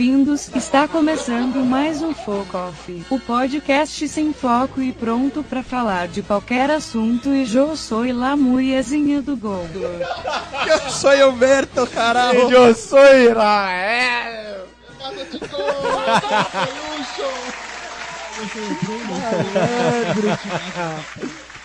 [0.00, 6.08] Bem-vindos, está começando mais um Foco Off, o podcast sem foco e pronto para falar
[6.08, 9.68] de qualquer assunto e eu sou a mulherzinha do Google.
[10.66, 12.50] Eu sou Humberto, caralho.
[12.50, 14.66] Eu sou Israel.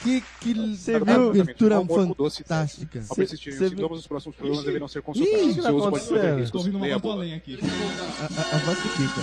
[0.06, 1.30] Que, que Você viu?
[1.32, 3.04] abertura fantástica.
[3.10, 5.56] Ao persistirem Cê- os sintomas, os próximos programas deverão ser Ih, consultados.
[5.56, 6.04] Seu uso pode
[6.36, 6.52] riscos.
[6.52, 7.24] Tô ouvindo uma Leia a voz do bula.
[7.24, 7.58] além aqui.
[8.22, 9.22] A, a, a voz que fica.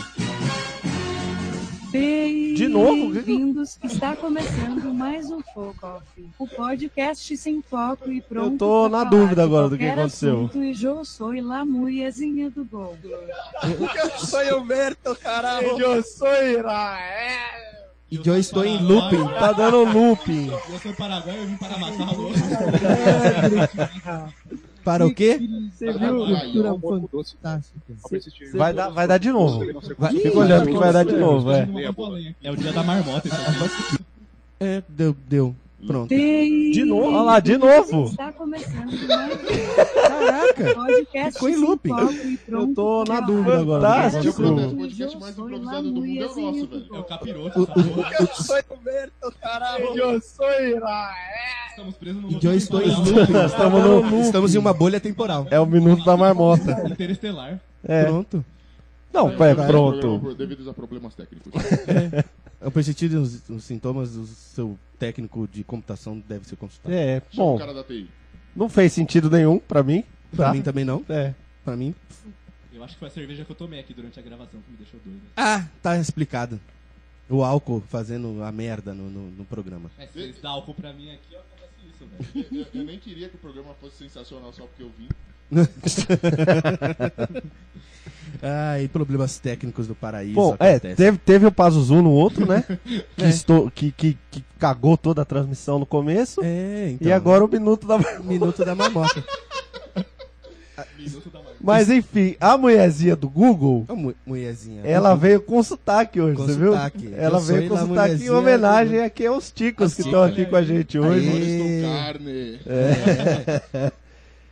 [2.56, 3.10] De novo?
[3.12, 8.89] Bem-vindos, está começando mais um Foco Off, o podcast sem foco e pronto Eu tô
[8.89, 10.50] na dúvida agora do que aconteceu.
[10.55, 12.96] E eu sou a mulherzinha do Google.
[13.62, 15.78] Eu sou Humberto, caralho.
[15.78, 17.81] Eu sou Israel.
[18.12, 19.24] E eu estou em looping.
[19.24, 20.48] Tá dando looping.
[20.48, 22.28] Eu sou paraguaio, eu vim para matá-lo.
[24.84, 25.41] Para o quê?
[25.72, 26.27] Você viu?
[27.40, 27.80] Fantástica.
[28.52, 29.64] Vai dar, vai dar de novo.
[29.96, 30.12] Vai-.
[30.12, 31.68] Fica olhando que vai dar de novo, é.
[32.42, 34.05] É o dia da marmota, isso aqui.
[34.58, 35.55] É, deu, deu.
[35.86, 36.08] Pronto.
[36.08, 37.08] De novo?
[37.08, 38.05] Olha lá, de novo.
[38.05, 39.36] Está começando mais
[39.94, 40.74] Caraca.
[40.74, 41.91] podcast Ficou em looping.
[42.47, 44.11] pronto Eu tô na falar dúvida agora.
[44.11, 44.42] Fantástico.
[44.42, 46.86] O podcast mais Eu improvisado do mundo é o nosso, velho.
[46.94, 48.11] É o capiroto, porra.
[48.20, 49.98] Eu sou Humberto, caralho.
[49.98, 51.14] Eu sou Israel.
[51.70, 52.55] Estamos presos no eu
[52.98, 53.44] looping.
[53.46, 54.20] Estamos no.
[54.20, 55.46] Estamos em uma bolha temporal.
[55.50, 56.84] É o minuto da marmota.
[56.89, 57.61] Interestelar.
[57.83, 58.05] É.
[58.05, 58.44] Pronto.
[59.12, 60.34] Não, é Programa pronto.
[60.34, 61.52] Devido a problemas técnicos.
[62.61, 66.95] Eu persistir os, os sintomas do seu técnico de computação deve ser consultado.
[66.95, 68.08] É, Chama o bom, cara da TI.
[68.55, 70.05] não fez sentido nenhum pra mim.
[70.31, 70.55] Pra Tá?
[70.55, 71.05] mim também não.
[71.08, 71.34] É.
[71.64, 71.92] Pra mim.
[72.73, 74.77] Eu acho que foi a cerveja que eu tomei aqui durante a gravação que me
[74.77, 75.20] deixou doido.
[75.36, 76.61] Ah, tá explicado.
[77.29, 79.90] O álcool fazendo a merda no, no, no programa.
[79.98, 82.46] É, se vocês dão álcool pra mim aqui, ó, acontece isso, velho.
[82.52, 85.08] Eu, eu- eu nem queria que o programa fosse sensacional só porque eu vim.
[88.45, 90.35] Ah, e problemas técnicos do paraíso.
[90.35, 90.96] Bom, é, acontecem.
[90.96, 92.64] teve, teve o Pazuzu no outro, né?
[93.17, 96.40] que, estou, que, que, que cagou toda a transmissão no começo.
[96.42, 97.07] É, então.
[97.07, 97.98] e agora o minuto da.
[98.20, 99.23] Minuto da marmota.
[100.98, 101.55] Minuto da marmota.
[101.63, 104.80] Mas enfim, a mulherzinha do Google, Ô, mu- mulherzinha.
[104.84, 106.73] ela veio com sotaque hoje, Com você viu?
[106.73, 107.14] sotaque.
[107.17, 110.46] Ela Eu veio com sotaque em homenagem aqui aos ticos que estão aqui né?
[110.46, 111.29] com a gente hoje.
[111.29, 112.58] Aê.
[112.58, 112.73] estou
[113.70, 113.92] carne.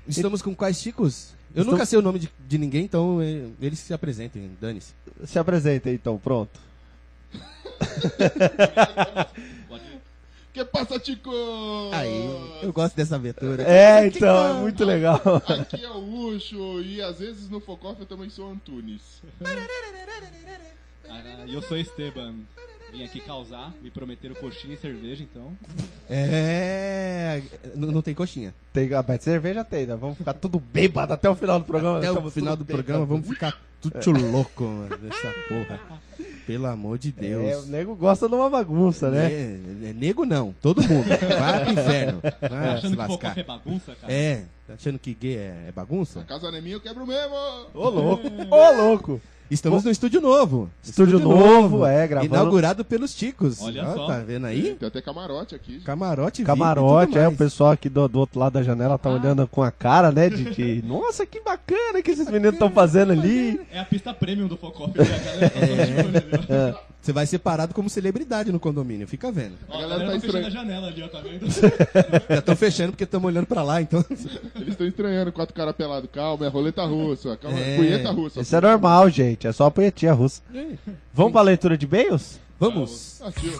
[0.09, 1.31] Estamos com quais chicos?
[1.55, 3.19] Eu Estamos- nunca sei o nome de, de ninguém, então
[3.61, 4.93] eles se apresentem, dane-se.
[5.27, 6.59] Se apresenta então, pronto.
[10.53, 11.31] Que passa, Chico?
[11.93, 12.29] Aí,
[12.63, 13.63] eu gosto dessa abertura.
[13.63, 15.21] É, então, é muito legal.
[15.47, 19.23] Aqui é o Ucho e às vezes no Focoff eu também sou Antunes.
[21.09, 22.35] Ah, E eu sou Esteban.
[22.93, 25.53] Vim aqui causar, me prometeram coxinha e cerveja, então.
[26.09, 27.41] É.
[27.75, 28.53] Não, não tem coxinha.
[28.73, 29.97] Tem, a mas cerveja tem, né?
[29.97, 31.99] Vamos ficar tudo bêbado até o final do programa.
[31.99, 35.81] Até o Estamos final tudo do programa vamos ficar tudo louco, mano, nessa porra.
[36.47, 37.67] Pelo amor de É, o Deus.
[37.69, 39.33] nego gosta de uma bagunça, né?
[39.33, 41.07] É, é nego não, todo mundo.
[41.07, 42.21] Vai pro inferno.
[42.41, 43.07] Vai se achando que lascar.
[43.07, 44.13] fofoca é bagunça, cara?
[44.13, 46.21] É, tá achando que gay é, é bagunça?
[46.21, 47.35] A casa não é minha, eu quebro mesmo.
[47.73, 49.21] Ô louco, ô louco.
[49.51, 50.71] Estamos no estúdio novo.
[50.83, 52.33] Estúdio novo, é, gravando.
[52.33, 53.61] Inaugurado pelos Ticos.
[53.61, 54.07] Olha Ó, só.
[54.07, 54.75] Tá vendo aí?
[54.77, 55.81] Tem até camarote aqui.
[55.81, 58.99] Camarote, Camarote, é, o pessoal aqui do, do outro lado da janela Ah.
[58.99, 62.71] tá olhando com a cara, né, de que, nossa, que bacana que esses meninos estão
[62.71, 63.61] fazendo ali.
[63.73, 65.05] É a pista premium do Focoff, né?
[66.77, 67.07] A tá.
[67.07, 69.55] Você vai ser parado como celebridade no condomínio, fica vendo.
[69.69, 71.47] Ó, a galera galera tá tá fechando a janela ali, ó, tá vendo?
[72.29, 74.05] Já estão fechando porque estamos olhando pra lá, então.
[74.57, 76.09] Eles estão estranhando quatro caras pelados.
[76.13, 77.37] Calma, é roleta russa.
[77.37, 77.77] Calma, É.
[77.77, 78.41] punheta russa.
[78.41, 80.43] Isso é normal, gente, é só a punhetinha russa.
[81.13, 82.39] Vamos pra leitura de e-mails?
[82.59, 83.21] Vamos.
[83.23, 83.59] Ah, tio.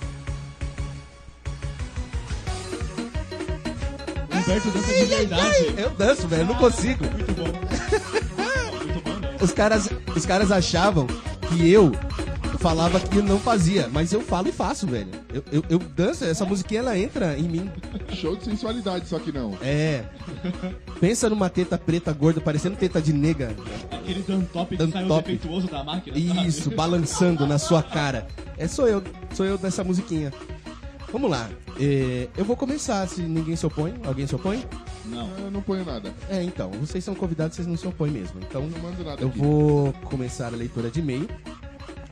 [4.33, 5.75] Humberto dança de verdade.
[5.77, 7.05] Eu danço, velho, não consigo.
[7.05, 7.45] Muito bom.
[8.85, 9.37] Muito bom, né?
[9.41, 11.07] Os caras, os caras achavam
[11.49, 11.93] que eu
[12.59, 15.09] falava que não fazia, mas eu falo e faço, velho.
[15.33, 17.71] Eu, eu, eu danço, essa musiquinha ela entra em mim.
[18.15, 19.57] Show de sensualidade, só que não.
[19.63, 20.05] É.
[21.01, 23.55] Pensa numa teta preta gorda, parecendo teta de nega.
[23.91, 25.23] Aquele Dan Top que saiu Top.
[25.33, 26.17] defeituoso da máquina.
[26.35, 26.49] sabe?
[26.49, 28.27] Isso, balançando na sua cara.
[28.59, 29.03] É, sou eu,
[29.35, 30.33] sou eu dessa musiquinha.
[31.13, 31.49] Vamos lá.
[31.81, 33.95] É, eu vou começar, se ninguém se opõe.
[34.05, 34.65] Alguém se opõe?
[35.07, 35.29] Não.
[35.39, 36.13] Eu não ponho nada.
[36.29, 38.39] É, então, vocês são convidados, vocês não se opõem mesmo.
[38.41, 39.39] Então, Não mando nada eu aqui.
[39.39, 41.29] vou começar a leitura de e-mail.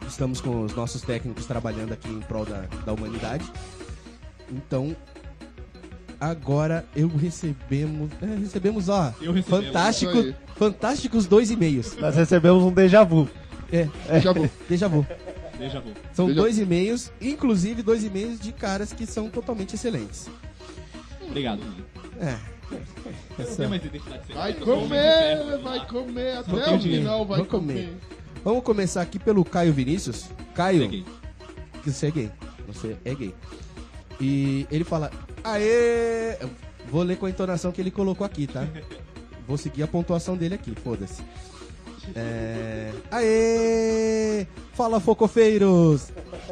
[0.08, 3.44] Estamos com os nossos técnicos trabalhando aqui em prol da, da humanidade.
[4.50, 4.96] Então,
[6.20, 8.10] agora eu recebemos.
[8.22, 9.12] é, recebemos, ó.
[9.20, 9.66] Eu recebemos.
[9.66, 11.96] Fantástico, fantásticos dois e-mails.
[11.98, 13.28] Nós recebemos um déjà vu.
[13.70, 13.86] É,
[14.20, 14.48] Já vou.
[14.68, 15.06] déjà vu.
[15.58, 15.92] Déjà vu.
[16.14, 20.28] São Déjà- dois e-mails, inclusive dois e-mails de caras que são totalmente excelentes.
[21.26, 21.60] Obrigado.
[22.20, 22.36] É.
[23.44, 23.90] Secreta.
[24.34, 27.46] Vai comer, vai comer, até o final vai comer.
[27.46, 27.96] comer.
[28.48, 30.30] Vamos começar aqui pelo Caio Vinícius.
[30.54, 31.04] Caio, Peguei.
[31.82, 32.30] que você é gay.
[32.66, 33.34] Você é gay.
[34.18, 35.10] E ele fala:
[35.44, 36.38] Aê!
[36.90, 38.66] Vou ler com a entonação que ele colocou aqui, tá?
[39.46, 41.22] Vou seguir a pontuação dele aqui, foda-se.
[42.16, 42.90] É...
[43.10, 44.46] Aê!
[44.72, 46.08] Fala, focofeiros!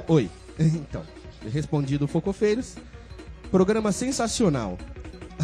[0.06, 0.28] Oi.
[0.60, 1.02] Então,
[1.50, 2.74] respondido, focofeiros.
[3.50, 4.76] Programa sensacional.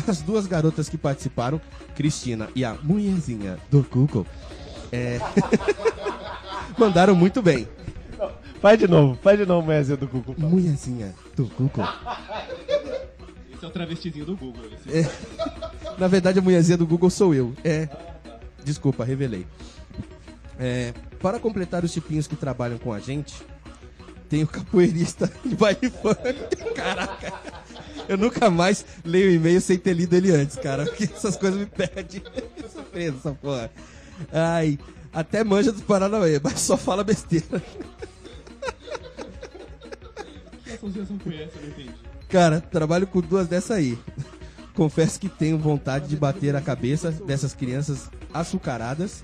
[0.06, 1.58] As duas garotas que participaram,
[1.96, 4.26] Cristina e a mulherzinha do Google,
[4.92, 5.18] é...
[6.82, 7.68] mandaram muito bem.
[8.60, 10.34] Faz de novo, faz de novo, Mézia do Google.
[10.38, 11.86] Mulherzinha do Google.
[13.52, 14.64] Esse é o travestizinho do Google.
[14.86, 15.10] Esse.
[15.98, 17.54] Na verdade, a mulherzinha do Google sou eu.
[17.64, 17.88] É.
[18.64, 19.46] Desculpa, revelei.
[20.58, 23.34] É, para completar os tipinhos que trabalham com a gente,
[24.28, 26.74] tem o capoeirista de baile funk.
[26.74, 27.32] Caraca.
[28.08, 30.84] Eu nunca mais leio o e-mail sem ter lido ele antes, cara.
[30.84, 32.22] Porque essas coisas me perdem.
[32.62, 33.70] Eu sou preso, essa porra.
[34.32, 34.78] Ai,
[35.12, 37.62] até manja dos Paranauê, mas só fala besteira.
[40.64, 41.58] Que associação foi essa?
[42.28, 43.98] Cara, trabalho com duas dessa aí.
[44.74, 49.22] Confesso que tenho vontade de bater a cabeça dessas crianças açucaradas.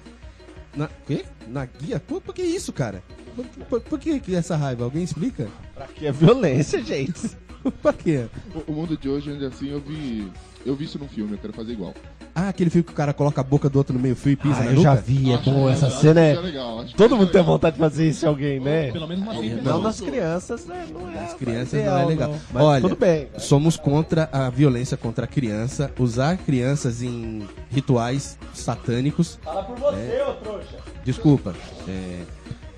[0.77, 0.89] Na.
[1.07, 1.25] Quê?
[1.47, 1.99] Na guia?
[1.99, 3.03] Por, por que isso, cara?
[3.35, 4.85] Por, por- por que, que essa raiva?
[4.85, 5.49] Alguém explica?
[5.77, 7.31] Aqui é violência, gente.
[7.83, 8.29] Por quê?
[8.55, 10.31] O, o mundo de hoje, ainda assim, eu vi.
[10.67, 11.95] Eu vi isso num filme, eu quero fazer igual.
[12.35, 14.37] Ah, aquele filme que o cara coloca a boca do outro no meio fio e
[14.37, 14.83] pisa Ah, na eu nuca?
[14.83, 16.21] já vi, é Acho bom que- essa acho cena.
[16.21, 16.33] É...
[16.35, 18.93] isso legal, Todo é mundo tem vontade de fazer isso em alguém, né?
[18.93, 19.57] Pelo menos uma vez.
[19.63, 19.83] Não Não.
[19.83, 20.87] nas crianças, né?
[20.93, 21.15] Não é.
[21.21, 22.35] Nas crianças não é legal.
[22.53, 23.29] Mas Olha, tudo bem.
[23.39, 29.39] Somos contra a violência contra a criança, usar crianças em rituais satânicos.
[29.43, 30.77] Fala por você, ô trouxa.
[31.05, 31.55] Desculpa.
[31.89, 32.21] é,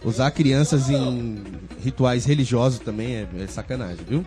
[0.04, 1.42] usar crianças em
[1.82, 4.24] rituais religiosos também é, é sacanagem, viu?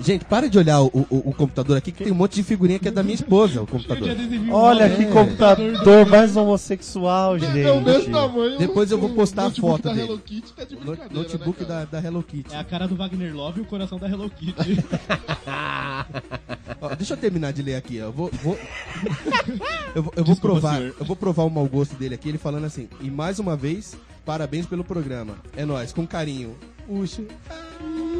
[0.00, 2.78] Gente, para de olhar o, o- o computador aqui, que tem um monte de figurinha
[2.78, 4.08] que é da minha esposa, o computador.
[4.50, 5.06] Olha que É.
[5.06, 8.10] computador mais homossexual, Então, desse gente.
[8.12, 8.58] tamanho.
[8.58, 10.06] Depois eu vou o postar a notebook foto da dele.
[10.08, 12.54] Hello Kitty tá de brincadeira, notebook né, da, da Hello Kitty.
[12.54, 14.84] É a cara do Wagner Love e o coração da Hello Kitty.
[16.80, 18.04] Ó, deixa eu terminar de ler aqui, ó.
[18.06, 18.58] Eu vou, vou-
[19.94, 20.94] eu, vou- eu vou Desculpa, provar, senhor.
[20.98, 22.88] eu vou provar o mau gosto dele aqui, ele falando assim.
[23.00, 23.96] E mais uma vez,
[24.26, 25.36] parabéns pelo programa.
[25.56, 26.54] É nóis, com carinho.
[26.88, 27.24] Uxo.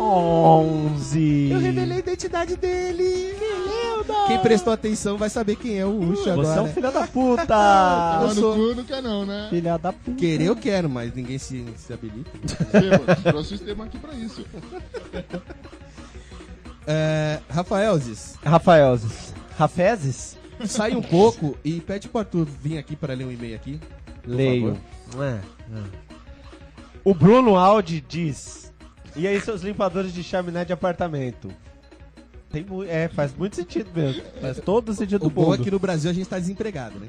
[0.01, 1.51] 11.
[1.51, 3.35] Eu revelei a identidade dele.
[4.27, 6.59] Quem prestou atenção vai saber quem é o Você agora.
[6.59, 7.55] é um filho da puta.
[8.23, 9.47] Eu no sou- cu não quer não, né?
[9.51, 10.17] Filha da puta.
[10.19, 12.31] Querer eu quero, mas ninguém se, se habilita.
[13.23, 14.45] Trouxe o sistema aqui pra isso.
[16.87, 19.33] É, Rafaelzes, Rafaelzes.
[19.59, 20.37] Rafezes?
[20.67, 23.81] sai um pouco e pede pro Arthur vir aqui para ler um e-mail aqui.
[24.23, 24.79] por Leio.
[25.11, 25.25] favor.
[25.25, 25.83] É, é.
[27.05, 28.73] O Bruno Aldi diz:
[29.15, 31.51] E aí, seus limpadores de chaminé de apartamento?
[32.51, 34.23] Tem é, faz muito sentido mesmo.
[34.41, 35.65] Faz todo o sentido O do bom é mundo.
[35.65, 37.09] que no Brasil a gente tá desempregado, né?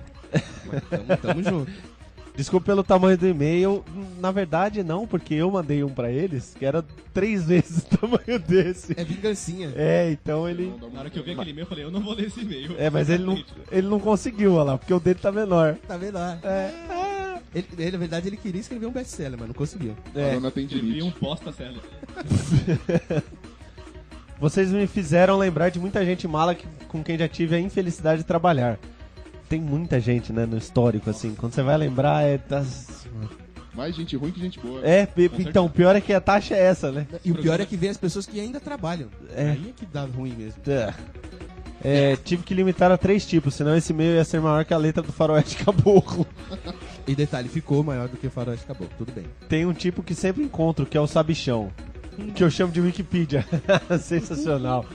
[0.65, 1.71] Mas tamo, tamo junto.
[2.36, 3.86] Desculpa pelo tamanho do e-mail.
[4.19, 6.83] Na verdade, não, porque eu mandei um pra eles que era
[7.13, 9.00] três vezes o tamanho desse.
[9.00, 9.71] É vingancinha.
[9.75, 10.73] É, então ele.
[10.92, 12.75] Na hora que eu vi aquele e-mail, eu falei, eu não vou ler esse e-mail.
[12.78, 15.78] É, mas ele não, ele não conseguiu, olha lá, porque o dele tá menor.
[15.87, 16.40] Tá lá?
[16.44, 16.94] É.
[17.56, 19.95] Ele, ele, na verdade, ele queria escrever um best-seller, mas não conseguiu.
[20.14, 20.26] É.
[20.28, 20.85] Parou na tendinite.
[20.88, 21.81] Escrevi um posta, Célio.
[24.40, 28.21] Vocês me fizeram lembrar de muita gente mala que- com quem já tive a infelicidade
[28.21, 28.78] de trabalhar.
[29.47, 31.33] Tem muita gente, né, no histórico, assim.
[31.35, 32.38] Quando você vai lembrar, é.
[32.38, 33.07] das-
[33.74, 34.81] Mais gente ruim que gente boa.
[34.85, 37.07] É, pe- então, o pior é que a taxa é essa, né?
[37.24, 39.07] E o pior é que vem as pessoas que ainda trabalham.
[39.35, 39.52] É.
[39.52, 40.62] Aí é que dá ruim mesmo.
[40.68, 40.94] É.
[41.83, 44.78] É, tive que limitar a três tipos, senão esse e-mail ia ser maior que a
[44.78, 46.26] letra do faroeste caboclo.
[47.07, 48.88] E detalhe, ficou maior do que o faroeste acabou.
[48.97, 49.26] Tudo bem.
[49.47, 51.71] Tem um tipo que sempre encontro, que é o sabichão.
[52.33, 53.45] Que eu chamo de Wikipedia.
[54.02, 54.85] Sensacional.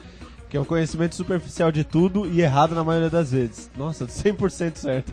[0.49, 3.71] Que é um conhecimento superficial de tudo e errado na maioria das vezes.
[3.77, 5.13] Nossa, 100% certo.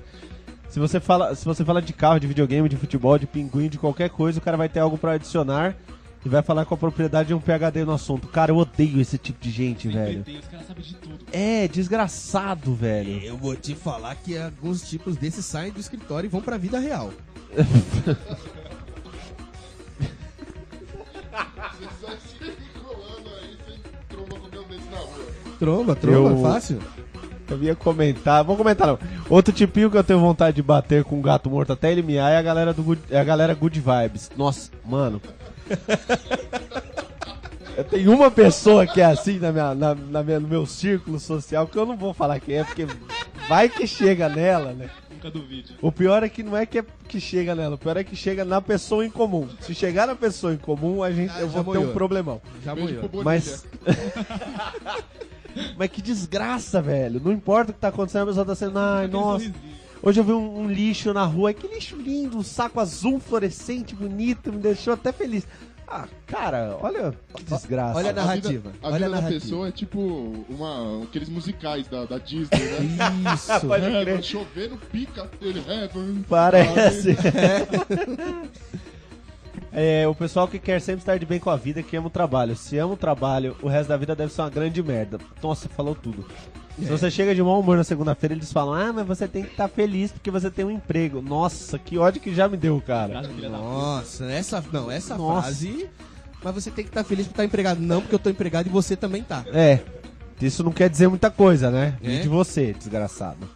[0.69, 3.77] Se você, fala, se você fala de carro, de videogame, de futebol, de pinguim, de
[3.77, 5.75] qualquer coisa, o cara vai ter algo pra adicionar
[6.25, 8.27] e vai falar com a propriedade de um PHD no assunto.
[8.27, 10.23] Cara, eu odeio esse tipo de gente, velho.
[10.23, 11.19] Tem, os caras sabem de tudo.
[11.31, 13.21] É, desgraçado, velho.
[13.23, 16.79] Eu vou te falar que alguns tipos desses saem do escritório e vão pra vida
[16.79, 17.11] real.
[21.69, 25.25] Você sai circulando aí, sem tromba com o desse na rua.
[25.59, 26.79] Tromba, tromba, Eu- fácil.
[27.49, 28.99] Eu ia comentar, vou comentar não.
[29.29, 32.29] Outro tipinho que eu tenho vontade de bater com um gato morto até ele miar
[32.29, 34.29] é a galera do good, é a galera good vibes.
[34.35, 35.21] Nossa, mano.
[37.89, 41.67] Tenho uma pessoa que é assim na minha, na, na minha- no meu círculo social,
[41.67, 42.87] que eu não vou falar quem é, porque
[43.47, 44.89] vai que chega nela, né?
[45.11, 45.75] Nunca duvide.
[45.81, 48.15] O pior é que não é que, é que chega nela, o pior é que
[48.15, 49.47] chega na pessoa em comum.
[49.61, 52.41] Se chegar na pessoa em comum, a gente, Ah, eu vou ter um problemão.
[52.63, 53.09] Já morreu.
[53.23, 53.65] Mas.
[55.75, 57.19] Mas que desgraça, velho.
[57.23, 58.77] Não importa o que tá acontecendo, a pessoa tá sendo.
[58.77, 59.45] Ai, nossa.
[59.45, 59.76] sorrisinho.
[60.01, 61.53] Hoje eu vi um, um lixo na rua.
[61.53, 65.45] Que lixo lindo, um saco azul fluorescente, bonito, me deixou até feliz.
[65.89, 67.97] Ah, cara, olha que desgraça.
[67.97, 68.71] olha a A vida- narrativa.
[68.81, 69.39] A olha a vida da narrativa.
[69.41, 73.33] pessoa é tipo uma, aqueles musicais da, da Disney, né?
[73.33, 73.59] Isso.
[73.65, 74.23] Pode Heaven, crer.
[74.23, 76.25] chovendo pica, ele heaven.
[76.29, 77.15] Parece.
[79.79, 82.09] É, o pessoal que quer sempre estar de bem com a vida, que ama o
[82.09, 82.55] trabalho.
[82.55, 85.19] Se ama o trabalho, o resto da vida deve ser uma grande merda.
[85.43, 86.25] Nossa, falou tudo.
[86.79, 89.51] Se você chega de mau humor na segunda-feira, eles falam: Ah, mas você tem que
[89.51, 91.21] estar feliz porque você tem um emprego.
[91.21, 93.21] Nossa, que ódio que já me deu, cara.
[93.49, 95.41] Nossa, essa, não, essa Nossa.
[95.41, 95.89] frase.
[96.43, 97.79] Mas você tem que estar feliz por estar empregado.
[97.81, 99.43] Não, porque eu tô empregado e você também tá.
[99.51, 99.79] É,
[100.39, 101.97] isso não quer dizer muita coisa, né?
[102.03, 102.17] É?
[102.17, 103.49] E de você, desgraçado.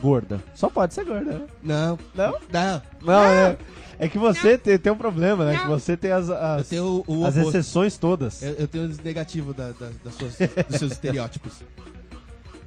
[0.00, 0.40] Gorda.
[0.54, 1.40] Só pode ser gorda, né?
[1.62, 1.98] Não.
[2.14, 2.38] Não?
[2.50, 2.82] Não.
[3.02, 3.56] Não, é.
[3.98, 5.58] É que você tem, tem um problema, né?
[5.58, 8.42] Que você tem as, as, o, o as exceções todas.
[8.42, 10.36] Eu, eu tenho os negativos da, da- das suas-
[10.68, 11.52] dos seus estereótipos.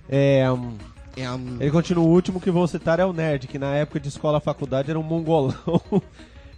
[0.09, 0.49] É.
[0.51, 0.73] hum,
[1.15, 1.57] É um...
[1.59, 4.39] Ele continua, o último que vou citar é o nerd, que na época de escola
[4.39, 5.53] faculdade era um mongolão.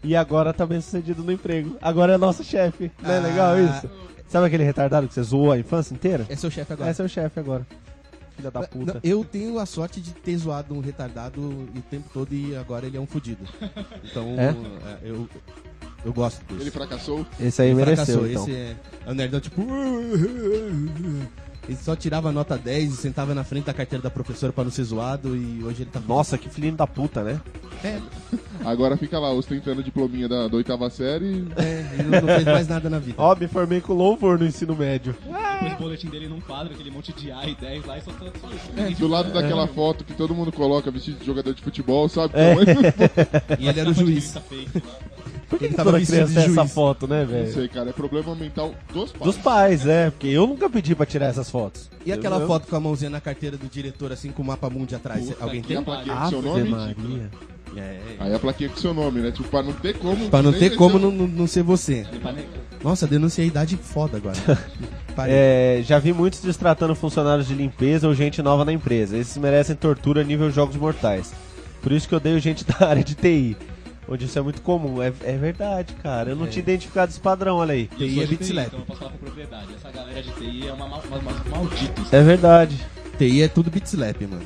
[0.03, 1.77] e agora tá bem sucedido no emprego.
[1.81, 2.91] Agora é nosso chefe.
[3.01, 3.21] Não é Ah.
[3.21, 3.89] legal isso?
[4.27, 6.25] Sabe aquele retardado que você zoou a infância inteira?
[6.29, 6.89] É seu chefe agora.
[6.97, 7.65] É o chefe agora.
[8.35, 8.99] Filha da Não, puta.
[9.03, 12.95] eu tenho a sorte de ter zoado um retardado o tempo todo e agora ele
[12.95, 13.43] é um fudido.
[14.03, 14.49] Então, É?
[14.91, 15.27] é, eu,
[16.05, 16.61] eu gosto disso.
[16.61, 17.25] Ele fracassou.
[17.39, 18.27] Esse aí Ele mereceu, fracassou.
[18.29, 18.43] então.
[18.43, 18.75] Esse é,
[19.07, 19.61] é o nerdão tipo...
[21.69, 24.71] Ele só tirava nota 10 e sentava na frente da carteira da professora pra não
[24.71, 25.99] ser zoado e hoje ele tá...
[25.99, 27.39] Nossa, que filhinho da puta, né?
[27.83, 27.99] É,
[28.65, 31.47] Agora fica lá ostentando a diplominha da, da oitava série.
[31.55, 33.15] é, ele não fez mais nada na vida.
[33.21, 35.15] Ó, me formei com louvor no ensino médio.
[35.23, 38.11] Depois o boletim dele num quadro, aquele monte de A e 10 lá e só,
[38.11, 38.99] só isso.
[38.99, 42.33] Do lado daquela foto que todo mundo coloca vestido de jogador de futebol, sabe?
[42.35, 43.59] É.
[43.59, 44.31] E ele era o juiz.
[44.31, 44.41] Tá.
[45.49, 47.53] Por que, Ele que tava toda criança tem essa foto, né, Não velho?
[47.53, 47.89] sei, cara.
[47.89, 49.23] É problema mental dos pais.
[49.25, 51.89] Dos pais, é, porque eu nunca pedi pra tirar essas fotos.
[52.05, 54.93] E aquela foto com a mãozinha na carteira do diretor, assim, com o mapa mundi
[54.93, 55.25] atrás?
[55.25, 55.77] Puta Alguém tem?
[55.77, 56.69] a plaquinha com seu nome?
[56.69, 57.29] Maria.
[57.75, 57.99] É.
[58.19, 59.31] Aí a plaquinha com seu nome, né?
[59.31, 60.29] Tipo, pra não ter como.
[60.29, 62.05] Pra não ter como não, não- não ser você.
[62.83, 64.37] Nossa, denunciei a idade foda agora.
[65.27, 69.17] É, já vi muitos destratando funcionários de limpeza ou gente nova na empresa.
[69.17, 71.33] Esses merecem tortura nível jogos mortais.
[71.81, 73.57] Por isso que eu odeio gente da área de TI.
[74.11, 75.03] Onde isso é muito comum.
[75.03, 76.31] É, é verdade, cara.
[76.31, 77.87] Eu não tinha identificado esse padrão, olha aí.
[77.93, 78.67] E TI é bit slap.
[78.67, 79.67] Então eu posso falar com propriedade.
[79.75, 82.11] Essa galera de TI é uma, uma, uma, malditos.
[82.11, 82.75] É verdade.
[83.19, 84.41] TI é tudo bit slap, mano.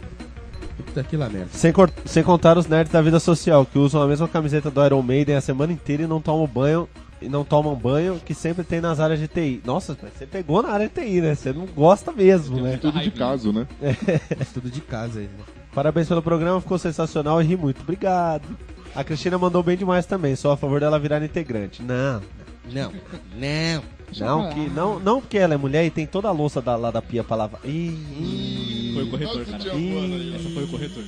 [0.75, 1.47] Puta que lá merda.
[1.53, 1.71] Sem,
[2.05, 5.35] sem contar os nerds da vida social, que usam a mesma camiseta do Iron Maiden
[5.35, 6.89] a semana inteira e não tomam banho.
[7.21, 9.61] E não tomam banho que sempre tem nas áreas de TI.
[9.63, 11.35] Nossa, você pegou na área de TI, né?
[11.35, 12.75] Você não gosta mesmo, né?
[12.75, 13.65] Tudo de caso, né?
[13.81, 15.25] É tudo de casa aí.
[15.25, 15.43] né?
[15.73, 17.81] Parabéns pelo programa, ficou sensacional e ri muito.
[17.81, 18.43] Obrigado.
[18.95, 21.81] A Cristina mandou bem demais também, sou a favor dela virar integrante.
[21.81, 22.21] Não,
[22.71, 22.91] Não,
[23.35, 23.83] não.
[24.19, 26.91] não, que, não, não porque ela é mulher e tem toda a louça da, lá
[26.91, 27.59] da pia pra lavar.
[27.65, 29.57] Ih, Foi o corretor, cara.
[29.63, 31.03] voando aí, Essa foi o corretor.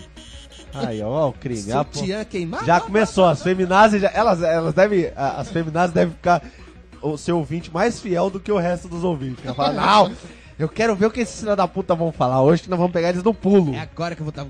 [0.74, 1.72] aí, ó, ó, o crime.
[1.72, 2.00] Ah, pô.
[2.00, 2.66] Sutiã queimado.
[2.66, 6.42] Já começou, as feminazes, já, elas, elas devem, a- as feminazes devem ficar
[7.04, 9.46] o seu ouvinte mais fiel do que o resto dos ouvintes.
[9.46, 10.12] Ela fala, não,
[10.58, 12.92] eu quero ver o que esses filhos da puta vão falar hoje, que nós vamos
[12.94, 13.76] pegar eles no pulo.
[13.76, 14.48] É agora que eu vou estar...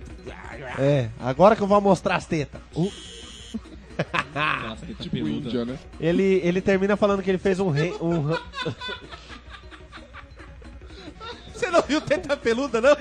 [0.80, 2.62] É, agora que eu vou mostrar as tetas.
[4.04, 5.48] Teta Tipo peluda.
[5.48, 5.78] Índia, né?
[6.00, 7.94] Ele, ele termina falando que ele fez um rei.
[8.02, 8.36] Um,
[11.54, 12.92] Você não viu teta peluda, não?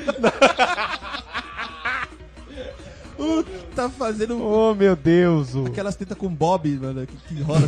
[3.19, 3.43] Uh,
[3.75, 5.55] tá fazendo oh, meu Deus!
[5.55, 7.61] o- aquelas tetas com bob, mano, que, que rola.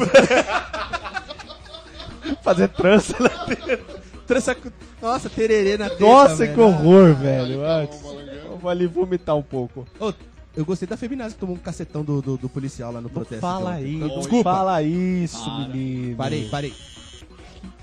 [2.42, 3.28] Fazer trança na
[4.26, 6.54] Trança com- Nossa, tererê na teta, Nossa, velho.
[6.54, 7.64] que horror, velho.
[7.64, 8.30] Ah, balangando.
[8.46, 9.86] Eu vou ali vomitar um pouco.
[10.00, 10.12] Ô,
[10.56, 13.40] eu gostei da feminazi que tomou um cacetão do, do, do policial lá no protesto.
[13.40, 14.08] Fala então.
[14.08, 14.52] isso, Desculpa.
[14.52, 15.68] fala isso, Para.
[15.68, 16.16] menino.
[16.16, 16.72] Parei, parei.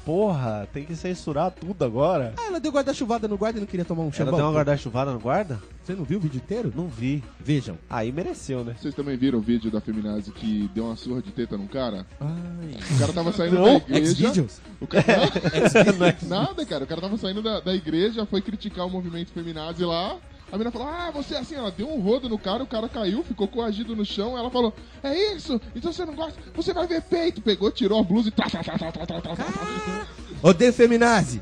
[0.06, 2.34] Porra, tem que censurar tudo agora.
[2.38, 4.36] Ah, ela deu guarda-chuvada no guarda e não queria tomar um Ela chambão.
[4.36, 5.62] deu uma guarda-chuvada no guarda?
[5.82, 6.74] Você não viu o vídeo inteiro?
[6.76, 7.24] Não vi.
[7.40, 7.78] Vejam.
[7.90, 8.76] Aí mereceu, né?
[8.78, 12.06] Vocês também viram o vídeo da feminazi que deu uma surra de teta num cara?
[12.20, 12.76] Ai.
[12.96, 14.12] O cara tava saindo Não, da igreja.
[14.12, 14.62] X-Videos?
[14.82, 15.06] O cara...
[15.98, 16.84] Não é Nada, cara.
[16.84, 20.18] O cara tava saindo da, da igreja, foi criticar o movimento feminazi lá.
[20.54, 22.88] A menina falou, ah, você é assim, ela deu um rodo no cara, o cara
[22.88, 24.38] caiu, ficou coagido no chão.
[24.38, 25.60] Ela falou, é isso?
[25.76, 26.40] Então você não gosta?
[26.54, 27.42] Você vai ver peito.
[27.42, 28.32] Pegou, tirou a blusa e...
[28.32, 30.08] Tá, tá, tá, tá, tá, tá, tá, tá.
[30.44, 31.42] Odeio feminazi!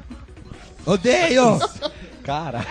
[0.85, 1.59] Odeio!
[2.23, 2.65] Cara,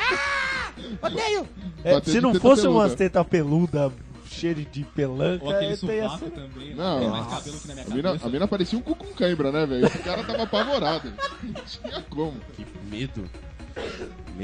[1.02, 1.46] Odeio!
[1.84, 2.78] é, se não fosse peluda.
[2.84, 3.92] umas tetas peluda
[4.24, 5.44] cheio de, pelanca.
[5.44, 6.74] Ou aquele é, sovaco essa- também.
[6.74, 8.26] Não, tem mais cabelo que na minha A mina, cabeça.
[8.26, 9.86] a mina parecia um cu com cãibra, né, velho?
[9.86, 11.12] O cara tava apavorado.
[11.42, 12.34] Não tinha como.
[12.56, 13.28] Que medo.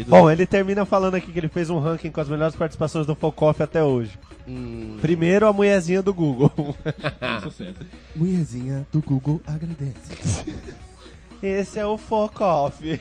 [0.08, 3.14] Bom, ele termina falando aqui que ele fez um ranking com as melhores participações do
[3.14, 4.18] Focoff até hoje.
[4.46, 6.52] Hum, Primeiro, a mulherzinha do Google.
[7.42, 7.78] Sucesso.
[8.14, 10.54] mulherzinha do Google agradece.
[11.42, 13.00] Esse é o Focoff.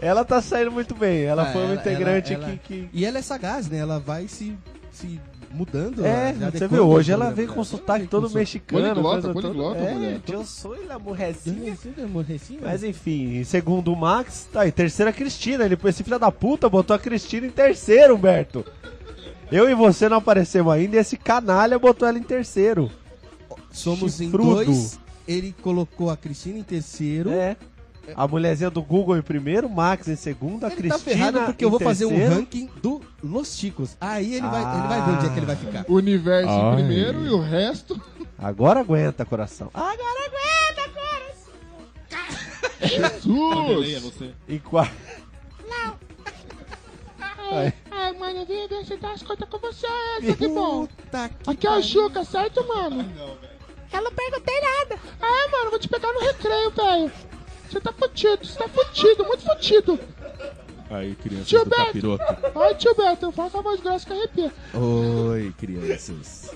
[0.00, 1.22] ela tá saindo muito bem.
[1.24, 2.86] Ela Ah, foi uma ela- integrante ela- ela- que...
[2.86, 2.88] que...
[2.92, 3.78] E ela é sagaz, né?
[3.78, 4.56] Ela vai se,
[4.90, 5.20] se
[5.50, 6.04] mudando.
[6.04, 8.82] É, ela já você viu, hoje ela veio com sotaque Ela todo mexicano.
[8.82, 10.20] Poliglota, poliglota, É, mulher.
[10.28, 11.76] eu sou a mulherzinha.
[11.76, 12.02] sotaque.
[12.02, 12.60] Amorrecinho.
[12.62, 15.64] Mas enfim, segundo o Max, tá aí, terceira Cristina.
[15.64, 18.64] Ele, esse filho da puta botou a Cristina em terceiro, Humberto.
[19.50, 22.90] Eu e você não aparecemos ainda e esse canalha botou ela em terceiro.
[23.70, 24.62] Somos Chifrudo.
[24.62, 24.98] em dois.
[25.26, 27.30] Ele colocou a Cristina em terceiro.
[27.30, 27.56] É.
[28.14, 31.64] A mulherzinha do Google em primeiro, Max em segundo, a Ele Cristina tá ferrado porque
[31.64, 32.34] eu vou fazer um terceiro.
[32.34, 33.96] ranking do Los Chicos.
[34.00, 35.84] Aí ele, vai, ele vai ver onde é que ele vai ficar.
[35.88, 36.72] O universo Ai.
[36.72, 38.00] em primeiro e o resto.
[38.38, 39.70] Agora aguenta, coração.
[39.74, 40.28] Ah, Vanderlei
[42.80, 44.02] é Jesus!
[44.02, 44.30] você.
[44.48, 44.94] em quarto.
[47.90, 49.86] Ai, mano, vem ver se dá as contas com você,
[50.38, 50.86] que bom.
[50.86, 51.80] Que Aqui é o.
[51.82, 53.04] Juca, certo, mano?
[53.92, 55.00] Eu não perguntei nada.
[55.20, 57.12] Ah, mano, vou te pegar no recreio, velho.
[57.70, 60.00] Você tá fudido, você tá fudido, muito fudido.
[60.90, 61.84] Aí, crianças Tio do Beto.
[61.86, 62.24] capiroto.
[62.58, 64.52] Ai, tio Beto, fala com a voz grossa que arrepia.
[64.74, 66.50] Oi, crianças.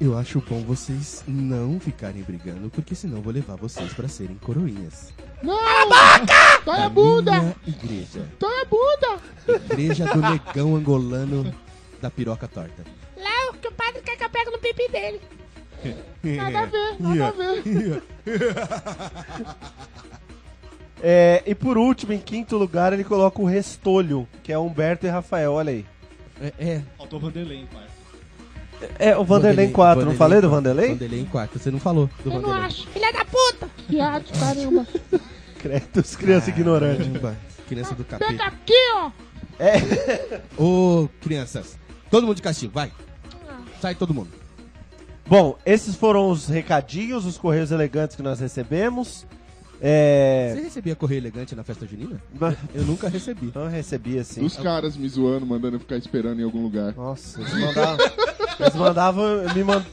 [0.00, 4.36] Eu acho bom vocês não ficarem brigando, porque senão eu vou levar vocês pra serem
[4.36, 5.12] coroinhas.
[5.42, 5.58] Não!
[5.58, 6.62] A boca!
[6.64, 7.32] Dói a Da bunda!
[7.40, 8.28] minha igreja.
[8.38, 9.22] Dói a bunda!
[9.72, 11.52] Igreja do negão angolano
[12.00, 12.84] da piroca torta.
[13.16, 15.20] Léo, que o padre quer que eu pegue no pipi dele.
[16.24, 18.02] Nada a ver, nada a ver.
[21.00, 25.08] É, e por último, em quinto lugar, ele coloca o Restolho, que é Humberto e
[25.08, 25.86] Rafael, olha aí.
[26.40, 26.82] É, é.
[26.96, 27.88] Faltou o Vanderlei em quarto.
[28.98, 30.88] É, o Vanderlei em 4, não falei do Vanderlei?
[30.90, 32.66] Vanderlei em 4, você não falou do Eu não Vanderlei.
[32.66, 32.86] acho.
[32.88, 33.68] Filha da puta!
[33.88, 34.86] Viado, caramba.
[35.58, 36.98] Credos, criança ignorante.
[37.10, 37.36] Caramba,
[37.68, 38.44] criança do Pega capeta.
[38.44, 39.10] aqui, ó.
[40.60, 41.76] Ô, crianças,
[42.10, 42.92] todo mundo de castigo, vai.
[43.80, 44.30] Sai todo mundo.
[45.28, 49.26] Bom, esses foram os recadinhos, os correios elegantes que nós recebemos.
[49.80, 50.52] É.
[50.56, 52.20] Você recebia correio elegante na festa junina?
[52.38, 53.52] Mas- Eu nunca recebi.
[53.54, 54.40] Não recebi assim.
[54.40, 56.94] Dos caras me zoando, mandando eu ficar esperando em algum lugar.
[56.96, 58.06] Nossa, eles mandavam.
[58.58, 59.24] eles mandavam.
[59.54, 59.84] Me mand...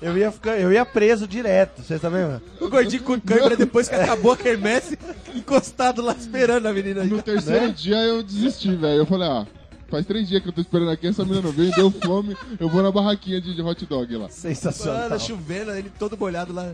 [0.00, 2.42] eu, ia ficar, eu ia preso direto, vocês também, mano?
[2.60, 4.96] O gordinho com câimbra depois que acabou a quermesse,
[5.34, 7.02] encostado lá esperando a menina.
[7.02, 8.98] No terceiro dia eu desisti, velho.
[8.98, 9.46] Eu falei, ah,
[9.88, 12.68] faz três dias que eu tô esperando aqui, essa menina não veio, deu fome, eu
[12.68, 14.28] vou na barraquinha de, de hot dog lá.
[14.28, 15.08] Sensacional.
[15.08, 16.72] Mano, chovendo, ele todo molhado lá.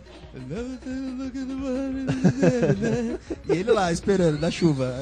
[3.48, 4.94] E ele lá esperando na chuva.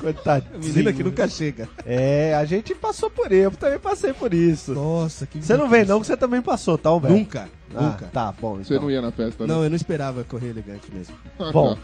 [0.00, 0.54] Coitadinho.
[0.54, 1.68] A menina que nunca chega.
[1.84, 4.72] É, a gente passou por isso, eu também passei por isso.
[4.72, 7.16] Nossa, que Você não vem não, que você também passou, tá, Humberto?
[7.16, 8.06] Nunca, Ah, nunca.
[8.06, 8.56] Tá, bom.
[8.56, 8.82] Você Então.
[8.84, 9.52] não ia na festa, né?
[9.52, 11.14] Não, eu não esperava correr elegante mesmo.
[11.52, 11.76] Bom,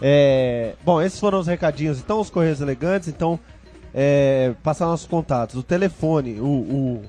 [0.00, 1.98] é, bom, esses foram os recadinhos.
[1.98, 3.08] Então, os Correios Elegantes.
[3.08, 3.38] Então,
[3.94, 5.56] é, passar nossos contatos.
[5.56, 6.44] O telefone, o.
[6.44, 7.04] o,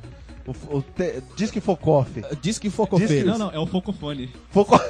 [0.48, 2.22] o, o te, Disque Focoff.
[2.42, 3.26] Diz que focofeiros.
[3.32, 4.30] Não, não, é o Focofone.
[4.52, 4.78] Foco...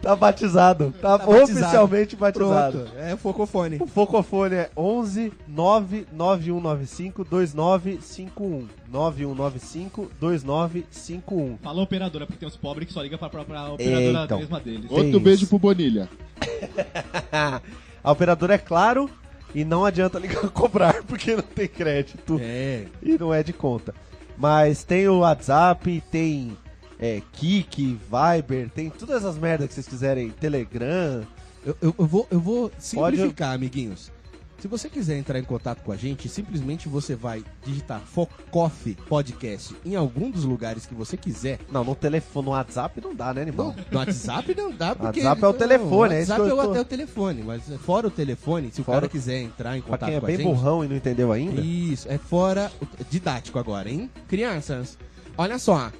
[0.00, 0.94] tá batizado.
[1.00, 1.42] Tá, Tá batizado.
[1.52, 2.78] oficialmente batizado.
[2.80, 3.76] Pronto, é focofone.
[3.80, 8.68] O Focofone é 11 99195 2951.
[8.90, 11.58] 9195 2951.
[11.62, 14.38] Fala operadora, porque tem uns pobres que só ligam pra, pra, pra operadora Então.
[14.38, 14.90] mesma deles.
[14.90, 15.48] Outro Tem beijo isso.
[15.50, 16.08] pro Bonilha.
[18.08, 19.10] A operadora é claro
[19.54, 22.38] e não adianta ligar cobrar porque não tem crédito.
[22.40, 22.86] É.
[23.02, 23.94] e não é de conta.
[24.34, 26.56] Mas tem o WhatsApp, tem
[26.98, 31.26] é, Kik, Viber, tem todas as merdas que vocês quiserem, Telegram.
[31.66, 34.10] Eu, eu- eu vou, eu vou simplificar, amiguinhos.
[34.58, 39.72] Se você quiser entrar em contato com a gente, simplesmente você vai digitar Focoff Podcast
[39.86, 41.60] em algum dos lugares que você quiser.
[41.70, 43.72] Não, no telefone, no WhatsApp não dá, né, animal?
[43.88, 45.20] No WhatsApp não dá, porque...
[45.20, 47.62] WhatsApp é o telefone, é isso WhatsApp que eu é tô- até o telefone, mas
[47.84, 50.26] fora o telefone, se o Fora- cara quiser entrar em Pra contato quem é com
[50.26, 50.46] bem a gente...
[50.48, 51.60] burrão e não entendeu ainda.
[51.60, 52.72] Isso, é fora.
[53.08, 54.10] Didático agora, hein?
[54.26, 54.98] Crianças,
[55.36, 55.92] olha só.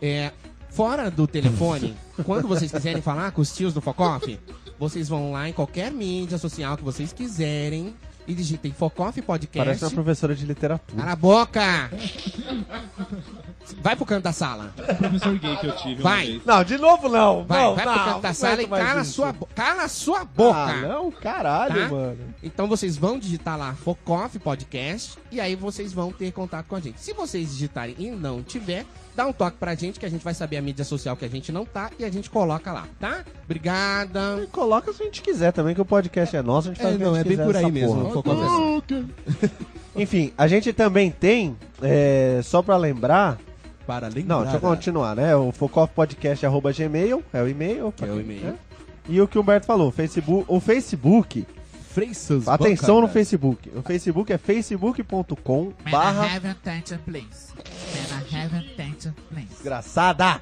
[0.00, 0.32] É,
[0.70, 4.40] fora do telefone, quando vocês quiserem falar com os tios do Focoff,
[4.78, 7.94] vocês vão lá em qualquer mídia social que vocês quiserem
[8.26, 9.58] e digitem Focoff Podcast.
[9.66, 11.00] Parece uma professora de literatura.
[11.00, 11.90] Cala a boca!
[13.82, 14.72] Vai pro canto da sala.
[14.98, 16.40] Professor gay que eu tive Vai.
[16.44, 17.44] Não, de novo não.
[17.44, 19.12] Vai, não, vai não, pro canto da sala e cala, isso.
[19.12, 20.56] sua, cala sua boca.
[20.58, 21.88] Ah, não, caralho, Tá?
[21.88, 22.18] mano.
[22.42, 26.80] Então vocês vão digitar lá Focoff Podcast e aí vocês vão ter contato com a
[26.80, 27.00] gente.
[27.00, 28.86] Se vocês digitarem e não tiver,
[29.16, 31.28] dá um toque pra gente que a gente vai saber a mídia social que a
[31.28, 33.24] gente não tá e a gente coloca lá, tá?
[33.44, 34.46] Obrigada.
[34.52, 36.96] Coloca se a gente quiser também, que o podcast é nosso, a gente faz É,
[36.96, 38.22] o que não, a é bem por aí mesmo.
[38.22, 38.42] porra.
[38.42, 39.50] É assim.
[39.96, 43.38] Enfim, a gente também tem, é, só pra lembrar,
[43.86, 44.34] Para lembrar.
[44.36, 45.34] não, deixa eu continuar, né?
[45.34, 47.94] O focoffpodcast.gmail é o e-mail.
[48.02, 48.42] É o e-mail.
[48.44, 48.54] né?
[49.08, 51.46] E o que o Humberto falou, Facebook, o Facebook,
[51.90, 53.08] Freissas atenção no.
[53.08, 53.70] Facebook.
[53.74, 56.26] O Facebook é facebook.com barra
[59.30, 60.40] desgraçada.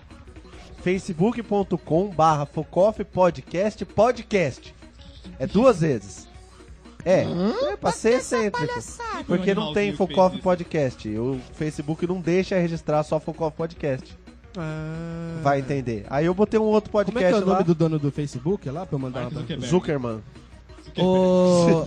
[0.82, 4.74] facebook.com barra Podcast Podcast.
[5.38, 6.28] É duas vezes.
[7.04, 7.24] É,
[7.72, 8.72] é pra ser excêntrico.
[9.26, 10.40] Porque não tem Focoff.
[10.40, 11.08] Podcast.
[11.18, 14.16] O Facebook não deixa registrar só Focoff Podcast.
[14.56, 15.40] Ah.
[15.42, 16.06] Vai entender.
[16.08, 17.64] Aí eu botei um outro Como podcast é que é o nome lá.
[17.64, 19.40] do dono do Facebook lá pra eu mandar Mark uma...
[19.40, 19.70] Zuckerberg.
[19.70, 20.22] Zuckerman.
[20.96, 21.84] O,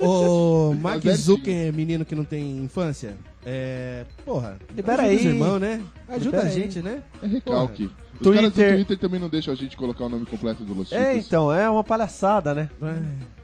[0.00, 4.04] o Mark Zucker, menino que não tem infância, é.
[4.24, 5.16] Porra, Libera aí.
[5.16, 5.82] os irmãos, né?
[6.08, 6.52] Ajuda Libera a aí.
[6.52, 7.02] gente, né?
[7.22, 7.84] É recalque.
[8.14, 10.74] Os Twitter- caras do Twitter também não deixam a gente colocar o nome completo do
[10.74, 11.26] Los É, Chicos.
[11.28, 12.68] então, é uma palhaçada, né?
[12.82, 12.94] É,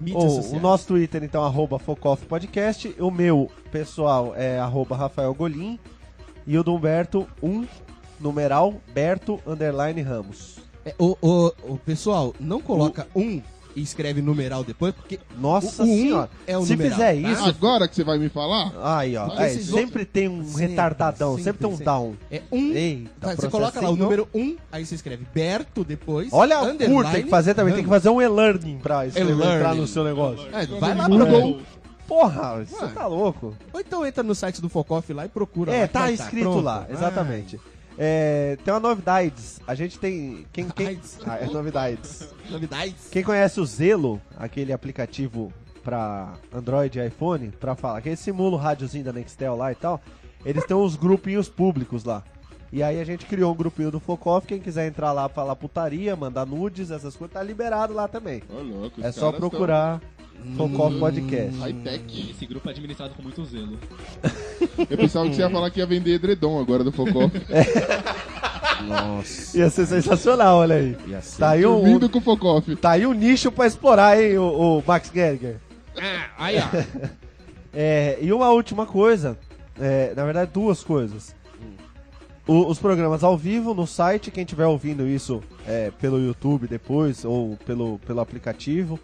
[0.01, 0.53] mídias O, sociais.
[0.53, 2.95] o nosso Twitter, então, arroba Focoff Podcast.
[2.99, 5.79] O meu pessoal é arroba Rafael Golim.
[6.47, 7.65] E o do Humberto, um
[8.21, 10.59] numeral, Berto, underline Ramos.
[10.85, 13.41] É, o, o, o pessoal, não coloca um
[13.77, 16.31] e escreve numeral depois, porque Nossa o um senhora.
[16.47, 17.31] é o Se numeral, fizer tá?
[17.33, 18.73] isso, Agora que você vai me falar?
[18.83, 19.31] Aí, ó.
[19.37, 21.85] Aí, esses sempre tem um Sempre, retardadão, sempre, tem um sempre.
[21.85, 22.15] down.
[22.31, 22.73] é um.
[22.73, 26.29] Eita, Tá, você coloca lá o número um, aí você escreve Berto depois.
[26.33, 29.33] Olha o curso, tem que fazer também, tem que fazer um e-learning pra E-learning.
[29.57, 30.47] entrar no seu negócio.
[30.53, 31.55] É, vai lá Google.
[31.55, 31.75] pra...
[32.07, 33.57] Porra, você tá louco.
[33.73, 35.73] Ou então entra no site do Focoff lá e procura.
[35.73, 36.61] lá É, que tá vai escrito pronto.
[36.61, 37.59] lá, Ah, exatamente.
[37.99, 39.61] É, tem uma novidades.
[39.67, 40.47] A gente tem.
[40.53, 40.87] Quem, quem...
[40.87, 41.19] Novidades.
[41.27, 42.35] Ah, é novidades.
[42.51, 43.09] novidades.
[43.11, 45.53] Quem conhece o Zelo, aquele aplicativo
[45.83, 49.75] pra Android e iPhone, pra falar, que ele simula o rádiozinho da Nextel lá e
[49.75, 50.01] tal,
[50.45, 52.25] eles têm uns grupinhos públicos lá.
[52.73, 56.17] E aí a gente criou um grupinho do Focoff, quem quiser entrar lá falar putaria,
[56.17, 58.43] mandar nudes, essas coisas, tá liberado lá também.
[58.51, 60.14] Ô, louco, É só procurar Focoff
[60.47, 60.99] Hum.
[60.99, 61.51] Podcast.
[61.53, 62.31] tão High-tech.
[62.31, 63.79] Esse grupo é administrado com muito zelo.
[64.91, 67.31] Eu pensava que você ia falar que ia vender edredom agora do Focó.
[68.87, 69.57] Nossa.
[69.57, 70.97] Ia ser sensacional, olha aí.
[71.07, 71.39] Ia ser.
[71.39, 72.77] Tá aí um, Dormindo com o Focoff.
[72.77, 75.57] tá aí um nicho pra explorar, hein, o, o Max Gerger.
[75.97, 77.09] Ah, aí, ó.
[77.77, 79.37] É, e uma última coisa,
[79.81, 81.35] é, na verdade duas coisas.
[82.47, 87.25] O- os programas ao vivo no site, quem estiver ouvindo isso é, pelo YouTube depois
[87.25, 89.01] ou pelo, pelo aplicativo,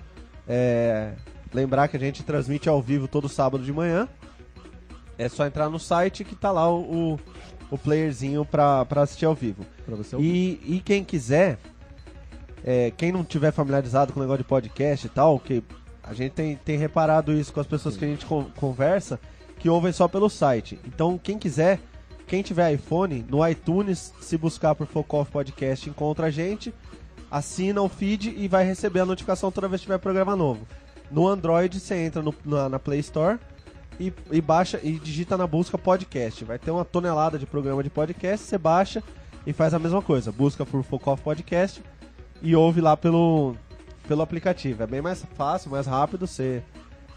[0.53, 1.13] é,
[1.55, 4.09] lembrar que a gente transmite ao vivo todo sábado de manhã.
[5.17, 7.21] É só entrar no site que tá lá o, o,
[7.71, 9.65] o playerzinho pra, pra assistir ao vivo.
[9.87, 11.59] Pra você E, e quem quiser,
[12.65, 15.63] é, quem não tiver familiarizado com o negócio de podcast e tal, que
[16.03, 19.21] a gente tem, tem reparado isso com as pessoas que a gente con- conversa,
[19.59, 20.81] que ouvem só pelo site.
[20.87, 21.79] Então, quem quiser,
[22.27, 26.73] quem tiver iPhone, no iTunes, se buscar por Focoff Podcast, encontra a gente,
[27.31, 30.67] assina o feed e vai receber a notificação toda vez que tiver programa novo.
[31.11, 33.39] No Android, você entra no- na, na Play Store
[33.99, 36.45] e, e baixa e digita na busca podcast.
[36.45, 39.03] Vai ter uma tonelada de programa de podcast, você baixa
[39.47, 40.31] e faz a mesma coisa.
[40.33, 41.83] Busca por Focoff Podcast
[42.43, 43.55] e ouve lá pelo,
[44.09, 44.83] pelo aplicativo.
[44.83, 46.27] É bem mais fácil, mais rápido.
[46.27, 46.63] Você,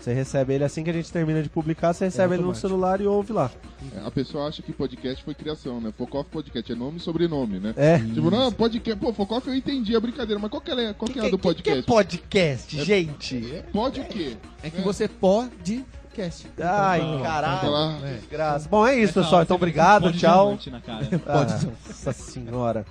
[0.03, 2.99] você recebe ele assim que a gente termina de publicar, você recebe ele no celular
[2.99, 3.49] e ouve lá.
[3.95, 5.93] É, A pessoa acha que podcast foi criação, né?
[5.97, 7.73] Focoff Podcast é nome e sobrenome, né?
[7.77, 7.99] É.
[7.99, 8.99] Tipo, não, podcast.
[8.99, 11.39] Pô, Focoff eu entendi a brincadeira, mas qual que é, qual que é a do
[11.39, 11.83] podcast?
[11.83, 13.63] podcast, gente?
[13.71, 14.35] Pode o quê?
[14.61, 16.47] É que você pode cast.
[16.61, 17.61] Ai, Não, caralho.
[17.61, 17.99] Falar.
[18.01, 18.69] Desgraça.
[18.69, 19.41] Bom, é isso, pessoal.
[19.43, 20.59] Então, obrigado, pode tchau.
[20.85, 21.05] cara.
[21.19, 21.65] Pode.
[21.87, 22.85] Nossa senhora.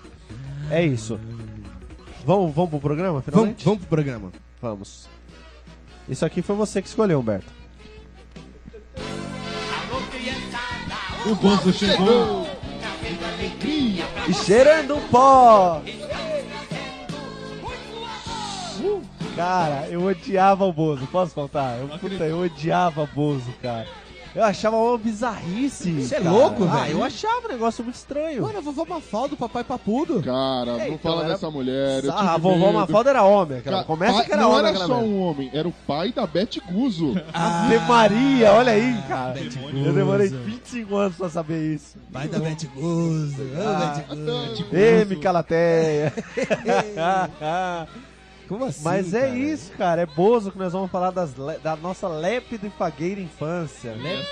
[0.71, 1.21] É isso.
[2.25, 3.65] Vamos, vamos pro programa, Vamos, finalmente?
[3.65, 4.33] vamos pro programa.
[4.63, 5.12] Vamos.
[6.09, 7.53] Isso aqui foi você que escolheu, Humberto.
[11.27, 12.47] O Bozo chegou.
[14.29, 15.83] E cheirando pó!
[18.81, 19.03] Uh,
[19.37, 21.79] Cara, eu odiava o Bozo, posso contar?
[21.79, 23.87] Eu, puta, eu odiava Bozo, cara.
[24.35, 25.93] Eu achava uma bizarrice.
[25.93, 26.31] Você é cara.
[26.31, 26.93] louco, Ah, velho?
[26.99, 28.43] eu achava um negócio muito estranho.
[28.43, 30.23] Mano, a vovó Mafalda, o papai papudo.
[30.23, 32.03] Cara, É, não então, fala era- dessa mulher.
[32.05, 32.73] eu Ah, tive a vovó medo.
[32.73, 33.59] Mafalda era homem.
[33.59, 33.79] Aquela.
[33.79, 34.59] Ca- Começa pai- que era não homem.
[34.61, 35.09] era aquela só merda.
[35.09, 37.15] um homem, era o pai da Beth Guzo.
[37.35, 39.33] Ave Maria, olha aí, cara.
[39.35, 40.43] Bete Eu demorei Guzo.
[40.45, 41.97] 25 anos pra saber isso.
[42.11, 43.37] Vai da Bete Guzo.
[43.57, 43.95] Ah.
[43.99, 44.77] Bete Guzo.
[44.77, 46.13] Ê, Micalateia.
[48.49, 48.85] Como assim?
[48.85, 49.39] Mas é cara?
[49.39, 50.03] isso, cara.
[50.03, 53.91] É Bozo que nós vamos falar das da nossa lépida e fagueira infância.
[53.91, 54.25] Eu não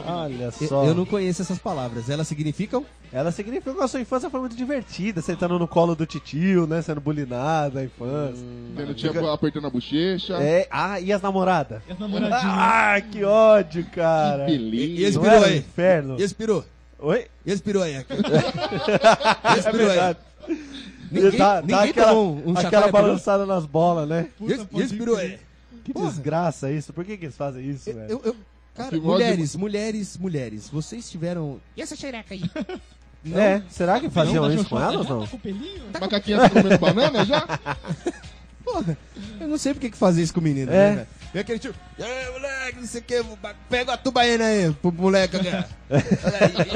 [0.00, 0.22] combinava.
[0.22, 0.84] Olha Eu, só.
[0.84, 2.08] eu não conheço essas palavras.
[2.08, 2.84] Elas significam?
[3.12, 6.82] Ela significa que a sua infância foi muito divertida, sentando no colo do titio, né?
[6.82, 8.44] Sendo bulinado na infância.
[8.76, 10.34] Tendo tia apertando a bochecha.
[10.34, 11.80] É, ah, e as namoradas?
[11.88, 12.42] E as namoradinhas?
[12.44, 14.44] Ah, que ódio, cara.
[14.46, 15.02] Que E beleza.
[15.08, 15.58] esse Não pirou era um aí?
[15.58, 16.16] inferno.
[16.18, 16.64] E esse pirou?
[16.98, 17.26] Oi?
[17.46, 17.94] E esse pirou aí?
[17.94, 20.16] Esse É aí?
[21.10, 24.28] Ninguém, dá, ninguém dá aquela, tomou um, um aquela balançada nas bolas, né?
[24.90, 25.38] Pirou aí?
[25.84, 26.08] Que Porra.
[26.10, 26.92] desgraça isso.
[26.92, 28.10] Por que, que eles fazem isso, velho?
[28.10, 28.36] Eu, eu,
[28.74, 31.60] Cara, fimose- mulheres, mulheres, mulheres, vocês tiveram.
[31.76, 32.42] E essa xereca aí?
[33.24, 33.36] Não.
[33.40, 35.26] É, será que faziam Não, tá isso com xoxota, elas já ou tá não?
[35.26, 35.82] com pelinho?
[36.00, 37.44] Macaquinha tá comendo banana já?
[38.64, 38.96] Porra,
[39.40, 40.74] eu não sei porque que fazer isso com o menino, É.
[40.74, 41.06] né, velho?
[41.32, 43.22] Vem aquele tio, e aí, moleque, não sei o que,
[43.68, 45.36] pega a tubaína aí, pro moleque.
[45.38, 45.68] Olha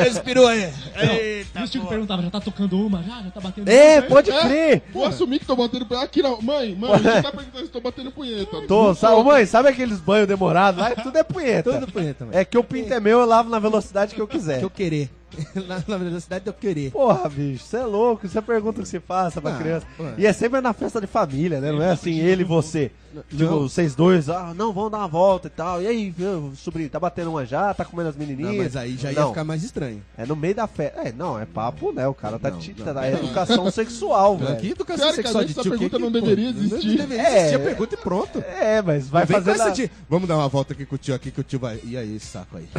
[0.04, 0.70] respirou aí.
[0.94, 1.88] Eita, E os tios porra.
[1.88, 3.02] perguntavam, já tá tocando uma?
[3.02, 3.22] Já?
[3.22, 4.08] Já tá batendo É, uma?
[4.08, 4.40] pode É.
[4.42, 4.82] crer!
[4.92, 6.04] Vou assumir que tô batendo punheta.
[6.04, 6.40] Aqui não.
[6.42, 8.62] Mãe, mãe, você tá perguntando se tô batendo punheta.
[8.66, 10.90] Tô, sabe, mãe, sabe aqueles banhos demorados lá?
[10.96, 11.72] Tudo é punheta.
[11.72, 12.36] Tudo punheta, mano.
[12.36, 14.58] É que o pinto é meu, eu lavo na velocidade que eu quiser.
[14.58, 15.10] que eu querer.
[15.66, 16.90] na, na velocidade de eu querer.
[16.90, 19.86] Porra, bicho, você é louco, isso é pergunta que se faça pra Ah, criança.
[19.98, 20.14] ué.
[20.18, 21.72] E é sempre na festa de família, né?
[21.72, 22.90] Não é assim, ele e você.
[23.28, 23.60] Tipo, Não.
[23.68, 25.82] vocês dois, ah, não, vamos dar uma volta e tal.
[25.82, 28.52] E aí, meu sobrinho, tá batendo uma já, tá comendo as menininhas?
[28.52, 30.02] Não, mas aí já ia Não, ficar mais estranho.
[30.16, 30.98] É no meio da festa.
[31.02, 32.08] É, não, é papo, né?
[32.08, 33.02] O cara tá Não, te não.
[33.02, 34.66] é educação sexual, Que velho.
[34.72, 35.72] educação sexual de essa tio?
[35.72, 36.88] pergunta que não que- deveria pô, existir.
[36.88, 37.36] Não deveria É.
[37.40, 38.38] existir a pergunta e pronto.
[38.38, 39.70] É, mas vai Não fazer essa na...
[39.72, 41.80] de, Vamos dar uma volta aqui com o tio aqui, que o tio vai...
[41.84, 42.66] E aí, esse saco aí?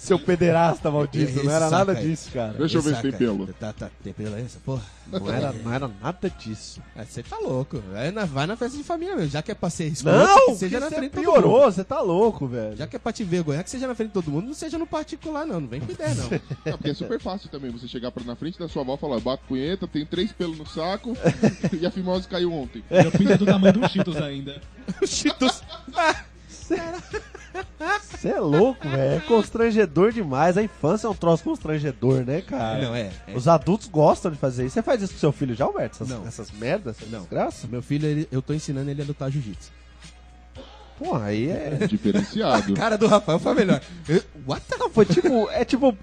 [0.00, 1.44] seu pederasta maldito.
[1.44, 2.08] Não era nada aí.
[2.08, 2.54] disso, cara.
[2.54, 3.46] Deixa eu ver se tem pelo.
[3.54, 4.82] Tá, tá, tem pelo aí, essa porra?
[5.12, 6.80] Não era, não era nada disso.
[6.96, 7.82] Ah, Você tá louco.
[7.92, 9.30] Vai na, vai na festa de família mesmo.
[9.30, 11.42] Já que é pra ser escroto, Não, que seja na você frente de todo mundo.
[11.42, 12.76] piorou, você tá louco, velho.
[12.76, 14.78] Já que é pra te vergonhar, que seja na frente de todo mundo, não seja
[14.78, 15.60] no particular, não.
[15.60, 16.30] Não vem com ideia, não.
[16.64, 18.98] Não, porque é super fácil também você chegar pra, na frente da sua avó e
[18.98, 21.16] falar: bato punheta, tem três pelos no saco
[21.78, 22.82] e a fimose caiu ontem.
[23.18, 24.60] Pinto é do tamanho um Cheetos ainda.
[25.06, 25.62] Cheetos.
[28.10, 29.16] Você é louco, velho.
[29.16, 30.56] É constrangedor demais.
[30.56, 32.82] A infância é um troço constrangedor, né, cara?
[32.82, 33.10] Não, é.
[33.26, 33.34] é.
[33.34, 34.74] Os adultos gostam de fazer isso.
[34.74, 35.96] Você faz isso com seu filho já, Alberto?
[35.96, 36.26] Essas, Não.
[36.26, 36.96] essas merdas?
[36.98, 37.20] Essas Não.
[37.20, 37.68] desgraças?
[37.70, 39.70] Meu filho, ele- eu tô ensinando ele a lutar jiu-jitsu.
[40.98, 41.78] Porra, aí é.
[41.88, 42.74] Diferenciado.
[42.76, 43.80] Cara do Rafael foi melhor.
[44.08, 45.48] Eu- What the Não, foi tipo.
[45.50, 45.96] É tipo.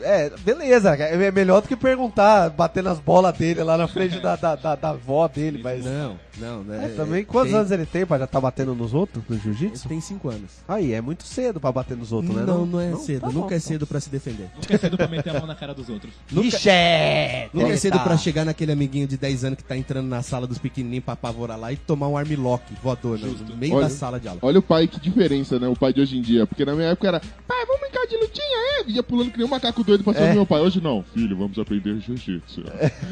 [0.00, 4.34] É, beleza, é melhor do que perguntar, bater nas bolas dele lá na frente da,
[4.34, 5.84] da, da, da avó dele, mas.
[5.84, 6.86] Não, não, né?
[6.86, 9.42] É, também, quantos tem, anos ele tem pra já tá batendo nos outros no Ele
[9.42, 9.88] jiu-jitsu?
[9.88, 10.50] tem 5 anos.
[10.66, 12.42] Aí, é muito cedo pra bater nos outros, né?
[12.44, 13.20] não, não é cedo.
[13.22, 13.68] Tá bom, nunca é então.
[13.68, 14.48] cedo pra se defender.
[14.56, 16.12] Nunca é cedo pra meter a mão na cara dos outros.
[16.32, 20.06] Ixi, é, Nunca é cedo pra chegar naquele amiguinho de 10 anos que tá entrando
[20.08, 23.74] na sala dos pequenininhos pra apavorar lá e tomar um armlock voador no, no meio
[23.74, 24.40] Olha- da sala de aula.
[24.42, 25.68] Olha o pai, que diferença, né?
[25.68, 26.46] O pai de hoje em dia.
[26.46, 28.90] Porque na minha época era, pai, vamos brincar de lutinha, é?
[28.90, 30.30] Ia pulando que nem um macaco doido pra cima É.
[30.30, 30.60] do meu pai.
[30.60, 32.62] Hoje não, filho, vamos aprender jiu-jitsu.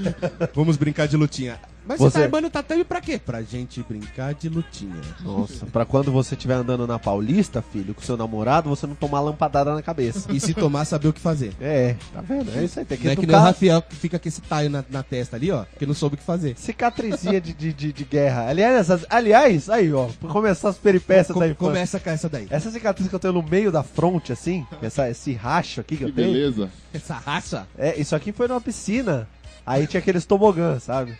[0.54, 1.58] Vamos brincar de lutinha.
[1.86, 3.18] Mas Você- você tá armando o tatame pra quê?
[3.18, 4.94] Pra gente brincar de lutinha.
[5.20, 9.20] Nossa, pra quando você estiver andando na Paulista, filho, com seu namorado, você não tomar
[9.20, 10.30] lampadada na cabeça.
[10.32, 11.52] E se tomar, saber o que fazer.
[11.60, 12.50] É, tá vendo?
[12.56, 13.46] É isso aí, tem que Não é que nem o educar.
[13.48, 16.18] Rafael que fica com esse taio na, na testa ali, ó, que não soube o
[16.18, 16.54] que fazer.
[16.56, 18.48] Cicatrizinha de, de, de, de guerra.
[18.48, 21.66] Aliás, essas, aliás, aí, ó, pra começar as peripécias Com- da infância.
[21.66, 22.46] começa com essa daí.
[22.50, 26.04] Essa cicatriz que eu tenho no meio da fronte, assim, essa, esse racho aqui que,
[26.04, 26.32] Que eu tenho.
[26.32, 26.70] beleza.
[26.92, 27.66] Essa raça.
[27.78, 29.26] É, isso aqui foi numa piscina.
[29.66, 31.16] Aí tinha aqueles tobogã, sabe?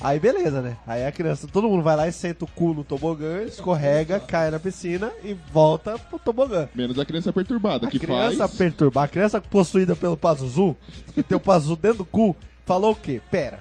[0.00, 0.76] Aí beleza, né?
[0.86, 4.50] Aí a criança, todo mundo vai lá e senta o cu no tobogã, escorrega, cai
[4.50, 6.68] na piscina e volta pro tobogã.
[6.74, 8.54] Menos a criança perturbada, A que criança faz...
[8.54, 10.76] perturbar, a criança possuída pelo Pazuzu,
[11.14, 13.22] que tem o Pazuzu dentro do cu, falou o quê?
[13.30, 13.60] Pera,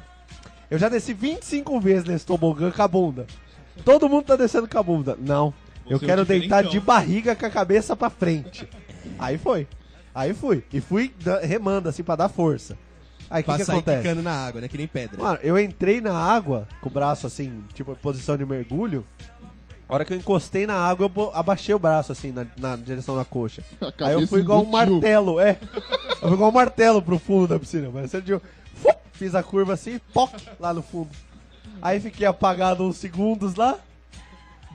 [0.70, 3.26] eu já desci 25 vezes nesse tobogã com a bunda.
[3.86, 5.18] Todo mundo tá descendo com a bunda.
[5.20, 5.54] Não,
[5.90, 6.72] eu Você é o quero deitar diferentão.
[6.72, 8.68] de barriga com a cabeça pra frente.
[9.18, 9.68] Aí foi.
[10.14, 10.64] Aí fui.
[10.74, 12.78] E fui remando assim pra dar força.
[13.30, 14.14] Aí o que, que acontece?
[14.22, 14.68] na água, né?
[14.68, 15.18] Que nem pedra.
[15.22, 19.06] Mano, eu entrei na água com o braço assim, tipo em posição de mergulho.
[19.88, 23.16] A hora que eu encostei na água, eu abaixei o braço assim, na, na direção
[23.16, 23.64] da coxa.
[24.00, 25.58] Aí eu fui igual um martelo, é.
[26.22, 27.90] Eu fui igual um martelo pro fundo da piscina.
[27.94, 31.10] Mas fu- fiz a curva assim, poc, lá no fundo.
[31.82, 33.78] Aí fiquei apagado uns segundos lá,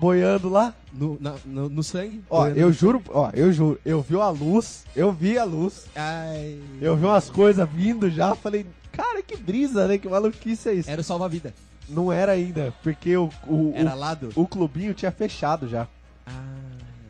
[0.01, 0.75] boiando lá.
[0.93, 2.23] No, na- no, no sangue.
[2.29, 6.59] Ó, eu juro, ó, eu juro, eu vi a luz, eu vi a luz, Ai.
[6.81, 9.99] eu vi umas coisas vindo já, falei, cara, que brisa, né?
[9.99, 10.91] Que maluquice é isso?
[10.91, 11.55] Era o salva-vida.
[11.89, 14.31] Não era ainda, porque o, o, Era o, lado.
[14.35, 15.87] o clubinho tinha fechado já.
[16.27, 16.33] Ah.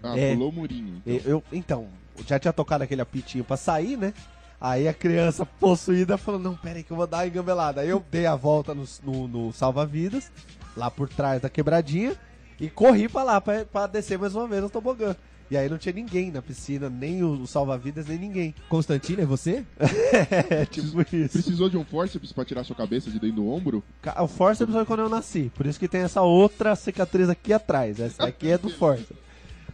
[0.03, 0.33] Ah, É.
[0.35, 1.01] pulou o murinho.
[1.07, 1.31] então.
[1.31, 1.87] Eu, então,
[2.27, 4.13] já tinha tocado aquele apitinho pra sair, né?
[4.61, 7.81] Aí a criança possuída falou, não, pera aí que eu vou dar uma engambelada.
[7.81, 10.31] Aí eu dei a volta no, no- no salva-vidas,
[10.77, 12.15] lá por trás da quebradinha,
[12.61, 15.17] e corri pra lá, pra, pra descer mais uma vez no tobogã.
[15.51, 18.55] E aí não tinha ninguém na piscina, nem o, salva-vidas, nem ninguém.
[18.69, 19.65] Constantino, é você?
[20.49, 21.33] É, tipo isso.
[21.33, 23.83] Precisou de um forceps pra tirar sua cabeça de dentro do ombro?
[24.21, 27.99] O forceps foi quando eu nasci, por isso que tem essa outra cicatriz aqui atrás.
[27.99, 29.17] Essa aqui é do forceps.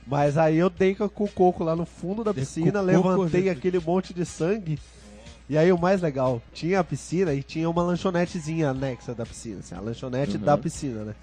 [0.07, 3.81] Mas aí eu dei com o coco lá no fundo da piscina, levantei coco, aquele
[3.81, 4.79] monte de sangue.
[5.49, 9.59] E aí o mais legal, tinha a piscina e tinha uma lanchonetezinha anexa da piscina,
[9.61, 10.43] assim, a lanchonete Uhum.
[10.43, 11.15] da piscina, né?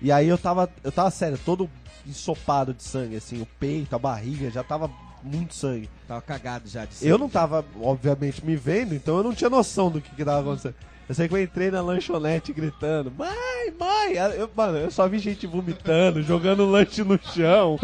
[0.00, 1.68] E aí eu tava, eu tava sério, todo
[2.06, 4.90] ensopado de sangue, assim, o peito, a barriga, já tava
[5.22, 5.90] muito sangue.
[6.06, 9.90] Tava cagado já de Eu não tava, obviamente, me vendo, então eu não tinha noção
[9.90, 10.74] do que, que tava acontecendo.
[11.08, 14.14] Eu sei que eu entrei na lanchonete gritando, mãe, mãe!
[14.36, 17.78] Eu, mano, eu só vi gente vomitando, jogando lanche no chão.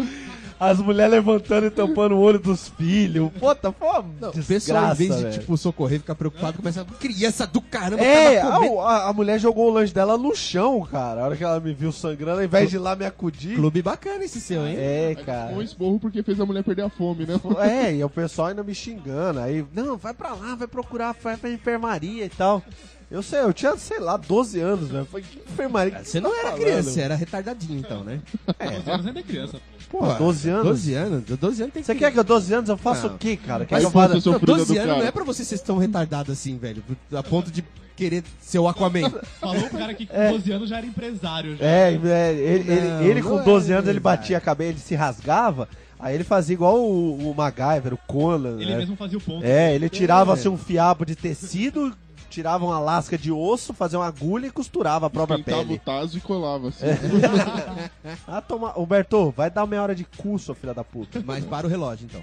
[0.59, 3.29] As mulheres levantando e tampando o olho dos filhos.
[3.39, 5.39] Puta, pô, Não, o desgraça, pessoal, em vez de, velho.
[5.39, 6.85] tipo, socorrer, ficar preocupado, começa a...
[6.85, 10.81] Criança do caramba, É, tava comendo." a, a- mulher jogou o lanche dela no chão,
[10.89, 11.21] cara.
[11.21, 13.55] A hora que ela me viu sangrando, ao invés de ir lá me acudir.
[13.55, 14.75] Clube bacana esse seu, hein?
[14.77, 15.63] É, Um cara.
[15.63, 17.35] esporro porque fez a mulher perder a fome, né?
[17.61, 19.41] É, e o pessoal ainda me xingando.
[19.41, 22.63] Aí, não, vai pra lá, vai procurar, vai pra enfermaria e tal.
[23.11, 25.05] Eu sei, eu tinha, sei lá, 12 anos, velho.
[25.05, 26.61] Falei, que enfermaria que Você não tá era falando?
[26.63, 28.19] criança, você era retardadinho, então, né?
[28.57, 29.61] 12 anos ainda é criança.
[29.89, 30.63] Pô, 12 anos?
[30.65, 31.23] 12 anos?
[31.25, 33.15] 12 anos tem que Você quer que eu 12 anos eu faça Não.
[33.15, 33.65] o quê, cara?
[33.65, 34.19] Quer que eu faça...
[34.21, 34.99] seu Não, filho 12 do anos cara.
[34.99, 36.83] não é pra você ser tão retardado assim, velho.
[37.13, 37.63] A ponto de
[37.95, 39.09] querer ser o Aquaman.
[39.39, 41.55] Falou o cara que com 12 anos já era empresário.
[41.55, 41.65] Já.
[41.65, 44.17] É, é, ele, ele- Não, ele com não 12 é anos, ele verdade.
[44.19, 45.69] batia a cabeça, ele se rasgava,
[45.99, 48.77] aí ele fazia igual o, o MacGyver, o Conan, Ele né?
[48.79, 49.45] mesmo fazia o ponto.
[49.45, 50.33] É, ele tirava É.
[50.33, 51.95] assim um fiapo de tecido,
[52.35, 55.79] tirava uma lasca de osso, fazia uma agulha e costurava a própria Pintava o pele.
[55.79, 56.85] taso e colava assim.
[58.27, 58.69] Ah, toma...
[58.69, 61.21] Roberto, vai dar meia hora de curso, filha da puta.
[61.25, 62.21] Mas para o relógio, então.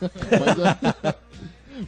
[0.30, 1.14] Mas, é-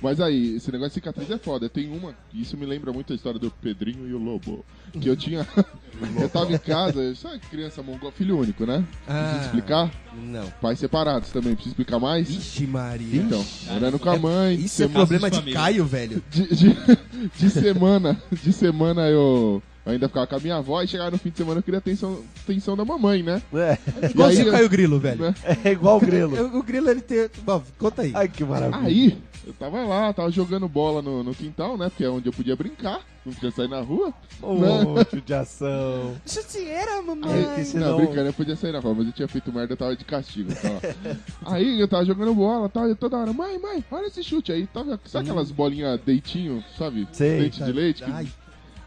[0.00, 1.68] Mas aí, esse negócio de cicatriz é foda.
[1.68, 4.64] Tem uma, isso me lembra muito a história do Pedrinho e o Lobo.
[4.92, 5.46] Que eu tinha.
[6.20, 8.84] eu tava em casa, sabe criança mongol, filho único, né?
[9.06, 9.22] Ah.
[9.22, 9.90] Precisa explicar?
[10.14, 10.46] Não.
[10.60, 12.30] Pais separados também, precisa explicar mais?
[12.30, 13.22] Ixi, Maria.
[13.22, 14.54] Então, morando com a mãe.
[14.54, 15.52] Isso é problema de de.
[15.52, 16.22] Caio, velho.
[16.30, 16.76] de, de,
[17.38, 21.30] de semana, de semana eu ainda ficava com a minha avó e chegava no fim
[21.30, 23.42] de semana eu queria atenção, atenção da mamãe, né?
[23.52, 23.78] É,
[24.10, 25.20] Igual aí você, eu- Caio Grilo, velho.
[25.22, 25.34] né?
[25.64, 26.36] é igual o grelo.
[26.36, 27.28] Eu- O Grilo, ele tem...
[27.42, 28.12] Bom, conta aí.
[28.14, 28.80] Ai, que maravilha.
[28.86, 31.88] Aí, eu tava lá, tava jogando bola no, no quintal, né?
[31.88, 34.12] Porque é onde eu podia brincar, não podia sair na rua.
[34.40, 35.06] Ô, né?
[35.12, 36.14] judiação.
[36.26, 37.54] Chutieira, mamãe.
[37.56, 39.76] que se Não, brincando, eu podia sair na rua, mas eu tinha feito merda, eu
[39.76, 40.52] tava de castigo.
[40.54, 40.80] Tava.
[41.46, 44.66] aí eu tava jogando bola, tal, e toda hora, mãe, mãe, olha esse chute aí.
[44.66, 47.08] Tava, sabe aquelas bolinhas deitinho, sabe?
[47.12, 47.40] Sei.
[47.40, 48.04] Dente de leite.
[48.04, 48.28] que- Ai,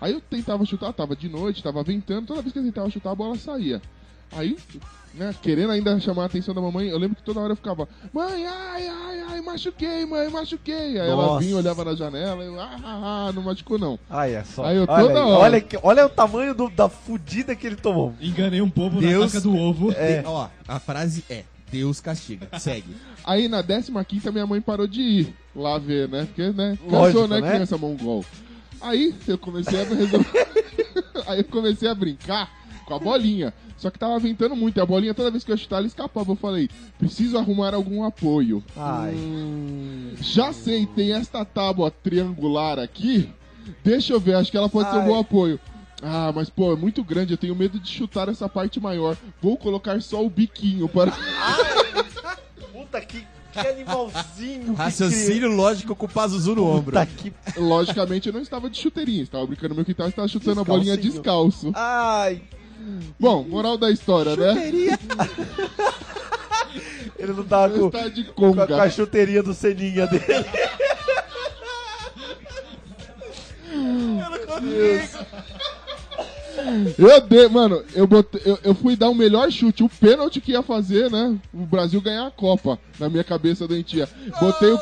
[0.06, 3.10] Aí eu tentava chutar, tava de noite, tava ventando, toda vez que eu tentava chutar,
[3.12, 3.82] a bola saía.
[4.32, 4.56] Aí,
[5.16, 7.90] né, querendo ainda chamar a atenção da mamãe, eu lembro que toda hora eu ficava,
[8.14, 11.00] mãe, ai, ai, ai, machuquei, mãe, machuquei.
[11.00, 11.40] Aí ela Nossa.
[11.44, 13.98] vinha, olhava na janela, eu, ah, ah, ah, não machucou não.
[14.08, 14.64] Ai, é só.
[14.66, 15.40] Aí eu olha, toda aí, hora.
[15.44, 18.14] olha, olha o tamanho do- da fudida que ele tomou.
[18.22, 19.92] Enganei um povo Deus- na casca do ovo.
[19.94, 20.22] É.
[20.22, 22.48] de- Ó, a frase é, Deus castiga.
[22.60, 22.96] Segue.
[23.26, 26.26] Aí na 15 minha mãe parou de ir lá ver, né?
[26.26, 26.78] Porque, né?
[26.88, 27.50] Lógico, Cansou, né, né?
[27.52, 28.24] criança mongol.
[28.86, 30.48] Aí eu comecei a resolver.
[31.26, 32.52] Aí eu comecei a brincar
[32.86, 33.52] com a bolinha.
[33.78, 34.78] Só que tava ventando muito.
[34.78, 36.32] E a bolinha, toda vez que eu chutar, ela escapava.
[36.32, 36.70] Eu falei,
[37.00, 38.64] preciso arrumar algum apoio.
[38.78, 39.16] Ai.
[40.22, 43.30] Já sei, tem esta tábua triangular aqui.
[43.84, 45.08] Deixa eu ver, acho que ela pode ser um Ai.
[45.08, 45.60] bom apoio.
[46.04, 49.18] Ah, mas pô, é muito grande, eu tenho medo de chutar essa parte maior.
[49.42, 51.12] Vou colocar só o biquinho para.
[52.72, 53.26] Puta que,
[53.62, 54.74] que animalzinho.
[54.74, 56.98] que Raciocínio lógico com o Pazuzu no ombro.
[56.98, 57.34] Puta que.
[57.60, 60.64] Logicamente eu não estava de chuteirinha, estava brincando no meu quintal e estava chutando a
[60.64, 61.72] bolinha descalço.
[61.74, 62.42] Ai.
[63.20, 64.70] Bom, moral da história, né?
[67.18, 70.26] Ele não tava com, Está de com, a, com a chuteirinha do Seninha dele.
[74.76, 75.55] Eu
[77.22, 80.62] dei, mano, eu, botei, eu, eu fui dar o melhor chute, o pênalti que ia
[80.62, 81.38] fazer, né?
[81.54, 84.10] O Brasil ganhar a Copa, na minha cabeça doentia.
[84.40, 84.80] Botei o,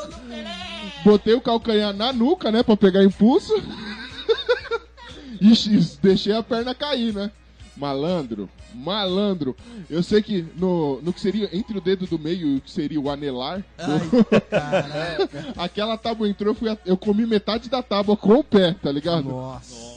[1.04, 3.54] botei o calcanhar na nuca, né, pra pegar impulso.
[5.42, 7.32] e deixei a perna cair, né?
[7.76, 9.56] Malandro, malandro.
[9.90, 12.70] Eu sei que no, no que seria entre o dedo do meio e o que
[12.70, 13.64] seria o anelar,
[15.58, 19.30] aquela tábua entrou, eu, fui eu comi metade da tábua com o pé, tá ligado?
[19.30, 19.93] Nossa,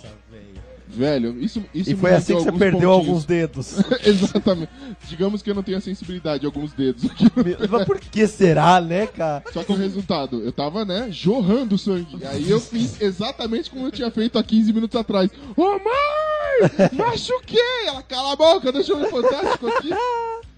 [0.96, 1.38] velho.
[1.40, 3.09] Isso, isso E me foi assim que você perdeu pontinhos.
[3.09, 3.74] alguns dedos.
[4.04, 4.70] Exatamente.
[5.09, 7.24] Digamos que eu não tenho a sensibilidade de alguns dedos aqui.
[7.70, 9.44] Mas por que será, né, cara?
[9.52, 12.24] Só que o resultado, eu tava, né, jorrando sangue.
[12.26, 15.30] Aí eu fiz exatamente como eu tinha feito há 15 minutos atrás.
[15.56, 16.90] Ô mãe!
[16.92, 17.87] Machuquei!
[17.87, 19.90] Ela cala a boca, deixa eu ver fantástico aqui.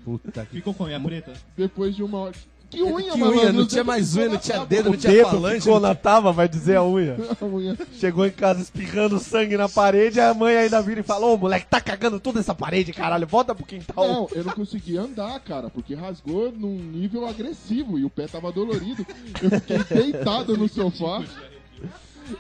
[0.05, 0.57] Puta que...
[0.57, 1.33] Ficou com a unha preta?
[1.57, 2.35] Depois de uma hora.
[2.71, 5.61] Que unha, Que unha, não tinha mais unha, não tinha dedo, não tinha dedo falange.
[5.63, 7.17] ficou na tava, vai dizer a unha.
[7.41, 7.79] A unha.
[7.95, 11.67] Chegou em casa espirrando sangue na parede, a mãe ainda vira e fala: Ô moleque,
[11.67, 14.07] tá cagando toda essa parede, caralho, volta pro quintal.
[14.07, 18.53] Não, eu não conseguia andar, cara, porque rasgou num nível agressivo e o pé tava
[18.53, 19.07] dolorido.
[19.43, 21.25] Eu fiquei deitado no sofá.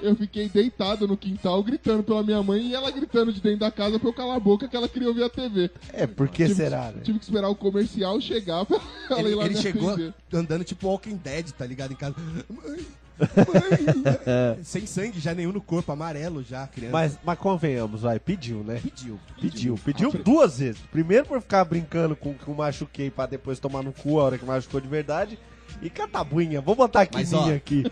[0.03, 3.71] Eu fiquei deitado no quintal gritando pela minha mãe e ela gritando de dentro da
[3.71, 5.71] casa pra eu calar a boca que ela queria ouvir a TV.
[5.93, 7.01] É, por que Tive- será, né?
[7.03, 8.79] Tive que esperar o comercial chegar pra
[9.11, 10.15] ela ir Ele, lá ele chegou atender.
[10.33, 11.93] andando tipo Walking Dead, tá ligado?
[11.93, 12.15] Em casa.
[12.49, 12.87] Mãe,
[13.19, 14.63] mãe.
[14.63, 16.93] Sem sangue já nenhum no corpo, amarelo já, a criança.
[16.93, 18.81] Mas, mas convenhamos, vai, pediu, né?
[18.83, 19.19] pediu.
[19.41, 20.81] Pediu, pediu duas vezes.
[20.91, 24.39] Primeiro por ficar brincando com que eu machuquei pra depois tomar no cu a hora
[24.39, 25.39] que machucou de verdade.
[25.83, 27.85] E catabuinha, vou botar aqui Mas, minha ó, aqui.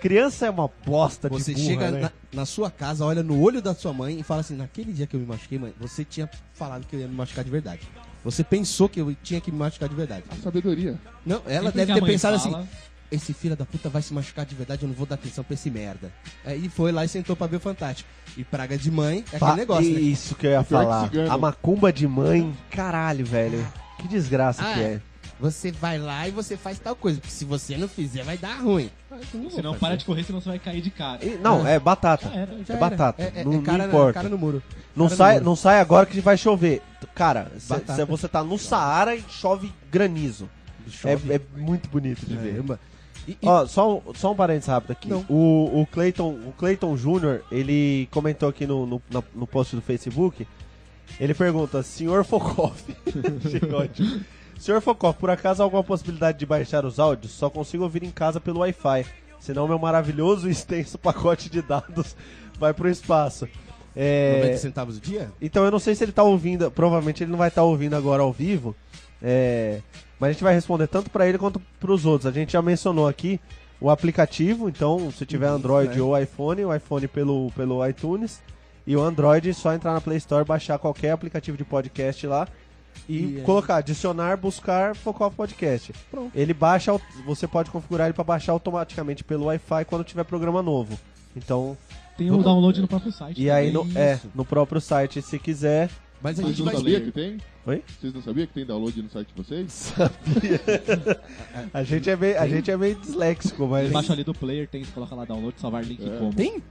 [0.00, 2.00] Criança é uma bosta Você de burra, chega né?
[2.00, 5.06] na, na sua casa, olha no olho da sua mãe e fala assim: naquele dia
[5.06, 7.80] que eu me machuquei, mãe, você tinha falado que eu ia me machucar de verdade.
[8.24, 10.24] Você pensou que eu tinha que me machucar de verdade.
[10.30, 10.98] A sabedoria.
[11.26, 12.68] Não, ela Sempre deve ter pensado fala- assim:
[13.12, 15.54] esse filho da puta vai se machucar de verdade, eu não vou dar atenção pra
[15.54, 16.10] esse merda.
[16.44, 18.08] Aí foi lá e sentou pra ver o Fantástico.
[18.36, 20.00] E praga de mãe é Fa- aquele negócio, né?
[20.00, 21.10] Isso que eu ia falar.
[21.30, 23.64] A macumba de mãe, caralho, velho.
[24.00, 25.00] Que desgraça Ah, que é.
[25.40, 28.60] Você vai lá e você faz tal coisa, porque se você não fizer, vai dar
[28.60, 28.90] ruim.
[29.50, 31.24] Se não, para de correr, senão você vai cair de cara.
[31.24, 32.28] E- não, é batata.
[32.28, 32.52] Já era.
[32.52, 32.80] É Já era.
[32.80, 33.22] batata.
[33.22, 34.12] É, é- não, é não cara, importa.
[34.14, 34.62] cara no muro.
[34.94, 35.44] Não cara no sai, muro.
[35.44, 36.82] não sai agora que vai chover.
[37.14, 40.48] Cara, se você tá no Saara e chove granizo.
[40.88, 41.32] Chove.
[41.32, 42.62] É, é muito bonito de ver.
[43.26, 45.08] E, e- Ó, só, um- só um parênteses rápido aqui.
[45.08, 45.24] Não.
[45.28, 49.82] O, o Clayton, o Clayton Jr., ele comentou aqui no, no, na- no post do
[49.82, 50.46] Facebook.
[51.20, 52.82] Ele pergunta, senhor Focoff.
[54.58, 57.32] Senhor Focoff, por acaso há alguma possibilidade de baixar os áudios?
[57.32, 59.04] Só consigo ouvir em casa pelo Wi-Fi.
[59.38, 62.16] Senão meu maravilhoso e extenso pacote de dados
[62.58, 63.46] vai pro espaço.
[63.96, 65.30] É, 90 centavos o dia?
[65.40, 68.22] então eu não sei se ele tá ouvindo, provavelmente ele não vai estar ouvindo agora
[68.24, 68.74] ao vivo.
[69.22, 69.80] é,
[70.18, 72.26] mas a gente vai responder tanto pra ele quanto pros outros.
[72.26, 73.38] A gente já mencionou aqui
[73.80, 76.02] o aplicativo, então se tiver Uhum, Android né?
[76.02, 78.40] ou iPhone, o iPhone pelo, pelo iTunes
[78.86, 82.48] e o Android só entrar na Play Store, baixar qualquer aplicativo de podcast lá
[83.08, 85.92] e E, colocar, adicionar, buscar Focoff Podcast.
[86.10, 86.30] Pronto.
[86.34, 86.92] Ele baixa,
[87.26, 90.98] você pode configurar ele para baixar automaticamente pelo Wi-Fi quando tiver programa novo.
[91.36, 91.76] Então,
[92.16, 93.40] Tem o download no próprio site.
[93.42, 95.90] e aí no, é, no próprio site, se quiser,
[96.24, 97.36] Mas a Vocês gente não vai sabiam que tem?
[97.66, 97.82] Oi?
[98.00, 99.70] Vocês não sabiam que tem download no site de vocês?
[99.70, 100.58] Sabia.
[101.70, 103.90] a, gente é meio, a gente é meio disléxico, mas.
[103.90, 106.16] Embaixo ali do player tem, você coloca lá download, salvar link É.
[106.16, 106.32] como.
[106.32, 106.62] Tem?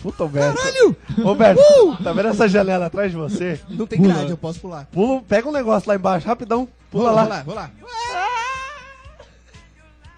[0.00, 0.56] Puta, Alberto.
[0.56, 0.96] Caralho!
[1.24, 1.62] Alberto,
[2.00, 3.60] tá vendo essa janela atrás de você?
[3.68, 4.86] Não tem grade, eu posso pular.
[4.86, 6.68] Pula, pega um negócio lá embaixo, rapidão.
[6.88, 7.24] Pula Vou lá.
[7.24, 7.70] lá, vou lá.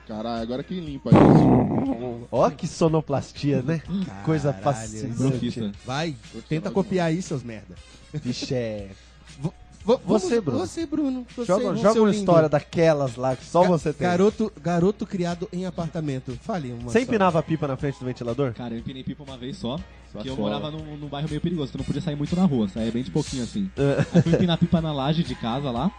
[0.07, 2.29] Caralho, agora quem limpa isso?
[2.31, 3.83] Ó, que sonoplastia, né?
[4.25, 4.65] Coisa Caralho.
[4.79, 5.17] fascinante.
[5.17, 5.73] Profissa.
[5.87, 6.15] Vai,
[6.49, 7.75] tenta copiar aí, seus merda.
[8.13, 8.91] Vixe, é.
[9.39, 10.59] Vo- Você, Bruno.
[10.61, 11.27] Você, Bruno.
[11.37, 12.19] Você, Joga, você, joga uma lindo.
[12.19, 14.07] história daquelas lá que só Ga- você tem.
[14.09, 16.39] Garoto, garoto criado em apartamento.
[16.43, 18.55] Fale uma Você empinava a pipa na frente do ventilador?
[18.55, 19.79] Cara, eu empinei pipa uma vez só.
[20.11, 22.45] Só que eu morava num, num bairro meio perigoso, então não podia sair muito na
[22.45, 23.69] rua, saía bem de pouquinho assim.
[23.77, 24.07] É.
[24.15, 25.91] Aí fui empinar a pipa na laje de casa lá.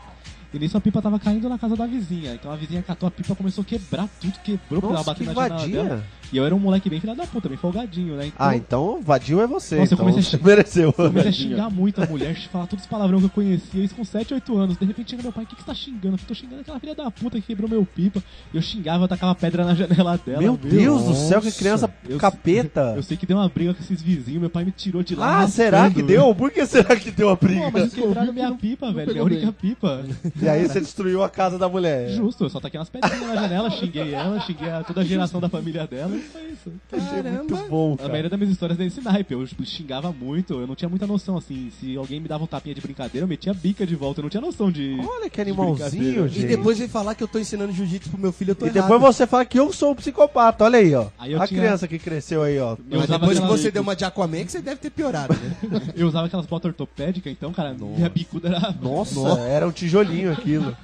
[0.56, 2.34] E nisso a pipa tava caindo na casa da vizinha.
[2.34, 5.34] Então a vizinha catou a pipa, começou a quebrar tudo, quebrou, Nossa, que batendo na
[5.34, 5.84] janela vadia.
[5.84, 6.03] dela.
[6.34, 8.28] E eu era um moleque bem filho da puta, bem folgadinho, né?
[8.28, 9.76] Então, Ah, então vadio é você.
[9.78, 10.86] Nossa, eu então comecei a mereceu.
[10.88, 13.96] eu comecei a xingar muito a mulher, falar todos os palavrão que eu conhecia, isso
[13.96, 14.78] com 7, 8 anos.
[14.78, 16.16] De repente chega meu pai, o que, que você tá xingando?
[16.16, 18.24] Eu tô xingando aquela filha da puta que quebrou meu pipa.
[18.54, 20.42] Eu xingava, eu tacava pedra na janela dela.
[20.42, 22.94] Meu Deus do céu, que criança Eu- capeta.
[22.96, 25.40] Eu sei que deu uma briga com esses vizinhos, meu pai me tirou de lá.
[25.42, 26.34] Ah, será que deu?
[26.36, 27.62] Por que será que deu a briga?
[27.66, 28.96] Pô, mas eles quebraram minha pipa, velho.
[28.96, 29.54] Minha pegou única bem.
[29.72, 30.04] pipa.
[30.42, 32.10] E aí você destruiu a casa da mulher.
[32.10, 35.40] Justo, eu só taquei umas pedrinhas na janela, xinguei ela, xinguei a- toda a geração
[35.40, 36.72] da família dela foi isso.
[36.91, 38.09] Achei muito bom, A cara.
[38.09, 39.34] maioria das minhas histórias é desse naipe.
[39.34, 41.72] Eu xingava muito, eu não tinha muita noção, assim.
[41.80, 44.20] Se alguém me dava um tapinha de brincadeira, eu metia a bica de volta.
[44.20, 44.97] Eu não tinha noção de.
[44.99, 46.43] Olha que animalzinho, gente.
[46.45, 48.70] E depois vem falar que eu tô ensinando jiu-jitsu pro meu filho, eu tô E
[48.70, 48.82] errado.
[48.89, 50.63] depois você fala que eu sou o psicopata.
[50.63, 51.07] Olha aí, ó.
[51.18, 52.72] Aí eu a tinha- criança que cresceu aí, ó.
[52.74, 54.89] Eu Mas usava depois que aquela- você deu uma de Aquaman, que você deve ter
[54.89, 55.82] piorado, né?
[55.95, 58.76] Eu usava aquelas botas ortopédicas, então, cara, minha bicuda era.
[58.82, 60.76] Nossa, era um tijolinho aquilo.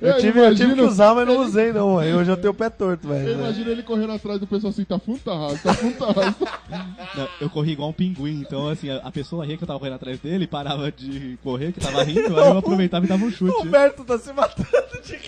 [0.00, 1.98] Eu, Eu tive, eu tive que imagino- usar, mas não usei, não.
[1.98, 3.28] Aí hoje eu tenho o pé torto, velho.
[3.28, 6.06] Eu imagino ele correndo atrás do pessoal assim, tá fundo, tá raso, tá fundo, tá
[6.10, 6.36] raso.
[7.16, 9.78] Não, eu corri igual um pinguim, então, assim, a, a pessoa ria que eu tava
[9.78, 13.28] correndo atrás dele, parava de correr, que tava rindo, aí eu aproveitava e dava um
[13.28, 13.56] O chute.
[13.56, 15.18] Roberto tá se matando de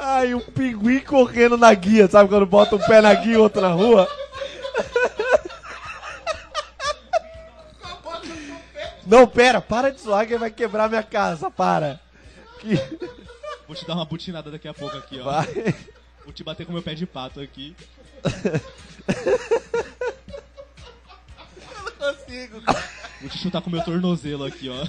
[0.00, 3.60] Ai, um pinguim correndo na guia, sabe quando bota um pé na guia e outro
[3.60, 4.08] na rua?
[9.08, 11.98] Não, pera, para de zoar que vai quebrar minha casa, para.
[12.60, 12.76] Que...
[13.66, 15.24] Vou te dar uma butinada daqui a pouco aqui, ó.
[15.24, 15.74] Vai.
[16.28, 17.74] Vou te bater com meu pé de pato aqui.
[21.98, 22.60] consigo.
[23.22, 24.84] Vou te chutar com meu tornozelo aqui, ó.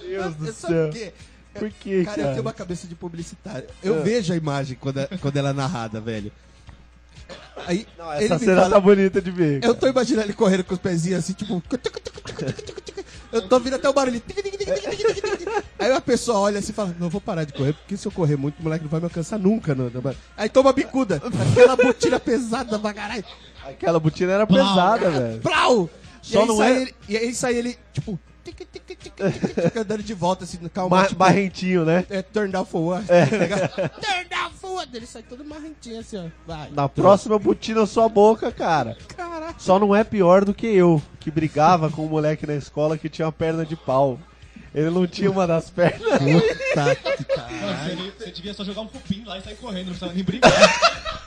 [0.00, 0.86] Deus do Sabe céu.
[0.88, 1.12] por quê?
[1.52, 2.28] Por que, Cara, eu cara?
[2.30, 3.68] tenho uma cabeça de publicitário.
[3.82, 4.02] Eu É.
[4.02, 6.32] vejo a imagem quando, é- quando ela é narrada, velho.
[7.66, 9.62] Aí, Não, ele essa me cena fala- tá bonita de ver.
[9.62, 11.62] Eu tô imaginando ele correndo com os pezinhos assim, tipo.
[13.32, 14.22] Eu tô ouvindo até o barulho.
[15.78, 18.12] Aí a pessoa olha assim e fala: Não vou parar de correr, porque se eu
[18.12, 19.74] correr muito, o moleque não vai me alcançar nunca.
[19.74, 19.90] No-
[20.36, 21.20] Aí toma a bicuda.
[21.50, 23.24] Aquela botina pesada pra caralho.
[23.64, 25.40] Aquela botina era pesada, velho.
[25.40, 25.90] Plau!
[26.22, 28.18] E Só aí não é- ele, E aí sai ele, tipo.
[28.44, 30.96] Tic, tic, tic, tic, tic, andando de volta assim, calma.
[30.96, 32.04] Ma tipo, barrentinho, né?
[32.10, 33.06] é, turn down for what?
[33.08, 33.68] tá ligado?
[34.00, 34.96] turn down for what?
[34.96, 36.24] Ele sai todo marrentinho assim, ó.
[36.46, 36.70] Vai.
[36.70, 38.96] Na próxima botina sua boca, cara.
[39.16, 39.54] Caraca.
[39.58, 43.08] Só não é pior do que eu, que brigava com um moleque na escola que
[43.08, 44.18] tinha uma perna de pau.
[44.74, 46.18] Ele não tinha uma das pernas.
[46.18, 48.12] Puta que caralho.
[48.12, 50.50] Você, você devia só jogar um cupim lá e sair correndo, não precisava nem brigar.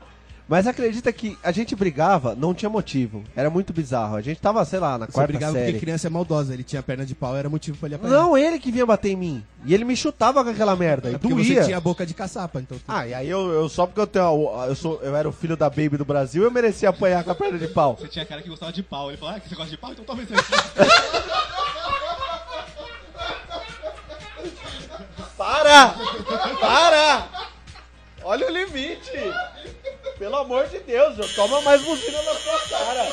[0.49, 3.25] Mas acredita que a gente brigava, não tinha motivo.
[3.35, 4.17] Era muito bizarro.
[4.17, 5.67] A gente tava, sei lá, na Você quarta brigava série.
[5.73, 8.13] porque criança é maldosa, ele tinha perna de pau, era motivo pra ele apanhar.
[8.15, 9.45] Não, ele que vinha bater em mim.
[9.65, 11.09] E ele me chutava com aquela merda.
[11.09, 11.61] é E porque doía.
[11.63, 12.77] você tinha boca de caçapa, então...
[12.87, 14.51] Ah, e aí eu, eu só porque eu tenho.
[14.59, 17.31] a- Eu, sou, eu era o filho da Baby do Brasil, eu merecia apanhar com
[17.31, 17.97] a perna de pau.
[17.99, 19.09] Você tinha cara que gostava de pau.
[19.09, 19.93] Ele falou, ah, que você gosta de pau?
[19.93, 20.53] Então toma esse aqui.
[25.39, 25.95] Para!
[26.61, 27.29] Para!
[28.25, 29.11] Olha o limite!
[30.19, 33.13] Pelo amor de Deus, toma mais buzina na sua cara.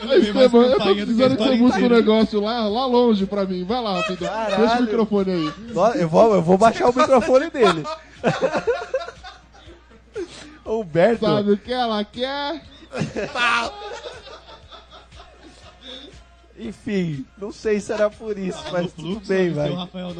[0.00, 1.96] Eu Aí, Esteban, eu tô precisando que você busque um inteira.
[1.96, 3.64] negócio lá, lá longe pra mim.
[3.64, 4.24] Vai lá, rápido.
[4.24, 4.56] Caralho.
[4.58, 5.52] Deixa o microfone aí.
[6.00, 7.84] Eu vou, eu vou baixar o microfone dele.
[10.64, 11.24] Humberto.
[11.26, 12.62] Sabe o que ela quer?
[16.58, 19.72] Enfim, não sei se era por isso, No mas tudo bem, o vai.
[19.72, 20.12] Rafael.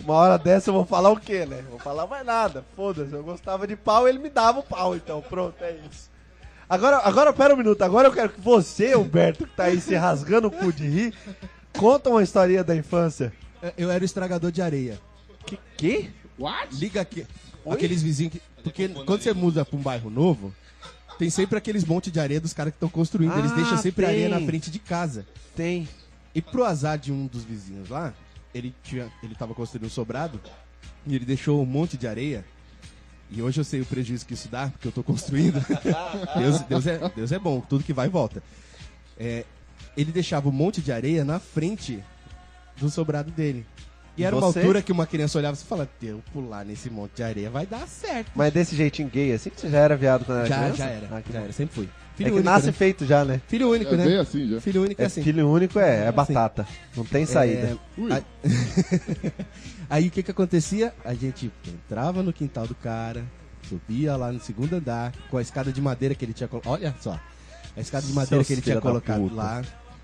[0.00, 1.62] Uma hora dessa eu vou falar o quê, né?
[1.68, 2.64] Vou falar mais nada.
[2.76, 5.20] Foda-se, eu gostava de pau, ele me dava o pau, então.
[5.22, 6.08] Pronto, é isso.
[6.68, 7.82] Agora, agora pera um minuto.
[7.82, 11.14] Agora eu quero que você, Humberto, que tá aí se rasgando o cu de rir,
[11.76, 13.32] conta uma historinha da infância.
[13.76, 15.00] Eu era o estragador de areia.
[15.46, 15.58] Que?
[15.76, 16.10] que?
[16.38, 16.74] What?
[16.76, 17.26] Liga aqui.
[17.68, 18.42] Aqueles vizinhos que.
[18.62, 20.54] Porque quando você muda pra um bairro novo,
[21.18, 23.36] tem sempre aqueles montes de areia dos caras que estão construindo.
[23.38, 24.14] Eles Ah, deixam sempre tem.
[24.14, 25.26] areia na frente de casa.
[25.56, 25.88] Tem.
[26.34, 28.12] E pro azar de um dos vizinhos lá,
[28.58, 30.40] ele tinha, ele tava construindo um sobrado
[31.06, 32.44] e ele deixou um monte de areia.
[33.30, 35.60] E hoje eu sei o prejuízo que isso dá, porque eu tô construindo.
[36.38, 38.42] Deus, Deus, é, Deus é bom, tudo que vai volta.
[39.18, 39.44] É,
[39.96, 42.02] ele deixava um monte de areia na frente
[42.76, 43.66] do sobrado dele.
[44.18, 44.58] E era uma você?
[44.58, 47.86] altura que uma criança olhava e falava, eu pular nesse monte de areia vai dar
[47.86, 48.30] certo.
[48.34, 50.76] Mas desse jeitinho gay, assim que você já era viado quando era já, criança?
[50.76, 51.44] já era, Ah, que já bom.
[51.44, 51.84] era, sempre fui.
[51.84, 52.72] É Filho que único, nasce né?
[52.72, 53.40] feito já, né?
[53.46, 54.04] Filho único, É né?
[54.04, 54.60] bem assim já.
[54.60, 55.22] Filho único é É assim.
[55.22, 56.16] filho único, é, é Assim.
[56.16, 56.66] batata.
[56.96, 57.68] Não tem saída.
[57.68, 58.10] É, Ui.
[59.88, 60.92] Aí, o que que acontecia?
[61.04, 63.24] A gente entrava no quintal do cara,
[63.68, 66.72] subia lá no segundo andar, com a escada de madeira que ele tinha colocado.
[66.72, 67.18] Olha só.
[67.76, 69.34] A escada de madeira Seus que ele tinha colocado puta.
[69.34, 69.62] lá.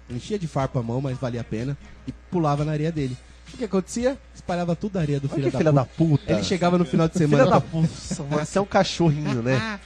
[0.09, 1.77] Enchia de farpa a mão, mas valia a pena.
[2.07, 3.17] E pulava na areia dele.
[3.55, 4.19] O que acontecia?
[4.35, 5.73] Espalhava tudo a areia do filho da filha puta.
[5.73, 6.33] da puta.
[6.33, 7.45] Ele chegava no final de semana.
[7.45, 7.89] Filha da puta.
[8.45, 9.79] Você é um cachorrinho, né?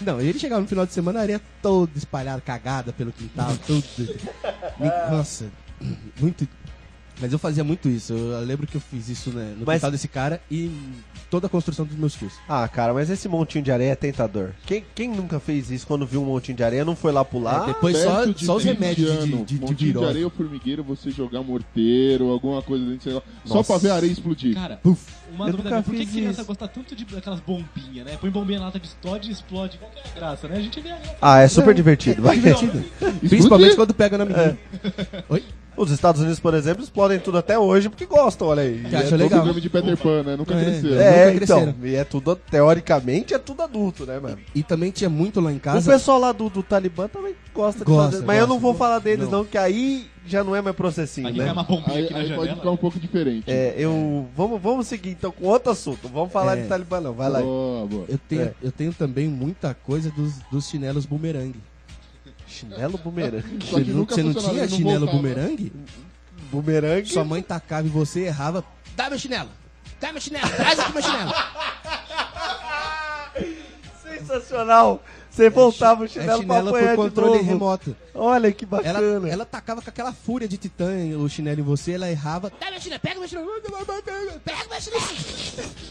[0.00, 3.84] Não, ele chegava no final de semana, a areia toda espalhada, cagada pelo quintal, tudo.
[5.10, 5.44] Nossa,
[6.18, 6.48] muito.
[7.20, 8.12] Mas eu fazia muito isso.
[8.12, 10.70] Eu lembro que eu fiz isso né, no Mas- quintal desse cara e
[11.30, 12.32] toda a construção dos meus tios.
[12.48, 14.50] Ah, cara, mas esse montinho de areia é tentador.
[14.66, 17.64] Quem, quem nunca fez isso quando viu um montinho de areia, não foi lá pular?
[17.64, 20.06] É, depois só, de só os 20 remédios de, anos, de, de, montinho virose.
[20.06, 23.22] areia ou formigueiro, você jogar morteiro, alguma coisa dentro, sei lá.
[23.44, 24.54] Só pra ver a areia explodir.
[24.54, 25.00] Cara, Puf.
[25.34, 26.44] uma Eu dúvida por que criança isso.
[26.46, 28.16] gosta tanto de daquelas bombinhas, né?
[28.20, 29.78] Põe bombinha na lata de explode e explode.
[29.78, 30.56] Qual que é a graça, né?
[30.56, 30.98] A gente vê a.
[31.20, 32.22] Ah, é super divertido.
[32.22, 32.36] Vai.
[32.36, 32.82] Divertido.
[33.28, 34.58] Principalmente quando pega na menina.
[35.28, 35.44] Oi?
[35.82, 38.82] Os Estados Unidos, por exemplo, explodem tudo até hoje porque gostam, olha aí.
[38.88, 39.44] Que É acha todo legal.
[39.44, 40.36] filme de Peter Pan, né?
[40.36, 40.62] Nunca É.
[40.64, 41.00] cresceu.
[41.00, 41.60] É, nunca então.
[41.64, 41.86] cresceram.
[41.86, 44.38] E é tudo, teoricamente, é tudo adulto, né, mano?
[44.54, 45.90] E também tinha muito lá em O casa.
[45.90, 48.26] pessoal lá do, do Talibã também gosta, Gosta, de fazer.
[48.26, 48.62] Mas eu não gosta.
[48.62, 49.44] vou falar deles, não, Não.
[49.44, 51.44] que aí já não é mais processinho, Aqui né?
[51.46, 52.56] cai uma bombinha Aí, aqui na aí pode janela.
[52.56, 53.44] ficar um pouco diferente.
[53.50, 54.28] É, eu.
[54.36, 56.08] Vamos, vamos seguir então com outro assunto.
[56.08, 56.62] Vamos falar É.
[56.62, 57.14] de Talibã, não.
[57.14, 57.40] Vai lá.
[57.40, 58.04] Boa, boa.
[58.08, 58.52] Eu tenho, É.
[58.62, 61.58] eu tenho também muita coisa dos, dos chinelos bumerangue.
[62.60, 63.64] Chinelo bumerangue.
[63.64, 65.22] Só que nunca você não funcionava, tinha ele não chinelo voltava.
[65.22, 65.72] bumerangue?
[66.50, 67.08] Bumerangue.
[67.08, 68.64] Sua mãe tacava e você errava.
[68.96, 69.48] Dá meu chinelo!
[70.00, 70.48] Dá meu chinelo!
[70.50, 71.32] Traz aqui meu chinelo!
[74.02, 75.02] Sensacional.
[75.40, 77.44] Você voltava o É chinelo, chinelo pra apanhar por de controle novo.
[77.50, 77.96] remoto.
[78.14, 79.28] Olha que Ela, bacana.
[79.28, 82.52] ela tacava com aquela fúria de titã o chinelo em você, ela errava.
[82.60, 83.48] Dá meu chinelo, pega meu chinelo!
[84.44, 85.04] Pega meu chinelo!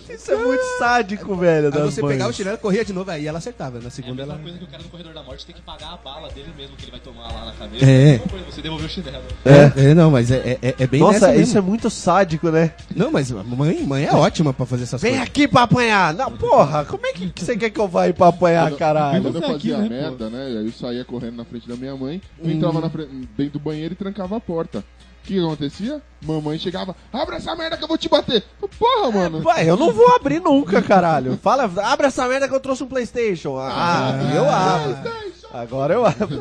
[0.10, 1.68] Isso é muito sádico, velho.
[1.68, 2.14] Aí das você mães.
[2.14, 3.78] pegava o chinelo, corria de novo, aí ela acertava.
[3.80, 4.42] Na É a segunda mesma ela.
[4.44, 6.76] coisa que o cara no corredor da morte tem que pagar a bala dele mesmo
[6.76, 7.86] que ele vai tomar lá na cabeça.
[7.86, 7.88] É.
[7.88, 9.24] a mesma coisa, você devolveu o chinelo.
[9.46, 12.74] É, é, não, mas é, é, é bem Nossa, nessa isso é muito sádico, né?
[12.96, 15.28] Não, mas mãe, mãe é ótima pra fazer essas Vem coisas.
[15.28, 16.14] aqui pra apanhar.
[16.14, 19.39] Não, porra, como é que você quer que eu vá ir pra apanhar, caralho?
[19.46, 20.46] Eu fazia aqui, né, merda, né?
[20.46, 23.06] Aí eu saía correndo na frente da minha mãe, eu entrava na fre-
[23.38, 24.80] dentro do banheiro e trancava a porta.
[24.80, 26.02] O que acontecia?
[26.22, 28.44] Mamãe chegava, abre essa merda que eu vou te bater.
[28.80, 29.42] Porra, mano.
[29.42, 31.38] Vai, eu não vou abrir nunca, caralho.
[31.38, 33.58] Fala, abre essa merda que eu trouxe um Playstation.
[33.60, 35.12] Ah, eu abro.
[35.54, 36.38] Agora eu abro.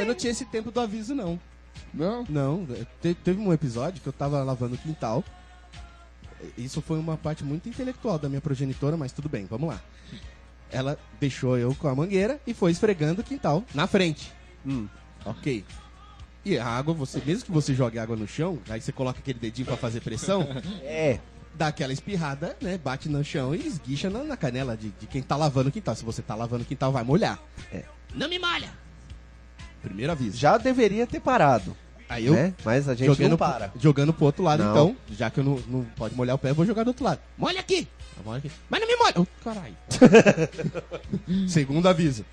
[0.00, 1.38] Eu não tinha esse tempo do aviso, não.
[1.94, 2.24] Não?
[2.28, 2.66] Não,
[3.00, 5.22] te- teve um episódio que eu tava lavando o quintal.
[6.56, 9.80] Isso foi uma parte muito intelectual da minha progenitora, mas tudo bem, vamos lá.
[10.70, 14.32] Ela deixou eu com a mangueira e foi esfregando o quintal na frente.
[14.66, 14.86] Hum.
[15.24, 15.64] Ok.
[16.44, 19.38] E a água, você, mesmo que você jogue água no chão, aí você coloca aquele
[19.38, 20.46] dedinho pra fazer pressão,
[20.82, 21.18] É.
[21.54, 22.78] dá aquela espirrada, né?
[22.78, 25.94] Bate no chão e esguicha na, na canela de, de quem tá lavando o quintal.
[25.94, 27.38] Se você tá lavando o quintal, vai molhar.
[27.72, 27.84] É.
[28.14, 28.70] Não me molha!
[29.82, 30.36] Primeiro aviso.
[30.36, 31.76] Já deveria ter parado.
[32.08, 32.54] Aí eu né?
[32.64, 33.70] Mas a gente jogando, não para.
[33.78, 34.70] jogando pro outro lado, Não.
[34.70, 34.96] então.
[35.10, 37.20] Já que eu não, não pode molhar o pé, eu vou jogar do outro lado.
[37.36, 37.86] Molha aqui!
[38.36, 38.50] Aqui.
[38.68, 39.14] Mas não me molha!
[39.16, 39.76] Oh, caralho.
[41.48, 42.24] Segundo aviso.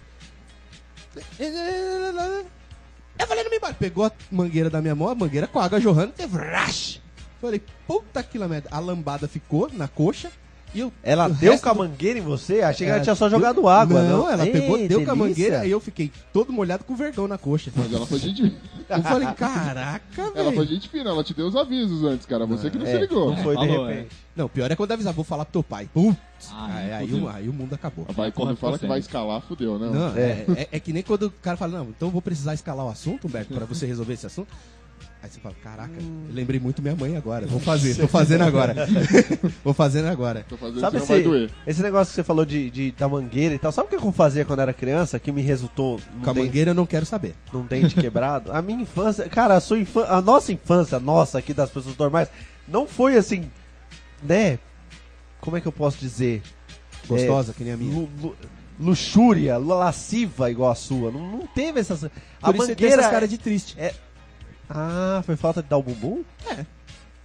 [3.17, 3.73] Eu falei, não me molha.
[3.73, 7.01] Pegou a mangueira da minha mão, a mangueira com a água jorrando, teve rash.
[7.41, 8.69] Falei, puta que merda.
[8.71, 10.31] A lambada ficou na coxa
[10.79, 10.93] eu.
[11.03, 12.61] Ela deu resto com a do- mangueira em você?
[12.61, 14.17] Achei que É, ela tinha só deu- jogado água, não?
[14.19, 15.15] Não, ela pegou, Ei, deu com a delícia.
[15.15, 17.71] mangueira, aí eu fiquei todo molhado com vergão na coxa.
[17.75, 18.55] Mas ela foi gente.
[18.89, 20.67] Eu falei, caraca, Ela foi velho.
[20.67, 22.45] gente fina, ela te deu os avisos antes, cara.
[22.45, 23.29] Você que não se É, ligou.
[23.31, 24.09] Não foi de Falou, repente.
[24.35, 25.89] Não, pior é quando avisar, vou falar pro teu pai.
[25.93, 26.17] Putz.
[26.51, 28.05] Ah, aí, aí, o, aí o mundo acabou.
[28.09, 29.89] Vai, quando fala que vai escalar, fudeu, né?
[29.91, 30.21] Não, É.
[30.21, 30.45] é.
[30.61, 32.89] É, é que nem quando o cara fala, não, então eu vou precisar escalar o
[32.89, 34.49] assunto, Humberto, pra você resolver esse assunto.
[35.25, 36.05] Aí você fala, caraca, eu
[36.35, 37.47] lembrei muito minha mãe agora.
[37.47, 38.75] Vou fazer, tô fazendo agora.
[39.65, 40.45] vou fazendo agora.
[40.47, 41.49] Tô fazendo Sabe esse, doer.
[41.65, 43.71] esse negócio que você falou de, de- da mangueira e tal?
[43.71, 46.69] Sabe o que eu fazia quando era criança que me resultou Com a dente, mangueira
[46.71, 47.33] eu não quero saber.
[47.51, 48.51] num dente quebrado?
[48.51, 52.29] A minha infância, cara, a sua infância, a nossa infância, nossa aqui das pessoas normais,
[52.67, 53.49] não foi assim,
[54.21, 54.59] né?
[55.41, 56.43] Como é que eu posso dizer?
[57.07, 57.91] Gostosa, que nem a minha.
[57.91, 58.35] Lu- lu-
[58.79, 61.09] luxúria, lasciva igual a sua.
[61.11, 62.03] Não, não teve essas.
[62.03, 62.09] A
[62.51, 62.93] Por mangueira.
[63.01, 63.75] essas caras de triste.
[64.69, 66.23] Ah, foi falta de dar o bumbum?
[66.49, 66.65] É.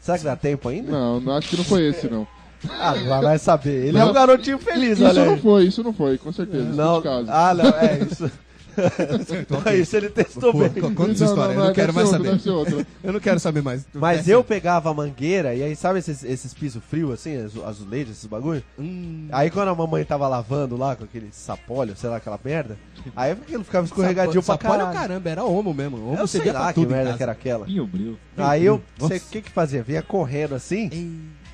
[0.00, 0.90] Será que dá tempo ainda?
[0.90, 2.26] Não, não, acho que não foi esse, não.
[2.68, 3.86] Ah, agora vai saber.
[3.86, 4.10] Ele é Não.
[4.10, 6.64] um garotinho feliz, Isso olha não foi, isso não foi, com certeza.
[6.64, 7.32] Isso Não, de casa.
[7.32, 8.30] ah, não, é isso.
[9.80, 10.82] isso ele testou Pô, bem.
[10.82, 12.28] co- conta essa história, eu não quero mais saber.
[12.30, 12.86] outro, outro.
[13.02, 13.86] Eu não quero saber mais.
[13.94, 18.12] Mas eu pegava a mangueira e aí, sabe esses, esses pisos frios, assim, azu- azulejos,
[18.16, 18.62] esses bagulho?
[18.78, 22.76] Hum, Aí quando a mamãe tava lavando lá com aquele sapólio, sei lá, aquela merda,
[23.16, 24.98] aí aquilo ficava escorregadio pra Sapólio, caralho.
[24.98, 25.96] caramba, era homo mesmo.
[25.98, 27.64] Homo Eu você sei lá que merda que era aquela.
[27.66, 28.18] Pinho Bril.
[28.36, 29.14] Aí eu, Nossa.
[29.14, 29.82] sei o que que fazia?
[29.82, 30.88] Vinha correndo assim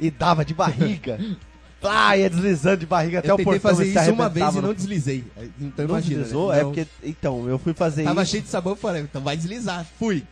[0.00, 1.18] e dava de barriga.
[1.80, 4.28] Plá, ia deslizando de barriga até Eu o tentei portão fazer e se isso uma
[4.28, 5.24] vez arrebentava e não deslizei.
[5.60, 6.16] Então Não imagina.
[6.22, 6.50] deslizou?
[6.52, 6.58] né?
[6.58, 6.72] É Não.
[6.72, 9.86] porque, então, eu fui fazer Tava isso, cheio de sabão, eu falei, então vai deslizar.
[9.98, 10.24] Fui.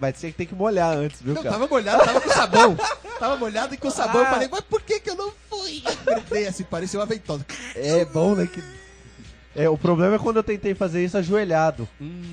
[0.00, 1.54] mas tinha que ter que molhar antes, viu, Não, cara?
[1.56, 2.76] tava molhado, tava com sabão.
[3.18, 4.22] tava molhado e com sabão.
[4.22, 5.82] Eu falei, mas por que que eu não fui?
[6.06, 7.44] Eu gritei assim, parecia uma ventosa.
[7.74, 8.46] É bom, né?
[8.52, 8.62] Que...
[9.56, 11.88] É, o problema é quando eu tentei fazer isso ajoelhado,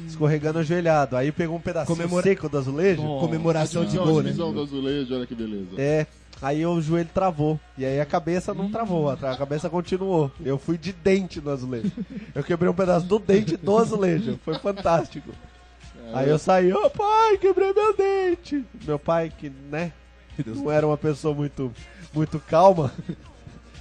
[0.07, 1.17] escorregando ajoelhado.
[1.17, 3.01] Aí pegou um pedacinho Comemora- seco do azulejo.
[3.01, 4.31] Comemoração de gol, né?
[4.31, 5.69] do azulejo, olha que beleza.
[5.75, 6.05] É,
[6.41, 7.59] aí o joelho travou.
[7.77, 10.31] E aí a cabeça não travou, a, cabeça continuou.
[10.43, 11.91] Eu fui de dente no azulejo.
[12.33, 14.39] Eu quebrei um pedaço do dente do azulejo.
[14.43, 15.31] Foi fantástico.
[16.13, 18.63] Aí eu saí, ô pai, quebrei meu dente.
[18.85, 19.91] Meu pai, que, né,
[20.45, 21.71] não era uma pessoa muito,
[22.13, 22.91] muito calma,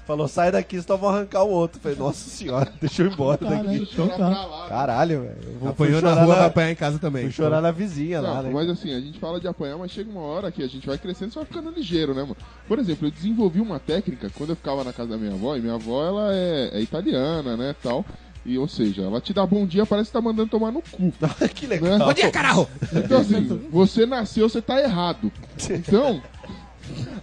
[0.06, 1.80] falou, sai daqui, senão eu vou arrancar o outro.
[1.80, 3.88] Falei, nossa senhora, deixa eu ir embora Caralho, daqui.
[3.92, 4.28] então tá.
[4.28, 4.68] lá.
[4.68, 5.68] Caralho, velho.
[5.68, 7.24] Apanhou na rua, vai apanhar em casa também.
[7.24, 8.50] Fui chorar na vizinha lá, Não, né?
[8.52, 10.98] mas assim, a gente fala de apanhar, mas chega uma hora que a gente vai
[10.98, 12.36] crescendo e vai ficando ligeiro, né, mano?
[12.68, 15.60] Por exemplo, eu desenvolvi uma técnica quando eu ficava na casa da minha avó, e
[15.60, 18.04] minha avó, ela é, é italiana, né, tal.
[18.46, 21.12] E, ou seja, ela te dá bom dia, parece que tá mandando tomar no cu.
[21.54, 21.98] que legal.
[21.98, 22.04] Né?
[22.04, 22.68] Bom dia, caralho!
[22.92, 25.32] Então, assim, você nasceu, você tá errado.
[25.70, 26.22] Então,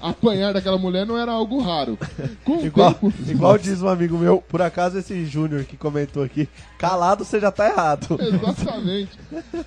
[0.02, 1.98] apanhar daquela mulher não era algo raro.
[2.44, 3.14] Com Igual, tempo...
[3.28, 6.48] igual diz um amigo meu, por acaso esse Júnior que comentou aqui,
[6.78, 8.18] calado você já tá errado.
[8.22, 9.18] Exatamente.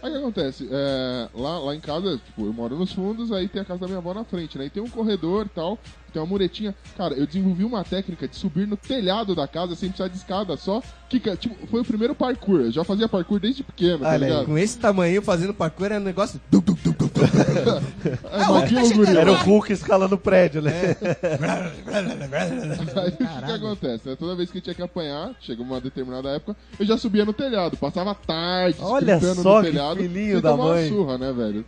[0.02, 0.68] Aí o que acontece?
[0.70, 3.86] É, lá, lá em casa, tipo, eu moro nos fundos, aí tem a casa da
[3.86, 4.66] minha avó na frente, né?
[4.66, 5.78] E tem um corredor e tal,
[6.12, 6.74] tem uma muretinha.
[6.96, 10.56] Cara, eu desenvolvi uma técnica de subir no telhado da casa sem precisar de escada
[10.56, 10.82] só.
[11.08, 12.60] Que, tipo, foi o primeiro parkour.
[12.60, 14.46] Eu já fazia parkour desde pequeno, tá Olha ligado?
[14.46, 16.40] Com esse tamanho, fazendo parkour, era um negócio...
[18.30, 19.16] É, Maquilo Guri.
[19.16, 20.72] Era o Hulk escalando prédio, né?
[22.96, 23.16] Aí o que,
[23.46, 24.08] que acontece?
[24.08, 24.16] né?
[24.16, 27.76] Toda vez que tinha que apanhar, chegou uma determinada época, eu já subia no telhado,
[27.76, 29.96] passava tarde Olha só no que telhado.
[29.96, 30.88] filhinho da tomar uma mãe.
[30.88, 31.64] surra, né, velho?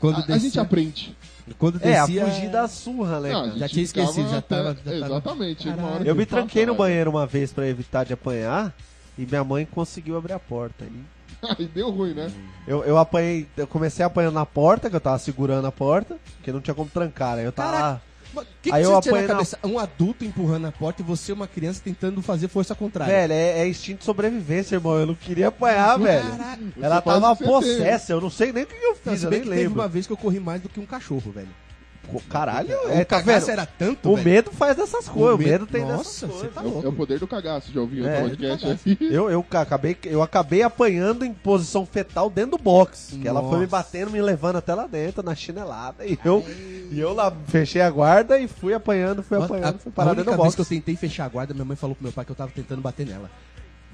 [0.00, 1.16] Quando a, a descia- gente aprende.
[1.58, 2.26] Quando É, a descia...
[2.26, 3.32] fugir da surra, né?
[3.32, 5.62] Não, Já tinha esquecido, já até- tava- já tava- Exatamente.
[5.62, 8.74] chega uma hora Eu me tranquei no banheiro uma vez pra evitar de apanhar
[9.16, 10.84] e minha mãe conseguiu abrir a porta.
[10.84, 12.30] E Aí deu ruim, né?
[12.66, 16.50] eu, eu apanhei, eu comecei apanhando na porta, que eu tava segurando a porta, porque
[16.52, 17.46] não tinha como trancar, né?
[17.46, 17.88] Eu tava Caraca.
[17.94, 18.00] lá.
[18.34, 19.58] Mas que, que Aí eu você tinha na apanhei na- cabeça?
[19.64, 23.14] Um adulto empurrando a porta e você, uma criança, tentando fazer força contrária.
[23.14, 24.98] Velho, é, é instinto de sobrevivência, irmão.
[24.98, 26.28] Eu não queria apanhar, velho.
[26.30, 26.72] Caralho.
[26.82, 29.48] Ela tava que possessa, eu não sei nem o que eu fiz, eu bem nem
[29.48, 29.80] que teve lembro.
[29.80, 31.48] uma vez que eu corri mais do que um cachorro, velho.
[32.30, 34.24] Caralho, o é, tá cagaço era tanto, O velho.
[34.28, 36.54] medo faz dessas coisas, o medo- medo tem Nossa, dessas coisas.
[36.54, 36.86] tá É o- louco.
[36.86, 38.98] É o poder do cagaço, já ouviu É, o podcast?
[39.00, 43.18] Eu, eu ca- acabei, eu acabei apanhando em posição fetal dentro do box.
[43.20, 46.04] Que ela foi me batendo, me levando até lá dentro, na chinelada.
[46.06, 46.44] E eu,
[46.90, 50.10] e eu lá fechei a guarda e fui apanhando, fui apanhando, a, fui a parar
[50.14, 50.54] dentro do vez box.
[50.54, 52.50] que eu tentei fechar a guarda, minha mãe falou pro meu pai que eu tava
[52.54, 53.30] tentando bater nela.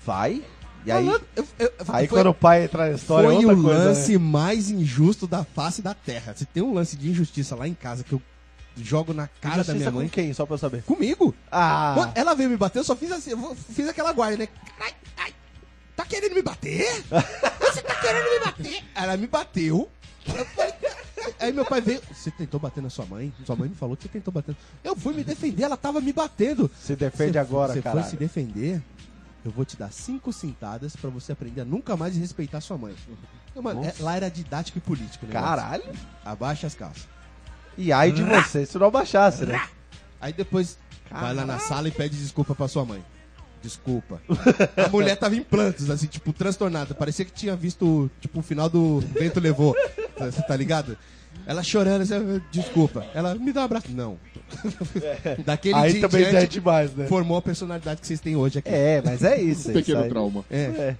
[0.04, 0.42] Vai.
[0.84, 3.38] E aí, Falando- eu- eu- aí foi, quando o pai entra na história, foi é
[3.46, 4.18] outra o coisa, lance né?
[4.18, 6.34] mais injusto da face da terra.
[6.36, 8.20] Se tem um lance de injustiça lá em casa que eu
[8.76, 10.08] jogo na cara da Injustiça minha com mãe.
[10.08, 10.82] quem, só pra eu saber?
[10.82, 11.34] Comigo.
[11.50, 14.48] Ah, Ela veio me bater, eu só fiz assim, eu fiz aquela guarda, né?
[14.80, 15.32] Ai, ai,
[15.94, 16.86] tá querendo me bater?
[17.60, 18.84] Você tá querendo me bater?
[18.94, 19.88] Ela me bateu.
[20.26, 20.72] Falei-
[21.38, 22.00] Aí meu pai veio.
[22.12, 23.32] Você tentou bater na sua mãe?
[23.44, 24.56] Sua mãe me falou que você tentou bater.
[24.82, 26.70] Eu fui me defender, ela tava me batendo.
[26.80, 28.00] se defende Você- agora, Você cara.
[28.00, 28.80] foi se defender,
[29.44, 32.94] eu vou te dar cinco cintadas pra você aprender a nunca mais respeitar sua mãe.
[33.54, 35.32] Não, mano, é- lá era didático e político, né?
[35.32, 35.84] Caralho.
[36.24, 37.06] Abaixa as calças.
[37.76, 39.60] E ai de você se não abaixasse, né?
[40.20, 40.78] Aí depois
[41.10, 43.02] vai lá na sala e pede desculpa pra sua mãe.
[43.62, 44.20] Desculpa.
[44.76, 46.94] A mulher tava em plantos, assim, tipo, transtornada.
[46.94, 49.74] Parecia que tinha visto, tipo, o final do Vento Levou.
[50.18, 50.96] Você tá ligado?
[51.46, 53.04] Ela chorando, assim, desculpa.
[53.14, 53.90] Ela, me dá um abraço.
[53.90, 54.18] Não.
[55.44, 57.06] Daquele Aí dia em também já é diante, demais, né?
[57.06, 58.68] formou a personalidade que vocês têm hoje aqui.
[58.68, 59.70] É, mas é isso.
[59.70, 60.44] é Pequeno isso trauma.
[60.50, 60.56] É.
[60.56, 60.96] É.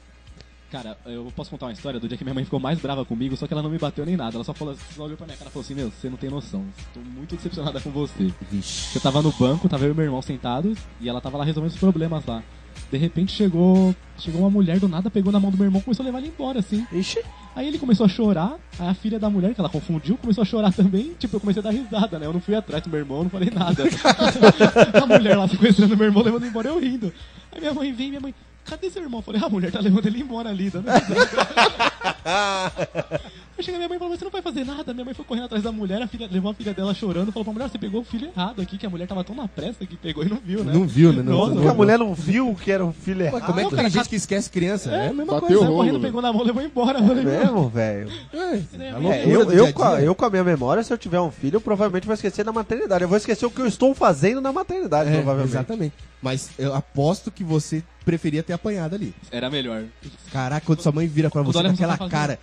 [0.73, 3.37] Cara, eu posso contar uma história do dia que minha mãe ficou mais brava comigo,
[3.37, 4.39] só que ela não me bateu nem nada.
[4.39, 6.31] Ela só falou, só olhou pra minha cara e falou assim: Meu, você não tem
[6.31, 6.65] noção.
[6.95, 8.33] Tô muito decepcionada com você.
[8.51, 8.97] Vixe.
[8.97, 11.73] Eu tava no banco, tava eu e meu irmão sentados, e ela tava lá resolvendo
[11.73, 12.43] os problemas lá.
[12.91, 15.85] De repente chegou chegou uma mulher do nada, pegou na mão do meu irmão e
[15.85, 16.87] começou a levar ele embora, assim.
[16.91, 17.23] Ixi.
[17.55, 20.45] Aí ele começou a chorar, aí a filha da mulher, que ela confundiu, começou a
[20.45, 21.13] chorar também.
[21.19, 22.25] Tipo, eu comecei a dar risada, né?
[22.27, 23.85] Eu não fui atrás do meu irmão, não falei nada.
[25.03, 27.13] a mulher lá sequestrando meu irmão, levando embora, eu rindo.
[27.53, 28.35] Aí minha mãe vem, minha mãe,
[28.65, 29.21] cadê seu irmão?
[29.21, 31.61] Eu falei, ah, a mulher tá levando ele embora ali, dando risada.
[33.63, 34.93] Aí chega minha mãe e falou, você não vai fazer nada?
[34.93, 37.45] Minha mãe foi correndo atrás da mulher, a filha, levou a filha dela chorando, falou
[37.45, 39.87] pra mulher, você pegou o filho errado aqui, que a mulher tava tão na pressa
[39.87, 40.73] que pegou e não viu, né?
[40.73, 41.23] Não viu, né?
[41.23, 41.77] Não, Nossa, não, Porque a não.
[41.77, 43.47] mulher não viu que era um filho Ué, errado.
[43.47, 44.91] como é que tem cara, gente que esquece criança?
[44.91, 45.65] É, a mesma Bateu coisa.
[45.65, 46.07] rolo, correndo, né?
[46.07, 46.99] pegou na mão, levou embora.
[47.01, 48.09] Falei, É mesmo, velho?
[48.33, 51.21] É, É, É, eu, eu, com a, eu com a minha memória, se eu tiver
[51.21, 53.05] um filho, eu provavelmente vou esquecer da maternidade.
[53.05, 55.51] Eu vou esquecer o que eu estou fazendo na maternidade, É, provavelmente.
[55.53, 55.95] exatamente.
[56.21, 59.15] Mas eu aposto que você preferia ter apanhado ali.
[59.31, 59.85] Era melhor.
[60.33, 62.39] Caraca, quando sua mãe vira pra Quando você com aquela cara,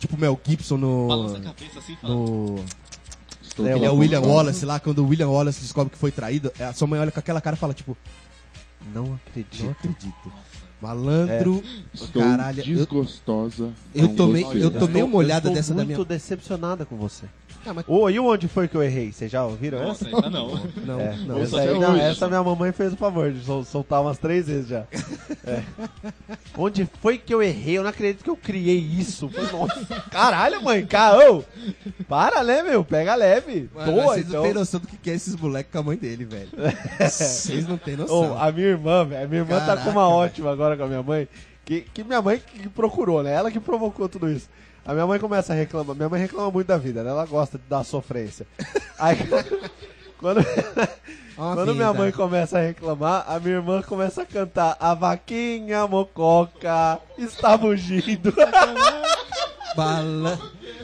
[0.00, 1.06] tipo Mel Gibson no.
[1.06, 2.12] Balança a cabeça assim fala.
[2.14, 2.56] no
[3.58, 4.20] É, ele é o William.
[4.20, 7.20] Wallace lá, quando o William Wallace descobre que foi traído, a sua mãe olha com
[7.20, 7.96] aquela cara e fala, tipo,
[8.94, 9.64] Não acredito.
[9.64, 10.32] não acredito.
[10.80, 12.60] Malandro, Estou caralho.
[12.60, 13.70] Eu, desgostosa.
[13.94, 17.26] eu com tomei- eu tomei uma olhada eu dessa da muito minha- decepcionada com você.
[17.66, 19.12] Ah, mas- Ô, e onde foi que eu errei?
[19.12, 20.16] Vocês já ouviram Nossa, essa?
[20.16, 20.48] ainda não.
[20.84, 21.38] não, É, não.
[21.38, 24.68] Essa, aí, não, essa minha mamãe fez o favor de sol- soltar umas três vezes
[24.68, 24.84] já.
[25.46, 25.62] É.
[26.56, 27.78] Onde foi que eu errei?
[27.78, 29.30] Eu não acredito que eu criei isso.
[29.52, 31.42] Nossa, caralho, mãe, caô!
[32.08, 32.84] Para, né, meu?
[32.84, 33.68] Pega leve.
[33.74, 34.36] Mano, Boa, vocês então.
[34.40, 36.48] não têm noção do que é esses moleques com a mãe dele, velho.
[37.00, 38.32] Vocês não têm noção.
[38.32, 40.16] Ô, a minha irmã, velho, a minha irmã tá Caraca, com uma velho.
[40.16, 41.28] ótima agora com a minha mãe,
[41.64, 43.32] que, que minha mãe que procurou, né?
[43.32, 44.48] Ela que provocou tudo isso.
[44.84, 47.10] A minha mãe começa a reclamar, minha mãe reclama muito da vida, né?
[47.10, 48.46] Ela gosta de dar sofrência.
[48.98, 49.16] Aí,
[50.18, 50.40] quando,
[51.36, 56.98] quando minha mãe começa a reclamar, a minha irmã começa a cantar A vaquinha mococa
[57.16, 58.34] está fugindo.
[59.76, 60.40] Bala...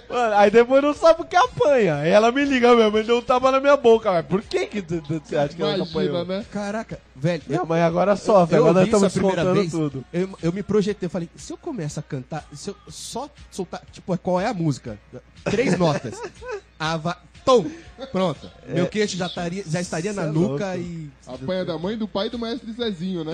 [0.08, 1.96] Mano, aí depois não sabe o que apanha.
[1.96, 4.12] Aí ela me liga, minha mãe deu um tapa na minha boca.
[4.12, 6.24] Mas por que que tu- tu- você acha que ela apanhou?
[6.24, 6.44] né?
[6.52, 7.42] Caraca, velho.
[7.48, 10.04] Minha mãe agora sofre, agora nós estamos contando vez, tudo.
[10.12, 13.82] Eu, eu me projetei, eu falei, se eu começo a cantar, se eu só soltar,
[13.90, 14.96] tipo, qual é a música?
[15.44, 16.20] Três notas.
[16.78, 17.16] Ava...
[17.44, 17.64] Tom!
[18.10, 18.50] Pronto.
[18.68, 20.80] Meu queixo já estaria, já estaria na Cê é nuca louco.
[20.80, 21.10] e.
[21.26, 23.32] Apanha da mãe, do pai e do mestre Zezinho, né?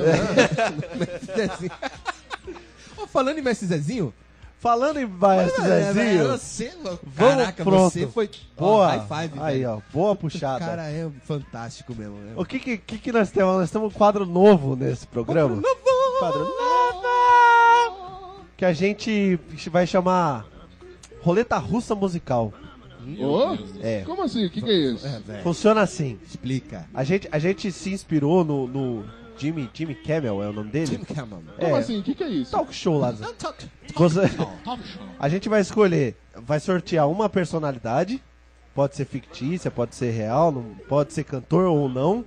[0.97, 1.73] Mestre Zezinho.
[3.09, 4.13] Falando em Mestre Zezinho.
[4.63, 7.91] Falando em Maestro é, Zezinho, você, vamos caraca, pronto.
[7.93, 8.31] você foi.
[8.57, 8.87] ó, boa.
[8.97, 9.71] high five, Aí, velho.
[9.73, 10.65] ó, boa O puxada.
[10.65, 12.15] cara é fantástico mesmo.
[12.19, 12.33] né?
[12.37, 13.57] O que que, que que nós temos?
[13.57, 15.61] Nós temos um quadro novo nesse programa.
[16.21, 18.37] Quadro novo!
[18.57, 19.37] Que a gente
[19.69, 20.47] vai chamar
[21.23, 22.53] roleta russa musical.
[23.19, 24.03] Ô, É.
[24.07, 24.47] Como assim?
[24.47, 25.05] O que, que é isso?
[25.29, 25.41] É.
[25.43, 26.21] Funciona assim.
[26.25, 26.87] Explica.
[26.95, 29.05] A gente, a gente se inspirou no, no
[29.37, 30.87] Jimmy, Jimmy Kimmel, é o nome dele?
[30.87, 31.43] Jim Cameron.
[31.59, 31.79] Como É.
[31.79, 31.99] assim?
[31.99, 32.51] O que, que é isso?
[32.53, 33.13] Talk show lá.
[33.95, 34.21] Você,
[35.19, 38.23] a gente vai escolher, vai sortear uma personalidade,
[38.75, 42.25] pode ser fictícia, pode ser real, não- pode ser cantor ou não,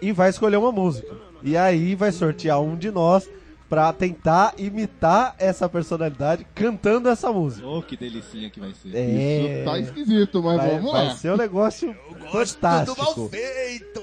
[0.00, 1.14] e vai escolher uma música.
[1.42, 3.28] E aí vai sortear um de nós
[3.70, 7.64] pra tentar imitar essa personalidade cantando essa música.
[7.64, 8.92] Oh, que delicinha que vai ser.
[8.92, 11.14] É, Isso tá esquisito, mas vai, vamos vai lá.
[11.14, 11.96] ser um negócio
[12.32, 13.28] fantástico.
[13.28, 14.02] feito!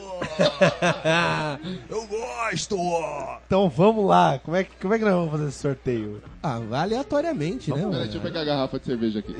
[1.89, 2.77] Eu gosto!
[3.45, 6.21] Então vamos lá, como é, que, como é que nós vamos fazer esse sorteio?
[6.47, 7.75] Ah, aleatoriamente, né?
[7.75, 8.03] Peraí, mano?
[8.03, 9.35] deixa eu pegar a garrafa de cerveja aqui.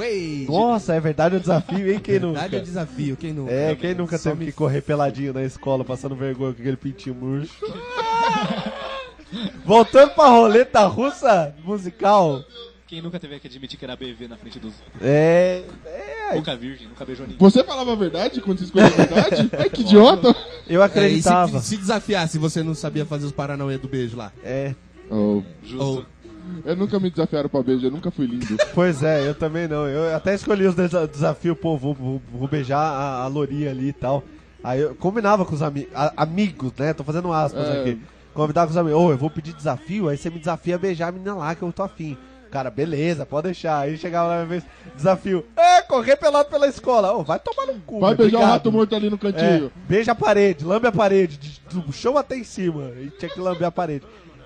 [0.00, 0.46] Ei!
[0.48, 1.98] Nossa, é verdade o desafio, hein?
[2.00, 2.40] Quem nunca?
[2.40, 3.52] Verdade é desafio, quem nunca?
[3.52, 6.76] É, quem nunca Só teve me que correr peladinho na escola, passando vergonha com aquele
[6.76, 7.52] pintinho murcho?
[9.64, 12.42] Voltando pra roleta russa musical.
[12.86, 14.74] Quem nunca teve que admitir que era BV na frente dos.
[15.02, 15.64] É.
[15.86, 16.34] É.
[16.36, 17.38] Nunca virgem, nunca beijou ninguém.
[17.40, 19.50] Você falava a verdade quando você escolheu a verdade?
[19.58, 20.34] Ai, que idiota!
[20.68, 21.60] Eu É, acreditava.
[21.60, 24.30] se, se desafiasse, você não sabia fazer os paranauê do beijo lá.
[24.44, 24.74] É.
[25.10, 25.42] Oh,
[25.78, 26.04] Ou,
[26.64, 28.46] eu nunca me desafiaram pra beijo, eu nunca fui lindo.
[28.74, 29.86] Pois é, eu também não.
[29.86, 33.88] Eu até escolhi os desa- desafios, pô, vou, vou- vou beijar a, a Lourinha ali
[33.88, 34.22] e tal.
[34.62, 36.92] Aí eu combinava com os ami a- amigos, né?
[36.94, 37.80] Tô fazendo aspas É.
[37.80, 38.00] aqui.
[38.32, 38.98] Convidava com os amigos.
[39.00, 41.62] Ô, eu vou pedir desafio, aí você me desafia a beijar a menina lá que
[41.62, 42.16] eu tô afim.
[42.50, 43.80] Cara, beleza, pode deixar.
[43.80, 44.62] Aí chegava lá uma vez,
[44.96, 45.44] desafio.
[45.56, 47.12] É, correr pelado pela escola.
[47.12, 47.98] Ô, vai tomar no cu.
[48.00, 48.52] Vai beijar o obrigado.
[48.52, 49.72] rato morto ali no É, cantinho.
[49.88, 52.90] beija a parede, lambe a parede, de- do chão até em cima.
[53.00, 54.04] E tinha que lamber a parede.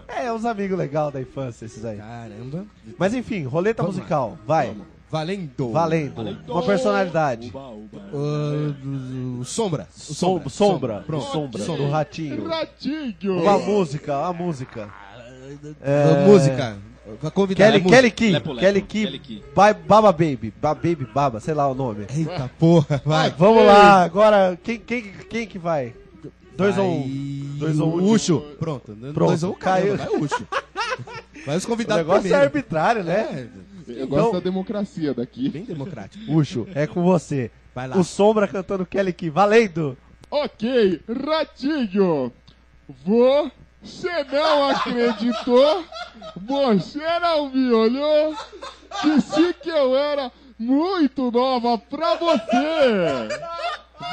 [0.08, 1.98] É, uns amigos legais da infância, esses aí.
[1.98, 2.64] caramba.
[2.98, 4.02] Mas enfim, roleta Vamos lá.
[4.02, 4.74] musical, vai.
[5.10, 5.70] Valendo.
[5.70, 6.38] Valendo.
[6.48, 7.48] Uma personalidade.
[7.48, 8.00] Uba, uba.
[8.12, 9.86] Ah, do- sombra.
[9.90, 10.48] O Sombra.
[10.50, 11.04] Sombra.
[11.06, 11.24] Pronto.
[11.32, 11.62] Sombra.
[11.62, 11.84] Sombra.
[11.86, 12.46] Do ratinho.
[12.46, 13.40] Ratinho!
[13.42, 14.88] Uma música, a música.
[15.82, 16.76] Ah, Música.
[17.22, 17.96] Vai convidar Kelly, música.
[17.96, 18.30] Kelly Key.
[18.32, 18.60] Lepo, lepo.
[18.60, 19.04] Kelly Key.
[19.04, 19.44] Kelly Key.
[19.54, 20.52] Ba- Baba Baby.
[20.60, 22.04] Ba Baby Baba, sei lá o nome.
[22.14, 23.30] Eita porra, vai.
[23.30, 25.94] Vamos lá, agora, quem, quem, quem que vai?
[26.58, 26.84] Dois vai...
[26.84, 27.56] ou um.
[27.58, 28.10] Dois ou um.
[28.10, 28.40] Ucho.
[28.58, 28.92] Pronto.
[28.94, 29.96] Pronto, Dois ou um, caiu.
[29.96, 30.46] caramba, vai Ucho.
[31.46, 32.44] Vai os O convidados negócio é primeiro.
[32.44, 33.48] arbitrário, né?
[33.88, 35.48] É, Eu gosto Então- da democracia daqui.
[35.48, 36.30] bem democrático.
[36.34, 37.50] Ucho, é com você.
[37.74, 37.96] Vai lá.
[37.96, 39.30] O Sombra cantando Kelly Key.
[39.30, 39.96] Valendo!
[40.30, 42.30] Ok, Ratinho!
[43.82, 45.84] Você não acreditou?
[46.46, 48.34] Você não me olhou?
[49.02, 53.28] Disse que eu era muito nova pra você!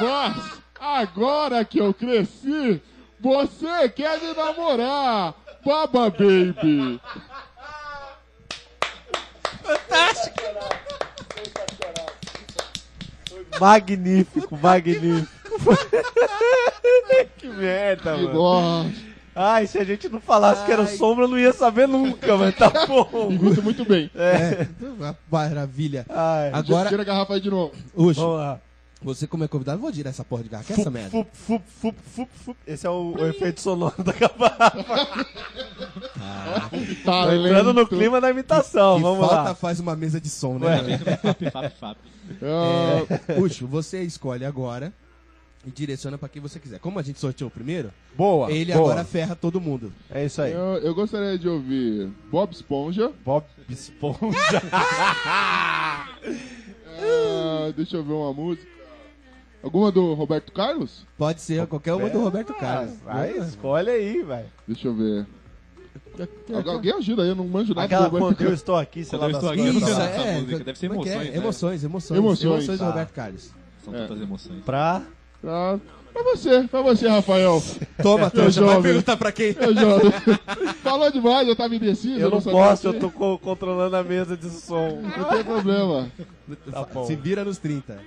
[0.00, 0.60] Mas,
[0.94, 2.80] agora que eu cresci,
[3.20, 5.34] você quer me namorar!
[5.64, 7.00] Baba Baby!
[13.60, 15.26] Magnífico, magnífico.
[17.38, 18.32] que merda, Que mano.
[18.32, 19.06] gosto!
[19.38, 22.38] Ai, se a gente não falasse que era o Sombra, eu não ia saber nunca,
[22.38, 23.28] mas tá bom.
[23.30, 24.10] Imito muito bem.
[24.14, 24.66] É,
[25.30, 26.06] maravilha.
[26.08, 27.74] Ai, Agora, Tira a garrafa aí de novo.
[27.94, 28.60] Ucho, vamos lá.
[29.02, 30.72] Você como é convidado, vou girar essa porra de garrafa.
[30.72, 31.10] Que é essa merda?
[31.10, 32.58] Fup, fup, fup, fup, fup.
[32.66, 35.26] Esse é o, o efeito sonoro da garrafa.
[37.04, 39.54] Tá entrando no clima da imitação, que vamos falta lá.
[39.54, 40.98] faz uma mesa de som, né?
[41.22, 41.98] Fap, fap, fap.
[42.42, 44.92] Ah, É, Ucho, você escolhe agora
[45.66, 46.78] e direciona pra quem você quiser.
[46.80, 48.50] Como a gente sorteou o primeiro, Boa.
[48.50, 48.92] ele boa.
[48.92, 49.92] agora ferra todo mundo.
[50.10, 50.52] É isso aí.
[50.52, 53.12] eu, eu gostaria de ouvir Bob Esponja.
[53.24, 54.62] Bob Esponja.
[56.98, 58.66] Ah, deixa eu ver uma música.
[59.66, 61.04] Alguma do Roberto Carlos?
[61.18, 62.94] Pode ser qualquer uma do Roberto Carlos.
[63.04, 64.44] Vai, escolhe aí, vai.
[64.66, 65.26] Deixa eu ver.
[66.54, 68.60] Algu- Alguém ajuda aí, eu não manjo nada Aquela do Roberto quando eu Carlos.
[68.60, 71.00] estou aqui, sei Quando lá eu estou aqui, eu não sei música, deve ser como
[71.00, 71.12] é que é?
[71.12, 71.36] emoções, né?
[71.36, 72.18] Emoções, emoções.
[72.20, 72.86] Emoções, do tá.
[72.86, 73.50] Roberto Carlos.
[73.84, 73.98] São É.
[73.98, 74.62] tantas emoções.
[74.64, 75.02] Pra...
[75.42, 75.80] Tá.
[76.12, 77.62] Pra você, pra você, Rafael.
[78.02, 78.82] Toma, trouxa, vai jovem.
[78.82, 79.54] perguntar pra quem?
[79.60, 80.12] Eu jovem.
[80.82, 82.18] Falou demais, eu tava indeciso.
[82.18, 85.02] Eu não sabia posso, eu tô co- controlando a mesa de som.
[85.02, 86.08] Não tem problema.
[86.72, 87.04] Tá bom.
[87.04, 87.98] Se vira nos 30.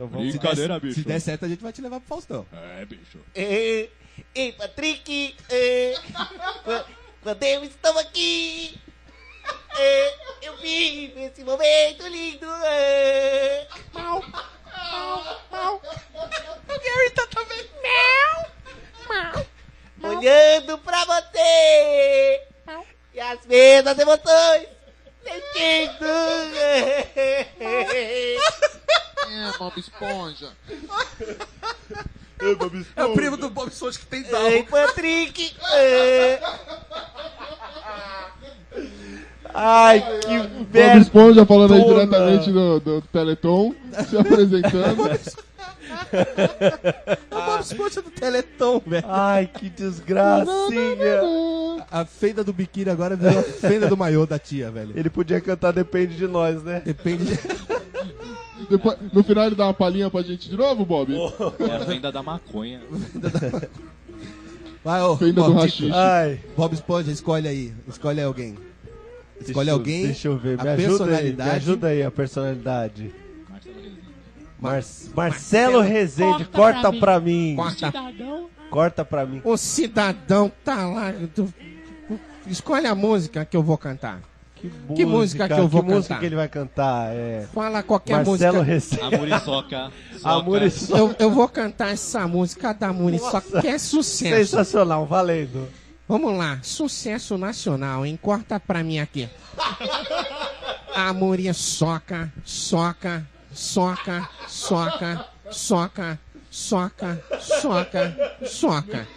[0.00, 0.94] Então vamos Se Brincadeira, der, bicho.
[1.02, 2.46] se der certo, a gente vai te levar pro Faustão.
[2.78, 3.18] É, bicho.
[3.34, 3.92] Ei,
[4.34, 5.94] ei, Patrick, ei,
[6.64, 6.84] qu-
[7.22, 8.80] quando eu estou aqui,
[9.78, 12.46] ei, eu vivo esse momento lindo.
[12.46, 13.66] ei.
[13.92, 15.76] Mau, mau, mau.
[15.76, 17.68] O Gary tá também.
[17.82, 18.50] Mau,
[20.02, 20.16] mau.
[20.16, 22.42] Olhando pra você
[23.12, 24.66] e as mesmas emoções
[25.22, 26.06] sentindo.
[29.32, 30.48] É, Bob Esponja.
[32.96, 35.54] É o primo do Bob Souza que tem Ei, Patrick.
[35.74, 36.38] ei.
[39.52, 41.00] Ai, que Bob merda.
[41.00, 43.74] Esponja falando aí diretamente do, do Teleton,
[44.08, 45.10] se apresentando.
[47.30, 49.06] O Bob Esponja do Teleton, velho.
[49.08, 50.46] Ai, que desgracinha.
[51.90, 54.92] a fenda do biquíni agora virou a fenda do maiô da tia, velho.
[54.94, 56.82] Ele podia cantar Depende de Nós, né?
[56.84, 57.38] Depende de...
[58.68, 61.12] Depois, no final ele dá uma palhinha pra gente de novo, Bob?
[61.60, 62.80] É a venda da maconha.
[64.84, 65.90] Vai, ô, Fenda do Bob, rachixe.
[65.92, 66.40] Ai.
[66.56, 67.72] Bob Esponja, escolhe aí.
[67.88, 68.56] Escolhe alguém.
[69.40, 70.02] Escolhe Deixa alguém.
[70.06, 70.60] Deixa eu ver.
[70.60, 70.84] a Me ajuda aí.
[70.84, 71.50] Me personalidade.
[71.56, 73.14] ajuda aí a personalidade.
[74.60, 75.14] Marcelo Rezende.
[75.16, 77.54] Mar Marcelo Rezende, corta pra mim.
[77.56, 77.86] Corta.
[77.86, 78.50] Cidadão.
[78.70, 79.40] Corta pra mim.
[79.44, 81.12] O cidadão tá lá.
[81.34, 81.52] tu-
[82.46, 84.20] Escolhe a música que eu vou cantar.
[84.94, 86.20] Que música que eu vou Que música cantar?
[86.20, 87.12] que ele vai cantar?
[87.14, 87.46] É.
[87.54, 88.62] Fala qualquer Marcelo música.
[88.62, 89.02] Rezende.
[89.02, 89.92] A Muriçoca.
[90.22, 90.98] A Muriçoca.
[90.98, 94.36] Eu, eu vou cantar essa música da Muri, só que é sucesso.
[94.36, 95.66] Sensacional, valendo.
[96.06, 98.18] Vamos lá, sucesso nacional, hein?
[98.20, 99.28] Corta pra mim aqui.
[100.94, 106.18] A Muri soca, soca, soca, soca, soca,
[106.50, 109.08] soca, soca, soca.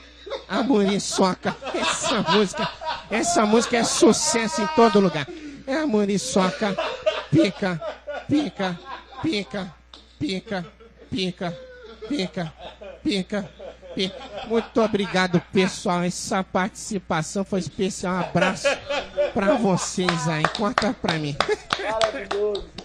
[0.50, 0.64] A
[1.00, 1.56] soca.
[1.74, 2.70] Essa música,
[3.10, 5.28] essa música é sucesso em todo lugar.
[5.66, 6.76] É a soca,
[7.30, 7.82] pica,
[8.28, 8.80] pica,
[9.22, 9.74] pica,
[10.20, 10.66] pica,
[11.10, 11.58] pica,
[12.10, 12.54] pica,
[13.94, 14.16] pica.
[14.48, 16.04] Muito obrigado, pessoal.
[16.04, 18.16] Essa participação foi especial.
[18.16, 18.68] Um abraço
[19.34, 20.44] para vocês aí.
[20.58, 21.36] Conta para mim.
[21.80, 22.83] Maravilhoso.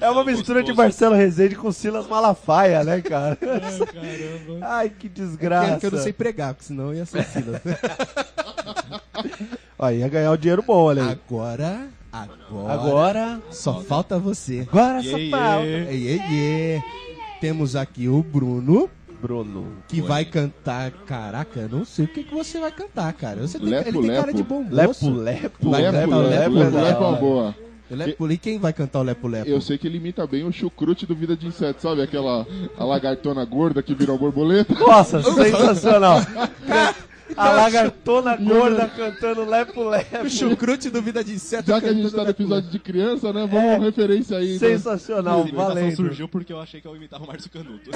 [0.00, 3.36] É uma mistura de Marcelo Rezende com Silas Malafaia, né, cara?
[4.62, 5.74] Ai, que desgraça.
[5.74, 7.60] É que eu não sei pregar, porque senão ia ser Silas.
[9.78, 11.10] Ó, ia ganhar o dinheiro bom, olha aí.
[11.10, 13.40] Agora, agora, Agora.
[13.50, 14.66] só falta você.
[14.70, 15.66] Agora só falta.
[15.66, 16.84] yeah.
[17.40, 19.72] Temos aqui o Bruno, Bruno.
[19.88, 20.90] que vai cantar.
[21.06, 23.40] Caraca, eu não sei o que, que você vai cantar, cara.
[23.40, 24.36] Você tem, Lepo, ele tem cara lepo.
[24.36, 25.10] de bom moço.
[25.10, 25.70] Lepo, lepo.
[25.70, 26.86] Vai Lepo, cantar o lepo, Lepo, lepo, Lepo.
[26.86, 27.42] lepo é uma boa.
[27.42, 27.69] O Lepo,
[28.30, 29.48] e quem vai cantar o Lepo Lepo?
[29.48, 32.02] Eu sei que ele imita bem o chucrute do Vida de Inseto, sabe?
[32.02, 34.74] Aquela a lagartona gorda que virou borboleta.
[34.74, 36.20] Nossa, sensacional.
[37.36, 40.24] A lagartona gorda cantando lepo lepo.
[40.24, 41.68] O chucrute do Vida de Inseto.
[41.68, 43.46] Já que a gente tá no episódio de criança, né?
[43.50, 44.52] Vamos referência aí.
[44.52, 44.58] né?
[44.58, 45.96] Sensacional, imitação valendo.
[45.96, 47.90] surgiu porque eu achei que eu imitava o Márcio Canuto.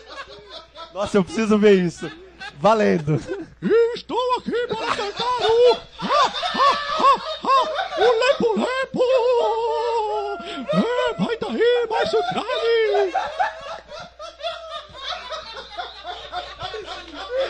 [0.94, 2.10] Nossa, eu preciso ver isso.
[2.60, 3.16] Valendo.
[3.94, 5.80] Estou aqui para cantar o...
[7.96, 9.02] O Lepo Lepo.
[10.70, 13.12] É, vai daí, Márcio sotaque.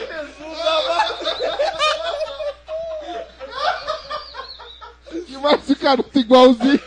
[0.07, 1.25] Jesus amado.
[5.27, 6.81] Demais o garoto igualzinho.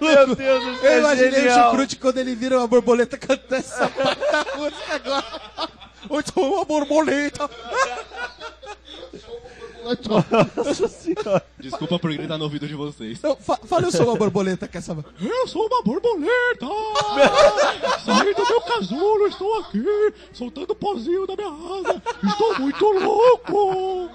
[0.00, 1.70] Meu Deus do céu, Eu imaginei o genial.
[1.70, 3.84] chucrute quando ele vira uma borboleta cantando essa
[4.56, 5.24] música agora.
[6.10, 7.50] Eu sou uma borboleta.
[10.56, 11.42] Nossa senhora.
[11.58, 13.18] Desculpa por gritar no ouvido de vocês.
[13.18, 14.96] Então, fa fala eu sou uma borboleta que essa.
[15.20, 16.66] Eu sou uma borboleta!
[18.04, 19.84] Saí do meu casulo, estou aqui,
[20.32, 22.02] soltando o pozinho da minha asa.
[22.24, 24.10] Estou muito louco!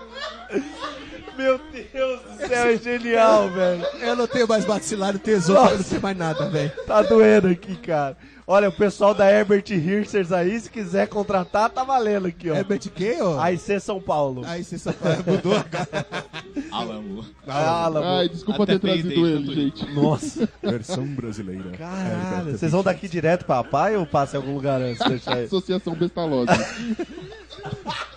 [1.38, 3.86] Meu Deus do céu, é genial, velho.
[4.02, 6.72] Eu não tenho mais maxilar, não tenho esôfago, não sei mais nada, velho.
[6.86, 8.18] Tá doendo aqui, cara.
[8.52, 12.56] Olha, o pessoal da Herbert Hirschers aí, se quiser contratar, tá valendo aqui, ó.
[12.56, 12.92] É Betty
[13.22, 13.40] ó?
[13.40, 14.44] AIC São Paulo.
[14.46, 14.92] Aí você só
[15.26, 16.06] mudou a cara.
[16.70, 17.26] Alamo.
[17.48, 18.06] Álamo.
[18.06, 19.90] Ai, desculpa Até ter trazido ele, gente.
[19.94, 20.50] Nossa.
[20.62, 21.72] Versão brasileira.
[21.78, 22.58] Caralho.
[22.58, 25.00] Vocês vão daqui direto pra pai ou passa em algum lugar antes?
[25.08, 25.46] Deixa aí.
[25.46, 26.52] Associação Bestalose.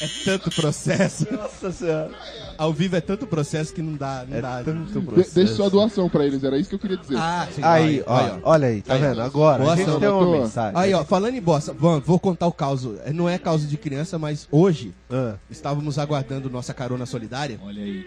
[0.00, 1.26] É tanto processo.
[1.32, 2.10] Nossa senhora.
[2.56, 4.24] Ao vivo é tanto processo que não dá.
[4.28, 4.62] Não É dá.
[4.64, 5.34] tanto De- processo.
[5.34, 7.16] deixe sua doação pra eles, era isso que eu queria dizer.
[7.16, 8.38] Ah, sim, Aí, ó, ó.
[8.44, 9.20] olha aí, tá Aí, vendo?
[9.20, 10.78] Agora, a Boa gente ação, tem uma mensagem.
[10.80, 12.96] Aí, ó, falando em bosta, vamos, vou contar o caso.
[13.04, 17.82] É, Não é causa de criança, mas hoje Ah, estávamos aguardando nossa carona solidária Olha
[17.82, 18.06] aí.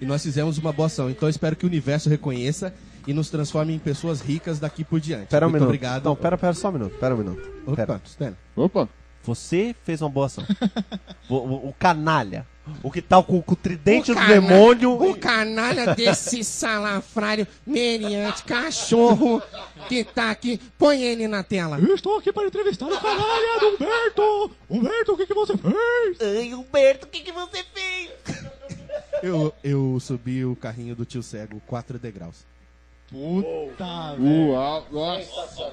[0.00, 1.08] e nós fizemos uma boa ação.
[1.10, 2.72] Então eu espero que o universo reconheça
[3.06, 5.28] e nos transforme em pessoas ricas daqui por diante.
[5.28, 5.68] pera um Muito minuto.
[5.74, 6.04] obrigado.
[6.04, 6.94] Não, pera, pera só um minuto.
[6.98, 7.48] Pera um minuto.
[7.66, 8.00] Opa, Pera.
[8.04, 8.34] espera.
[8.54, 8.88] Opa,
[9.28, 10.42] Você fez uma boa ação.
[11.28, 12.46] o, o- o canalha.
[12.82, 14.92] O que tá com, com o tridente O do demônio.
[14.92, 19.42] O canalha desse salafrário, meriante, cachorro
[19.88, 20.58] que tá aqui.
[20.78, 21.78] Põe ele na tela.
[21.78, 24.50] Eu estou aqui para entrevistar o canalha do Humberto!
[24.70, 25.74] Humberto, o que, que você fez?
[26.20, 28.10] Ai, Humberto, o que, que você fez?
[29.22, 32.46] Eu, eu subi o carrinho do tio cego, quatro degraus.
[33.10, 34.48] Puta, velho.
[34.50, 35.72] uau, nossa.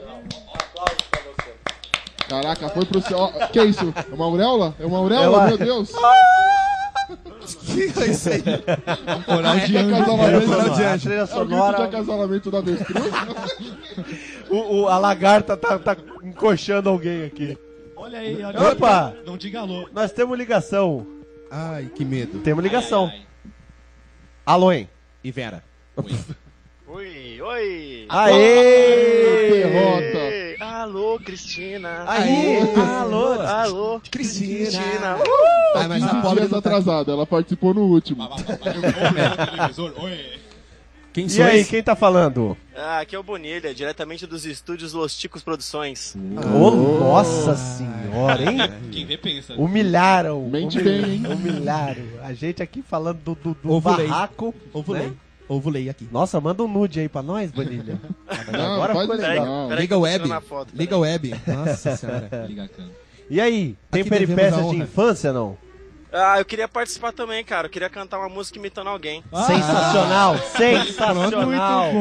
[2.30, 3.32] Caraca, foi pro céu.
[3.52, 3.94] Que é isso?
[4.12, 4.76] É uma auréola?
[4.80, 5.26] É uma auréola?
[5.26, 5.58] Eu Meu acho.
[5.58, 5.92] Deus!
[7.46, 8.42] Que é isso aí?
[9.26, 9.92] Coral de É anjo.
[9.92, 11.04] casamento, Coral de A anjo.
[11.08, 11.84] trilha É o grito de sonora.
[11.84, 13.06] acasalamento da avestruz?
[14.50, 17.56] O, o- a lagarta tá, tá encoxando alguém aqui.
[17.96, 19.10] Olha aí, olha Opa!
[19.10, 19.24] aí.
[19.28, 19.88] Não diga alô.
[19.94, 21.06] Nós temos ligação.
[21.52, 22.40] Ai, que medo.
[22.40, 23.12] Temos ligação.
[24.44, 24.90] Alô, hein?
[25.24, 25.64] E Vera?
[25.98, 26.16] Oi,
[26.88, 28.06] oi!
[28.10, 29.50] Aê!
[29.50, 30.64] Derrota!
[30.66, 32.06] Alô, Cristina.
[32.08, 32.58] Aí,
[33.00, 34.58] alô, Alô, Cristina.
[34.58, 35.18] Cristina.
[35.76, 38.28] Ah, mas a 15 pobre tá atrasada, ela participou no último.
[41.12, 42.58] Quem E aí, quem tá falando?
[42.76, 46.14] Ah, aqui é o Bonilha, diretamente dos estúdios Los Ticos Produções.
[46.54, 48.58] Ô, nossa senhora, hein?
[48.92, 49.54] Quem vê pensa.
[49.54, 50.48] Humilharam.
[50.50, 51.24] Mente humilharam, bem, hein?
[51.26, 52.04] Humilharam.
[52.22, 54.54] A gente aqui falando do, do, do barraco.
[54.74, 55.08] Ovulei.
[55.08, 55.14] né?
[55.48, 56.08] Ovulei aqui.
[56.12, 58.00] Nossa, manda um nude aí pra nós, Bonilha.
[58.52, 59.68] Não, Agora faz ficou legal.
[59.68, 60.42] Peraí Liga tô web.
[60.42, 60.70] foto.
[60.74, 61.36] Liga o web.
[61.48, 62.46] Nossa senhora.
[62.48, 62.96] Liga a câmera.
[63.30, 65.58] E aí, tem Aqui peripécias de infância, não?
[66.14, 67.68] Ah, eu queria participar também, cara.
[67.68, 69.24] Eu queria cantar uma música imitando alguém.
[69.46, 71.92] Sensacional, sensacional,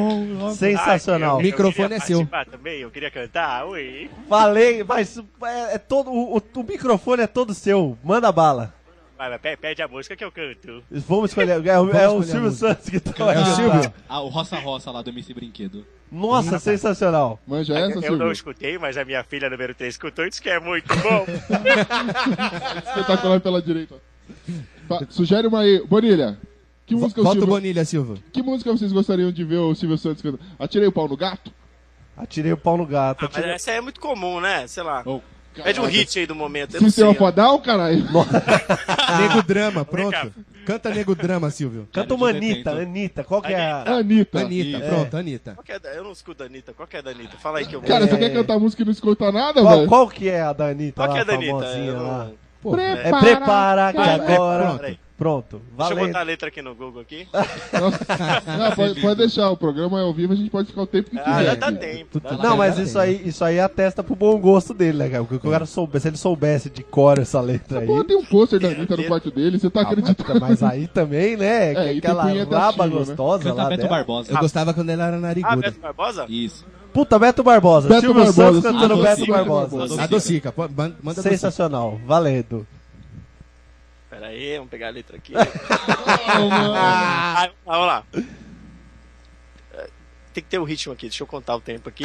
[0.54, 1.38] sensacional.
[1.38, 2.26] O microfone é seu.
[2.50, 4.10] também, eu queria cantar, oi.
[4.28, 7.96] Falei, mas é, é todo, o, o- o microfone é todo seu.
[8.04, 8.72] Manda bala.
[9.16, 10.82] Vai, vai, pe- pede a música que eu canto.
[10.90, 11.52] Vamos escolher.
[11.66, 12.50] É, o- é o escolher a Silvio.
[12.50, 13.94] Santos que tá É o Silvio?
[14.08, 15.86] Ah, o Roça Roça lá do MC Brinquedo.
[16.10, 17.40] Nossa, sensacional.
[17.46, 18.18] Manja essa, eu Silvio?
[18.18, 21.26] não escutei, mas a minha filha número 3 escutou e disse que é muito bom.
[22.88, 23.96] Espetacular pela direita.
[24.88, 25.84] Fa- Sugere uma aí.
[25.86, 26.38] Bonilha,
[26.86, 28.18] que música, o Volta o Silvio, Bonilha, Silvio.
[28.32, 30.42] que música vocês gostariam de ver o Silvio Santos cantando?
[30.58, 31.52] Atirei o pau no gato?
[32.16, 33.24] Atirei o pau no gato.
[33.24, 34.66] Ah, mas atirei- essa aí é muito comum, né?
[34.66, 35.02] Sei lá.
[35.06, 35.20] Oh,
[35.62, 36.78] Pede um hit aí do momento.
[36.78, 37.14] Sistema ó.
[37.14, 38.04] Fodal, caralho?
[39.20, 40.32] Nego Drama, pronto.
[40.64, 41.86] Canta Nego Drama, Silvio.
[41.92, 43.22] Canta uma Anitta, Anitta.
[43.22, 43.82] Qual que é a...
[43.82, 44.40] Anitta.
[44.40, 44.88] Anitta, Isso.
[44.88, 45.54] pronto, Anitta.
[45.54, 45.90] Qual que é da...
[45.90, 46.72] Eu não escuto a Anitta.
[46.72, 47.36] Qual que é da Anitta?
[47.36, 47.88] Fala aí que eu vou.
[47.88, 49.88] Cara, você quer cantar música e não escuta nada, Qual, velho?
[49.88, 52.32] qual que é a da Anitta Qual que é da Anitta?
[52.64, 54.64] Pô, É prepara que agora...
[54.64, 54.78] pronto.
[54.80, 54.98] Peraí.
[55.16, 57.28] Pronto, Deixa eu botar a letra aqui no Google aqui.
[58.58, 61.08] Não, pode, pode deixar, o programa é ao vivo, a gente pode ficar o tempo
[61.08, 61.44] que Ah, quiser.
[61.44, 62.18] já dá tempo.
[62.20, 65.22] dá Não, mas isso aí, isso aí atesta pro bom gosto dele, né, cara?
[65.24, 67.86] Porque o cara soubesse, se ele soubesse de cor essa letra aí.
[67.86, 70.40] Pô, tem um pôster da Anitta no quarto dele, você tá Ah, acreditando?
[70.40, 71.72] mas aí também, né?
[71.84, 72.92] É, aquela raba né?
[72.96, 73.88] gostosa Canta lá Beto dela.
[73.96, 74.32] Barbosa.
[74.32, 75.56] Eu gostava quando ela era Ah, nariguda.
[75.56, 76.26] Beto Barbosa?
[76.28, 76.66] Isso.
[76.94, 77.88] Puta, Beto Barbosa.
[77.88, 79.76] Beto Silvio Barbosa, Santos cantando Santos, Beto Barbosa.
[79.76, 80.02] Barbosa.
[80.02, 81.20] A docica, pô, man- manda.
[81.20, 82.66] Sensacional, valendo.
[84.08, 85.32] Pera aí, vamos pegar a letra aqui.
[86.26, 88.04] Ah, vamos lá.
[89.74, 89.88] É,
[90.32, 92.04] Tem que ter o ritmo aqui, deixa eu contar o tempo aqui.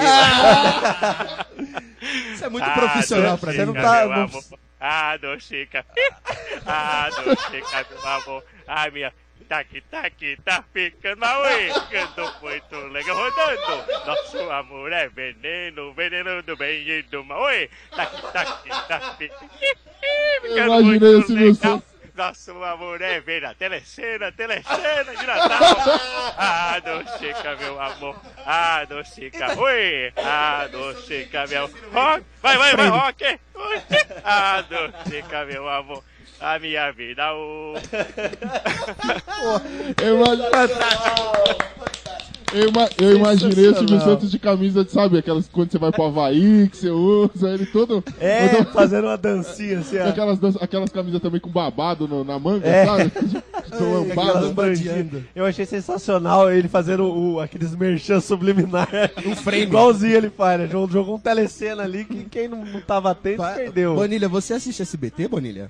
[2.33, 4.41] Isso é muito profissional pra você não tá- meu não-.
[4.79, 5.85] Ah, docica.
[6.65, 8.43] Ah, docica, meu amor.
[8.67, 9.13] Ai, minha...
[9.47, 14.05] Tac, tac, tá ficando oi, canto muito legal rodando.
[14.05, 17.25] Nosso amor é veneno, veneno do bem e do.
[17.33, 21.55] Oi, tac, tac, tá ficando muito Silvio legal.
[21.55, 21.89] Santos.
[22.15, 25.59] Nosso amor é ver a telecena, telecena de Natal.
[26.37, 28.19] Ah, docica, meu amor.
[28.45, 29.57] Ah, docica.
[29.57, 30.11] Oi.
[30.17, 31.71] Ah, docica, meu.
[31.93, 32.25] Rock.
[32.41, 33.39] Vai, vai, vai, rock.
[34.25, 36.03] Ah, docica, meu amor.
[36.41, 37.73] A minha vida, o.
[40.01, 40.19] Eu,
[42.53, 45.91] eu, ima- eu imaginei o Silvio Santos de camisa de, sabe, aquelas quando você vai
[45.91, 48.03] pro Havaí, que você usa, ele todo.
[48.19, 49.97] É, todo- fazendo uma dancinha assim.
[49.99, 52.85] Aquelas, dança- aquelas camisas também com babado no- na manga, É.
[52.85, 53.11] sabe?
[53.69, 54.51] São Aquelas lambadas.
[54.51, 55.23] bandinhas.
[55.35, 58.87] Eu achei sensacional ele fazendo o, aqueles merchan subliminar.
[59.25, 59.63] Um frame.
[59.63, 60.67] Igualzinho ele faz, né?
[60.67, 63.93] Jogou, jogou um telecena ali que quem não, não tava atento Pa- perdeu.
[63.93, 65.69] Bonilha, você assiste SBT, Bonilha?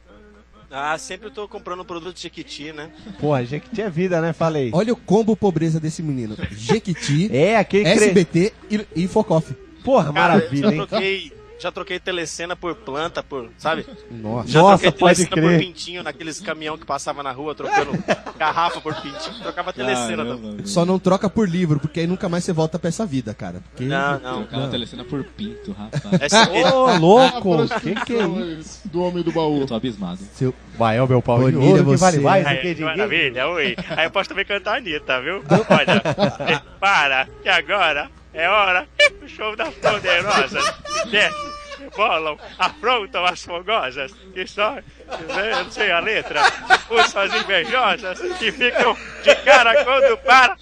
[0.71, 2.91] Ah, sempre eu tô comprando produto de Jequiti, né?
[3.19, 4.33] Porra, Jequiti é vida, né?
[4.33, 4.69] Falei.
[4.73, 6.37] Olha o combo pobreza desse menino.
[6.51, 8.05] Jequiti, É, aquele cre...
[8.05, 9.53] SBT e, e Focoff.
[9.83, 11.31] Porra, Cara, maravilha, já hein?
[11.59, 13.85] Já troquei telecena por planta, por, sabe?
[14.09, 14.47] Nossa.
[14.47, 15.59] Já Nossa, troquei pode telecena crer.
[15.59, 17.91] por pintinho naqueles caminhão que passava na rua trocando
[18.39, 19.39] garrafa por pintinho.
[19.41, 20.65] Trocava telecena também.
[20.65, 23.61] Só não troca por livro, porque aí nunca mais você volta pra essa vida, cara.
[23.69, 23.83] Porque...
[23.85, 24.43] Não, não.
[24.43, 26.21] Trocava telecena por pinto, rapaz.
[26.21, 27.67] Essa Ô, louco!
[27.81, 28.25] que que é
[28.59, 28.87] isso?
[28.87, 29.59] Do homem do baú.
[29.61, 30.19] Eu tô abismado.
[30.33, 30.53] Seu...
[30.77, 32.73] Vai, é o meu pau de Bonilha, ouro que vale você- mais do Aí, que
[32.75, 32.97] dinheiro.
[32.97, 33.75] maravilha, oi.
[33.97, 35.43] Aí eu posso também cantar a Anitta, viu?
[35.69, 38.87] Olha, para, que agora é hora
[39.19, 40.73] do show das poderosas.
[41.09, 41.51] Desce,
[41.95, 46.41] bolam, afrontam as fogosas, que só, eu não sei a letra,
[46.89, 50.55] usam as invejosas, que ficam de cara quando para.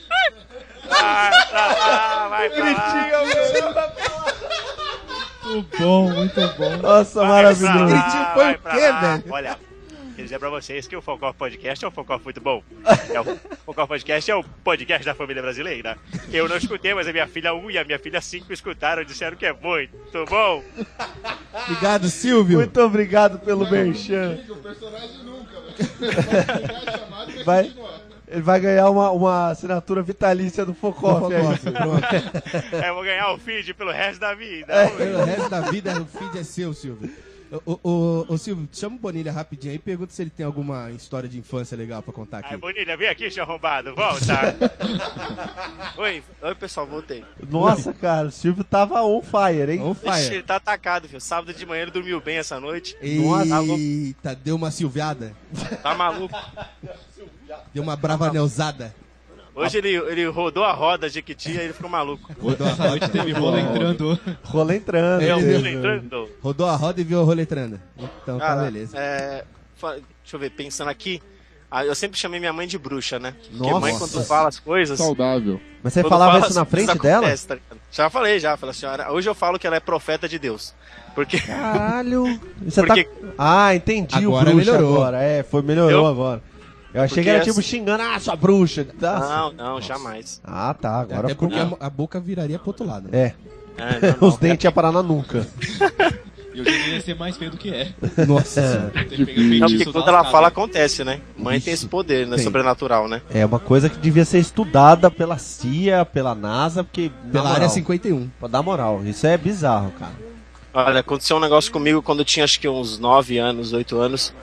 [0.89, 3.93] Vai pra lá, vai pra lá.
[5.43, 6.77] Muito bom, muito bom.
[6.77, 7.73] Nossa, Vai maravilhoso.
[7.73, 8.99] pra lá, Gritinho foi vai o pra quê, lá.
[8.99, 9.23] velho?
[9.29, 9.59] Olha,
[10.17, 12.63] queria dizer pra vocês que o Focoff Podcast é um Focoff muito bom.
[13.13, 15.97] É o Focoff Podcast é o podcast da família brasileira.
[16.31, 19.05] Eu não escutei, mas a minha filha 1 e a minha filha 5 escutaram e
[19.05, 20.63] disseram que é muito bom.
[21.63, 22.57] Obrigado, Silvio.
[22.57, 24.39] Muito obrigado pelo merchan.
[24.49, 27.43] O personagem nunca, velho.
[27.45, 27.71] Vai,
[28.27, 31.67] ele vai ganhar uma, uma assinatura vitalícia do Focoff pronto.
[32.85, 34.73] Eu vou ganhar o feed pelo resto da vida.
[34.73, 37.09] É, Pelo resto da vida, o feed é seu, Silvio.
[37.65, 40.91] Ô, ô, ô, Silvio, chama o Bonilha rapidinho aí e pergunta se ele tem alguma
[40.91, 42.49] história de infância legal pra contar aqui.
[42.51, 44.55] Ai, Bonilha, vem aqui, seu arrombado, volta.
[45.97, 47.23] Oi, oi pessoal, voltei.
[47.49, 49.81] Nossa, cara, o Silvio tava on fire, hein?
[49.81, 50.35] On Ixi, fire.
[50.35, 51.21] ele tá atacado, filho.
[51.21, 52.95] Sábado de manhã ele dormiu bem essa noite.
[53.01, 55.33] Eita, deu uma silviada.
[55.81, 56.37] Tá maluco.
[57.73, 58.93] Deu uma bravanelzada.
[59.57, 62.31] Hoje ele, ele rodou a roda Jequiti e ele ficou maluco.
[62.39, 64.19] Rodou a Essa noite teve rola entrando.
[64.43, 65.21] Rola entrando.
[65.23, 66.29] Eu Ele- fui lembrando.
[66.41, 67.79] Rodou a roda e viu a roletrando.
[68.21, 68.97] Então tá Cara, beleza.
[68.97, 69.43] é,
[69.81, 71.21] deixa eu ver, pensando aqui.
[71.71, 73.33] ah, eu sempre chamei minha mãe de bruxa, né?
[73.49, 73.79] Porque Nossa.
[73.79, 74.97] mãe, quando fala as coisas.
[74.97, 75.59] Saudável.
[75.83, 77.27] Mas você falava fala isso na frente dela?
[77.47, 77.57] tá
[77.91, 78.55] já falei, já.
[78.57, 79.11] Falei, senhora.
[79.11, 80.73] Hoje eu falo que ela é profeta de Deus.
[81.15, 81.39] Porque.
[81.39, 82.39] Caralho.
[82.63, 83.27] Você Porque- tá...
[83.37, 84.95] Ah, entendi Agora o bruxo melhorou.
[84.97, 85.21] agora.
[85.21, 86.41] É, foi, melhorou Eu- agora.
[86.97, 88.83] Eu achei Porque que era tipo xingando, ah, sua bruxa.
[88.99, 89.19] Tá?
[89.19, 90.41] Não, não, jamais.
[90.43, 91.47] Ah, tá, agora Até ficou...
[91.47, 93.07] porque a, a boca viraria pro outro lado.
[93.11, 93.19] né?
[93.19, 93.33] É,
[93.77, 94.27] É, não, não.
[94.29, 95.47] os dentes iam parar na nuca.
[96.57, 97.93] E hoje ele ia ser mais feio do que é.
[98.27, 98.91] Nossa.
[99.07, 101.21] Tem pegar Não, porque quando ela fala, acontece, né?
[101.37, 101.83] Mãe tem Isso.
[101.83, 102.35] esse poder, né?
[102.35, 102.43] Tem.
[102.43, 103.21] Sobrenatural, né?
[103.29, 107.11] É uma coisa que devia ser estudada pela CIA, pela NASA, porque...
[107.31, 108.29] Pela área moral, 51.
[108.39, 109.03] Pra dar moral.
[109.05, 110.13] Isso é bizarro, cara.
[110.73, 114.33] Olha, aconteceu um negócio comigo quando eu tinha acho que uns 9 anos, 8 anos.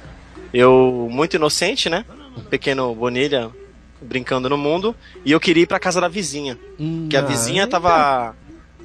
[0.53, 2.05] Eu, muito inocente, né?
[2.37, 3.51] Um pequeno Bonilha
[4.01, 4.95] brincando no mundo.
[5.25, 6.59] E eu queria ir pra casa da vizinha.
[6.79, 8.35] Hum, Que a Ah, vizinha tava.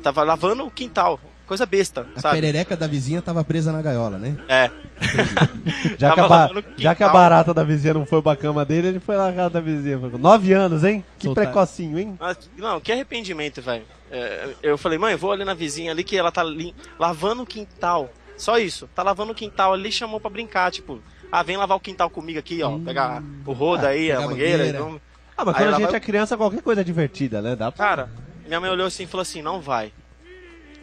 [0.03, 1.19] tava lavando o quintal.
[1.45, 2.35] Coisa besta, a sabe?
[2.35, 4.37] perereca da vizinha tava presa na gaiola, né?
[4.47, 4.69] É.
[5.97, 8.99] Já que, a já que a barata da vizinha não foi pra cama dele, ele
[8.99, 9.97] foi na casa da vizinha.
[9.97, 11.03] Nove anos, hein?
[11.17, 11.45] Que Soltar.
[11.45, 12.15] precocinho, hein?
[12.19, 13.83] Mas, não, que arrependimento, velho.
[14.11, 16.43] É, eu falei, mãe, vou ali na vizinha ali que ela tá
[16.99, 18.11] lavando o quintal.
[18.37, 18.87] Só isso.
[18.93, 20.99] Tá lavando o quintal ali, chamou pra brincar, tipo.
[21.31, 22.77] Ah, vem lavar o quintal comigo aqui, ó.
[22.79, 24.57] Pegar o rodo aí, pegar a mangueira.
[24.57, 24.77] mangueira.
[24.77, 25.01] e vamos-
[25.37, 27.55] Ah, mas Aí quando a gente vai- é criança, qualquer coisa é divertida, né?
[27.55, 27.85] Dá pra...
[27.85, 28.09] Cara,
[28.47, 29.93] minha mãe olhou assim e falou assim: não vai.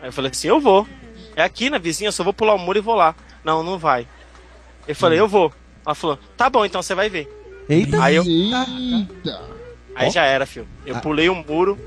[0.00, 0.86] Aí eu falei assim: eu vou.
[1.34, 3.14] É aqui na vizinha, eu só vou pular o muro e vou lá.
[3.44, 4.06] Não, não vai.
[4.88, 5.52] Eu falei: eu vou.
[5.84, 7.28] Ela falou: tá bom, então você vai ver.
[7.68, 8.02] Eita!
[8.02, 9.42] Aí eu- Eita!
[9.94, 10.66] Aí já era, filho.
[10.86, 11.00] Eu Ah.
[11.00, 11.78] pulei o muro.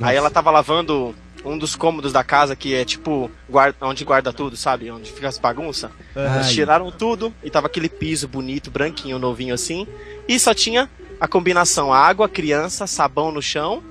[0.00, 4.32] Aí ela tava lavando um dos cômodos da casa que é tipo guarda, onde guarda
[4.32, 4.90] tudo, sabe?
[4.90, 5.90] Onde fica as bagunças.
[6.14, 9.86] Eles tiraram tudo e tava aquele piso bonito, branquinho, novinho assim.
[10.28, 10.88] E só tinha
[11.20, 13.82] a combinação água, criança, sabão no chão,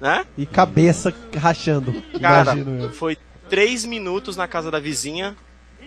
[0.00, 0.24] né?
[0.36, 1.94] E cabeça rachando.
[2.20, 2.54] Cara,
[2.92, 3.16] foi
[3.48, 5.36] três minutos na casa da vizinha.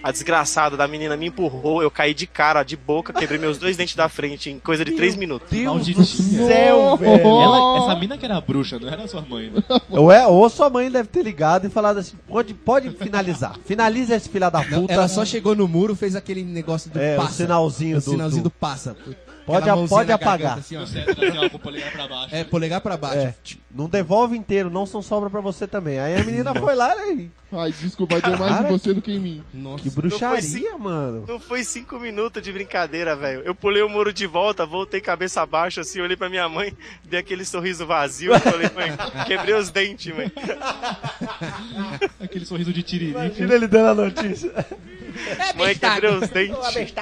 [0.03, 3.78] A desgraçada da menina me empurrou, eu caí de cara, de boca, quebrei meus dois
[3.78, 5.52] dentes da frente em coisa de três minutos.
[5.57, 6.48] Malditinha.
[6.48, 7.22] Céu, velho.
[7.28, 9.52] Ela, essa mina que era bruxa, não era sua mãe.
[9.52, 9.61] Né?
[9.91, 13.56] Ou, é, ou sua mãe deve ter ligado e falado assim: pode, pode finalizar.
[13.65, 14.94] Finaliza esse filho da Não, puta.
[14.94, 17.34] ela só chegou no muro, fez aquele negócio do É, o passa.
[17.34, 18.95] sinalzinho o do- sinalzinho do- do, passa.
[19.46, 20.38] Pode a- pode apagar.
[20.38, 20.80] garganta, assim, ó.
[20.80, 22.36] Deu certo, assim, ó, com o polegar pra baixo.
[22.36, 23.18] É, polegar pra baixo.
[23.18, 23.36] É,
[23.74, 26.00] não devolve inteiro, não são sobra pra você também.
[26.00, 27.30] Aí a menina foi lá e.
[27.54, 29.44] Ai, desculpa, vai ter mais em você do que em mim.
[29.54, 29.80] Nossa.
[29.84, 31.26] Que Não foi bruxaria, mano.
[31.28, 33.42] Não foi cinco minutos de brincadeira, velho.
[33.42, 36.74] Eu pulei o muro de volta, voltei cabeça abaixo, assim, olhei pra minha mãe,
[37.04, 38.92] dei aquele sorriso vazio, e falei, mãe,
[39.28, 40.32] quebrei os dentes, mãe.
[42.22, 43.26] Aquele sorriso de tiririca.
[43.26, 44.52] Imagina ele dando a notícia.
[45.58, 46.94] Mãe, quebrei os dentes.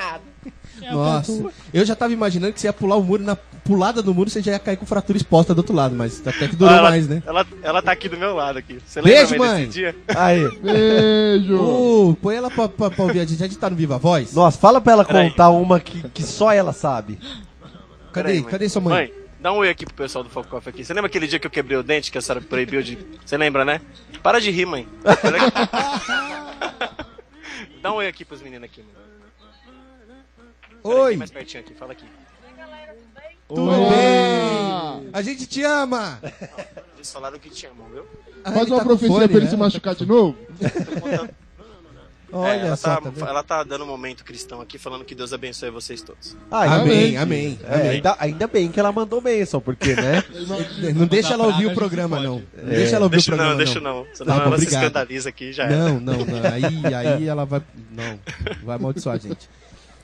[0.92, 1.46] Nossa.
[1.74, 4.42] Eu já tava imaginando que você ia pular o muro, na pulada do muro você
[4.42, 7.08] já ia cair com fratura exposta do outro lado, mas até que durou ela, mais,
[7.08, 7.22] né?
[7.26, 8.80] Ela, ela tá aqui do meu lado aqui.
[8.86, 9.66] Você Beijo, lembra, mãe.
[9.66, 9.96] desse dia?
[10.16, 10.60] Aí.
[10.60, 11.62] Beijo!
[11.62, 13.44] Ô, põe ela pra, pra, pra ouvir a gente.
[13.44, 14.34] A gente tá no Viva Voz?
[14.34, 15.30] Nossa, fala pra ela Peraí.
[15.30, 17.20] contar uma que, que só ela sabe.
[18.12, 18.34] Cadê?
[18.34, 18.44] Mãe.
[18.44, 18.94] Cadê sua mãe?
[18.94, 20.84] Mãe, dá um oi aqui pro pessoal do Focoff aqui.
[20.84, 22.98] Você lembra aquele dia que eu quebrei o dente, que a senhora proibiu de...
[23.24, 23.80] Você lembra, né?
[24.24, 24.88] Para de rir, mãe.
[27.82, 28.99] dá um oi aqui pros meninos aqui, mãe.
[30.84, 32.06] Oi, mais pertinho aqui, fala aqui.
[33.48, 35.10] tudo bem?
[35.12, 36.20] A gente te ama!
[36.96, 38.06] Eles falaram que te amam, viu?
[38.44, 39.52] Ah, Faz uma tá profecia fone, pra ele né?
[39.52, 40.36] se machucar de novo.
[42.32, 45.16] Olha É, ela, só, tá, tá ela tá dando um momento cristão aqui, falando que
[45.16, 46.38] Deus abençoe vocês todos.
[46.52, 47.90] Ah, Amém, amém, É, amém.
[47.90, 50.24] ainda, ainda bem que ela mandou bênção, porque, né?
[50.96, 52.44] Não deixa ela ouvir o programa, não.
[52.56, 54.06] Não deixa ela ouvir Deixa o programa, não, deixa não.
[54.14, 54.84] Senão Tá ela se obrigado.
[54.84, 55.68] escandaliza aqui já.
[55.68, 56.52] Não, não, não.
[56.54, 57.64] Aí, aí ela vai.
[57.92, 58.20] Não,
[58.64, 59.50] vai amaldiçoar a gente.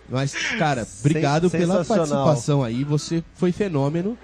[0.09, 2.83] Mas, cara, obrigado pela participação aí.
[2.83, 4.17] Você foi fenômeno.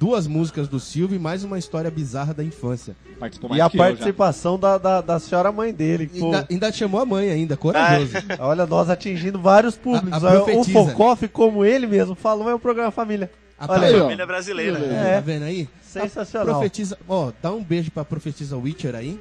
[0.00, 2.94] Duas músicas do Silvio e mais uma história bizarra da infância.
[3.18, 6.08] Participou mais E a participação da, da, da senhora mãe dele.
[6.14, 8.12] Ainda, ainda chamou a mãe ainda, corajoso.
[8.38, 10.22] olha, nós atingindo vários públicos.
[10.22, 10.64] A- a Olha, o.
[10.64, 13.28] Focoff, como ele mesmo falou, é o programa Família.
[13.58, 13.98] A Olha aí.
[13.98, 14.78] Família brasileira.
[14.78, 15.14] É.
[15.16, 15.68] Tá vendo aí?
[15.82, 16.46] Sensacional.
[16.54, 16.96] Profetiza.
[17.08, 19.20] Ó, dá um beijo pra profetisa Witcher aí.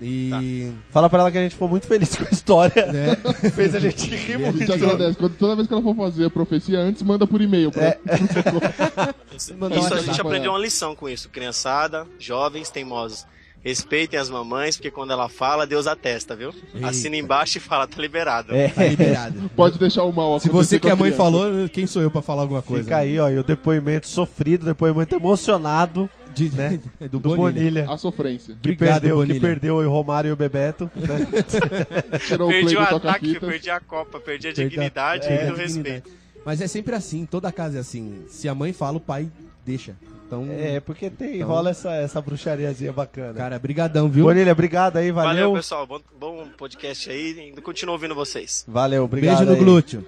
[0.00, 0.72] E.
[0.90, 2.86] Fala pra ela que a gente ficou muito feliz com a história.
[2.92, 3.16] Né?
[3.54, 4.58] Fez a gente rir A muito.
[4.58, 5.16] gente agradece.
[5.16, 7.70] Quando, toda vez que ela for fazer a profecia antes, manda por e-mail.
[7.70, 7.82] Pra...
[7.84, 7.98] É.
[9.36, 9.54] Isso,
[9.94, 11.28] a gente aprendeu uma lição com isso.
[11.28, 13.26] Criançada, jovens, teimosos.
[13.62, 16.54] respeitem as mamães, porque quando ela fala, Deus atesta, viu?
[16.82, 18.54] Assina embaixo e fala, tá liberado.
[18.54, 19.50] É, Tá liberado.
[19.56, 21.16] Pode deixar o mal Se você que com a mãe criança.
[21.16, 22.84] falou, quem sou eu pra falar alguma coisa?
[22.84, 26.80] fica aí, ó, e o depoimento sofrido, depoimento emocionado De- né?
[27.00, 27.36] do do Bonilha.
[27.52, 27.90] Bonilha.
[27.90, 28.54] A sofrência.
[28.62, 29.40] Que Obrigado, perdeu, que Bonilha.
[29.40, 30.90] perdeu o Romário e o Bebeto.
[30.94, 32.18] Né?
[32.26, 35.48] Tirou o Perdi o do ataque, perdi a Copa, perdi a Perdi a- dignidade é,
[35.48, 36.10] e o respeito.
[36.44, 38.22] Mas é sempre assim, toda casa é assim.
[38.28, 39.28] Se a mãe fala, o pai
[39.64, 39.96] deixa.
[40.26, 43.34] Então, É, porque tem, Então- rola essa, essa bruxariazinha bacana.
[43.34, 44.24] cara, brigadão, viu?
[44.26, 45.52] Bonilha, obrigado aí, Valeu, valeu.
[45.54, 45.86] pessoal.
[45.86, 47.52] Bom, bom podcast aí.
[47.62, 48.64] Continuo ouvindo vocês.
[48.68, 49.38] Valeu, obrigado.
[49.38, 49.64] Beijo no aí.
[49.64, 50.04] glúteo.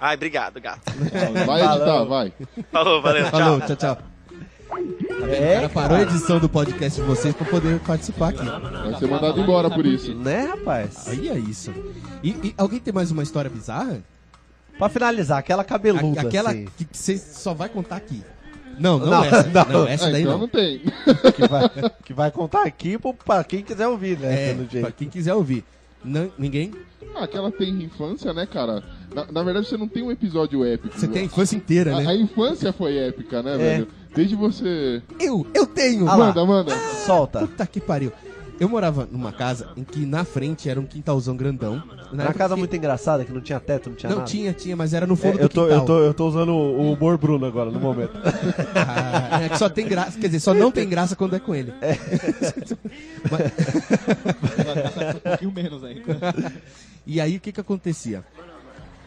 [0.00, 0.80] Ai, obrigado, gato.
[1.46, 2.32] Vai editar, vai.
[2.72, 3.30] Falou, valeu, tchau.
[3.30, 3.98] Falou, tchau, tchau.
[5.28, 8.44] É, O cara parou a edição do podcast de vocês pra poder participar aqui.
[8.44, 10.14] Vai ser mandado embora por isso.
[10.14, 11.08] Né, rapaz?
[11.08, 11.72] Aí é isso.
[12.22, 14.02] E, e alguém tem mais uma história bizarra?
[14.78, 18.22] Pra finalizar, aquela cabeluda A- aquela assim, que você só vai contar aqui.
[18.78, 19.42] Não, não, Não, essa.
[19.48, 19.86] Não, não.
[19.86, 20.40] essa É, daí então não.
[20.40, 20.78] não tem.
[21.36, 21.68] que, vai,
[22.04, 24.32] que vai contar aqui pro- pra quem quiser ouvir, né?
[24.50, 24.92] É, pelo pra jeito.
[24.94, 25.64] quem quiser ouvir.
[26.02, 26.72] Não, ninguém?
[27.14, 28.82] Ah, aquela tem infância, né, cara?
[29.14, 30.98] Na, na verdade, você não tem um episódio épico.
[30.98, 32.16] Você tem a infância inteira, A, a né?
[32.16, 33.58] infância foi épica, né, É.
[33.58, 33.88] velho?
[34.14, 35.02] Desde você.
[35.18, 36.08] Eu, eu tenho!
[36.08, 36.74] Ah manda, manda.
[37.06, 37.40] Solta.
[37.40, 38.12] Puta que pariu.
[38.58, 41.82] Eu morava numa casa em que na frente era um quintalzão grandão.
[42.12, 44.28] Na Uma época casa que- muito engraçada, que não tinha teto, não tinha Não, nada.
[44.28, 45.78] tinha, tinha, mas era no É, fundo eu, do tô, quintal.
[45.78, 48.12] eu, tô, eu tô usando o humor Bruno agora, no momento.
[48.74, 51.54] Ah, é que só tem graça, quer dizer, só não tem graça quando é com
[51.54, 51.72] ele.
[55.16, 56.18] um pouquinho menos ainda.
[57.06, 58.24] E aí o que que acontecia?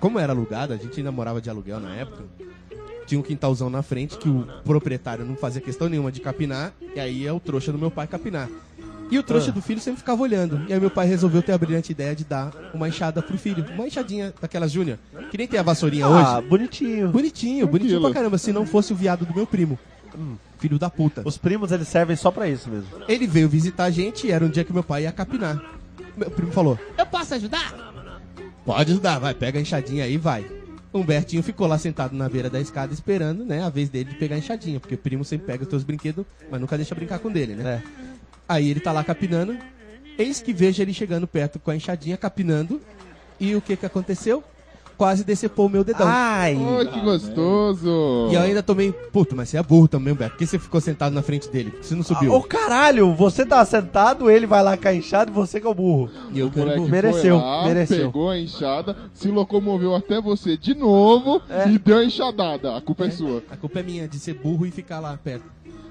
[0.03, 2.23] Como era alugado, a gente ainda morava de aluguel na época.
[3.07, 6.99] Tinha um quintalzão na frente que o proprietário não fazia questão nenhuma de capinar, e
[6.99, 8.49] aí é o trouxa do meu pai capinar.
[9.09, 9.53] E o trouxa Ah.
[9.53, 10.61] do filho sempre ficava olhando.
[10.67, 13.65] E aí meu pai resolveu ter a brilhante ideia de dar uma enxada pro filho.
[13.75, 14.97] Uma enxadinha daquelas Júnior.
[15.31, 16.47] Que nem tem a vassourinha Ah, hoje.
[16.49, 17.07] bonitinho.
[17.09, 18.01] Bonitinho, bonitinho Tranquilo.
[18.01, 18.37] pra caramba.
[18.37, 19.79] Se não fosse o viado do meu primo.
[20.59, 21.21] Filho da puta.
[21.25, 22.89] Os primos, eles servem só pra isso mesmo.
[23.07, 25.61] Ele veio visitar a gente e era um dia que meu pai ia capinar.
[26.17, 27.92] Meu primo falou: Eu posso ajudar?
[28.65, 30.45] Pode ajudar, vai, pega a enxadinha aí e vai.
[30.93, 34.35] Humbertinho ficou lá sentado na beira da escada esperando, né, a vez dele de pegar
[34.35, 37.31] a enxadinha, porque o primo sempre pega os teus brinquedos, mas nunca deixa brincar com
[37.31, 37.81] dele, né?
[37.83, 38.03] É.
[38.47, 39.57] Aí ele tá lá capinando,
[40.17, 42.79] eis que vejo ele chegando perto com a enxadinha capinando,
[43.39, 44.43] e o que que aconteceu?
[45.03, 46.07] Quase decepou o meu dedão.
[46.07, 46.57] Ai!
[46.79, 48.29] Ai, que gostoso.
[48.31, 50.79] E eu ainda tomei, puto, mas você é burro também, Humberto, por que você ficou
[50.79, 51.73] sentado na frente dele?
[51.81, 52.33] Você não subiu?
[52.33, 55.69] Ô caralho, você tá sentado, ele vai lá com a enxada e você que é
[55.69, 56.09] o burro.
[56.31, 56.87] E eu que era burro.
[56.87, 58.05] Mereceu, foi lá, mereceu.
[58.05, 61.67] pegou a enxada, se locomoveu até você de novo É.
[61.67, 62.77] e deu a enxadada.
[62.77, 63.43] A culpa é, sua.
[63.51, 65.43] A culpa é minha de ser burro e ficar lá perto.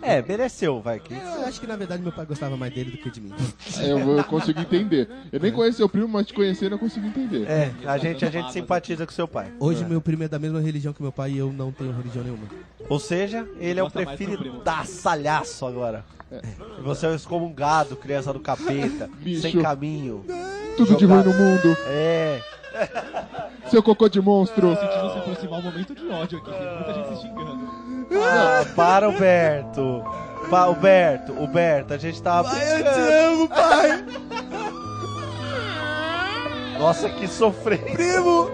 [0.03, 0.99] É, mereceu, vai.
[0.99, 1.15] Que...
[1.15, 3.33] Eu acho que na verdade meu pai gostava mais dele do que de mim.
[3.81, 5.09] Eu, eu consigo entender.
[5.33, 7.49] Eu nem conheço seu primo, mas te conhecendo eu consigo entender.
[7.49, 9.53] É, a gente, a gente simpatiza com seu pai.
[9.61, 12.25] Hoje meu primo é da mesma religião que meu pai e eu não tenho religião
[12.25, 12.47] nenhuma.
[12.89, 16.05] Ou seja, ele é o preferido da salhaço agora.
[16.79, 19.43] E você é o excomungado, criança do capeta, Bicho.
[19.43, 20.25] sem caminho.
[20.77, 21.77] Tudo de ruim no mundo.
[21.87, 22.41] É.
[23.71, 24.75] Seu cocô de monstro.
[24.75, 27.92] Sentindo se aproximar o momento de ódio aqui, tem muita gente se xingando.
[28.21, 30.05] Ah, para, Alberto.
[30.51, 32.89] Pa, Alberto, Alberto, a gente tava brincando.
[33.33, 34.05] amo, pai!
[36.79, 37.93] Nossa, que sofrência.
[37.93, 38.51] Primo!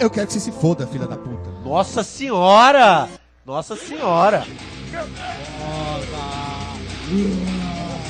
[0.00, 1.50] Eu quero que você se foda, filha da puta.
[1.64, 3.08] Nossa senhora!
[3.46, 4.44] Nossa senhora!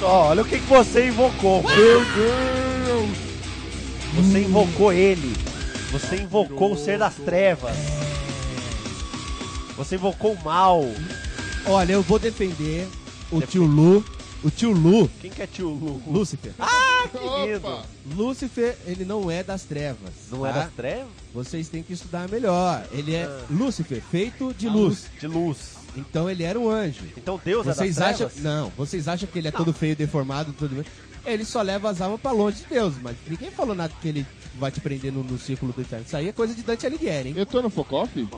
[0.01, 1.63] Só, olha o que, que você invocou.
[1.63, 3.11] Meu Deus!
[4.15, 5.37] Você invocou ele.
[5.93, 7.77] Você invocou o ser das trevas.
[9.79, 10.83] Você invocou o mal.
[11.65, 12.87] Olha, eu vou defender
[13.31, 14.05] o tio Lu.
[14.43, 16.01] O tio Lu, Quem que é tio Lu?
[16.07, 16.53] Lúcifer.
[17.41, 17.67] Querido.
[17.67, 17.85] Opa!
[18.15, 20.13] Lúcifer, ele não é das trevas.
[20.31, 20.59] Não é tá?
[20.61, 21.09] das trevas?
[21.35, 22.87] Vocês têm que estudar melhor.
[22.93, 23.45] Ele é Ah.
[23.51, 25.07] Lúcifer, feito de luz.
[25.21, 25.77] De luz.
[25.97, 27.01] Então ele era um anjo.
[27.17, 28.29] Então Deus Vocês é das acham.
[28.29, 28.43] trevas?
[28.45, 30.85] Não, vocês acham que ele é todo feio, deformado, tudo
[31.27, 34.25] Ele só leva as almas pra longe de Deus, mas ninguém falou nada que ele
[34.59, 36.05] vai te prender no, círculo do inferno.
[36.07, 37.35] Isso aí é coisa de Dante Alighieri, hein?
[37.37, 38.29] Eu tô no Focoff?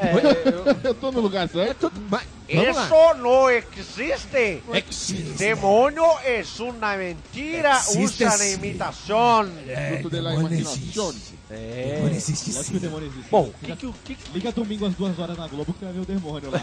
[0.00, 0.12] É,
[0.88, 1.90] Eu tô no lugar É certo?
[1.90, 2.00] tudo.
[2.08, 2.22] Mas,
[2.52, 2.86] vamos lá.
[2.86, 4.62] Eso no existe.
[4.72, 5.38] Existe.
[5.38, 8.24] Demonio es una mentira, Existe.
[8.28, 11.34] Fruto de la demônio existe.
[11.54, 11.92] É.
[11.96, 13.30] Demônio existe Lógico que o demônio existe.
[13.30, 15.92] Bom, Liga, que que, que, que- liga domingo às duas horas na Globo que vai
[15.92, 16.60] ver o demônio lá.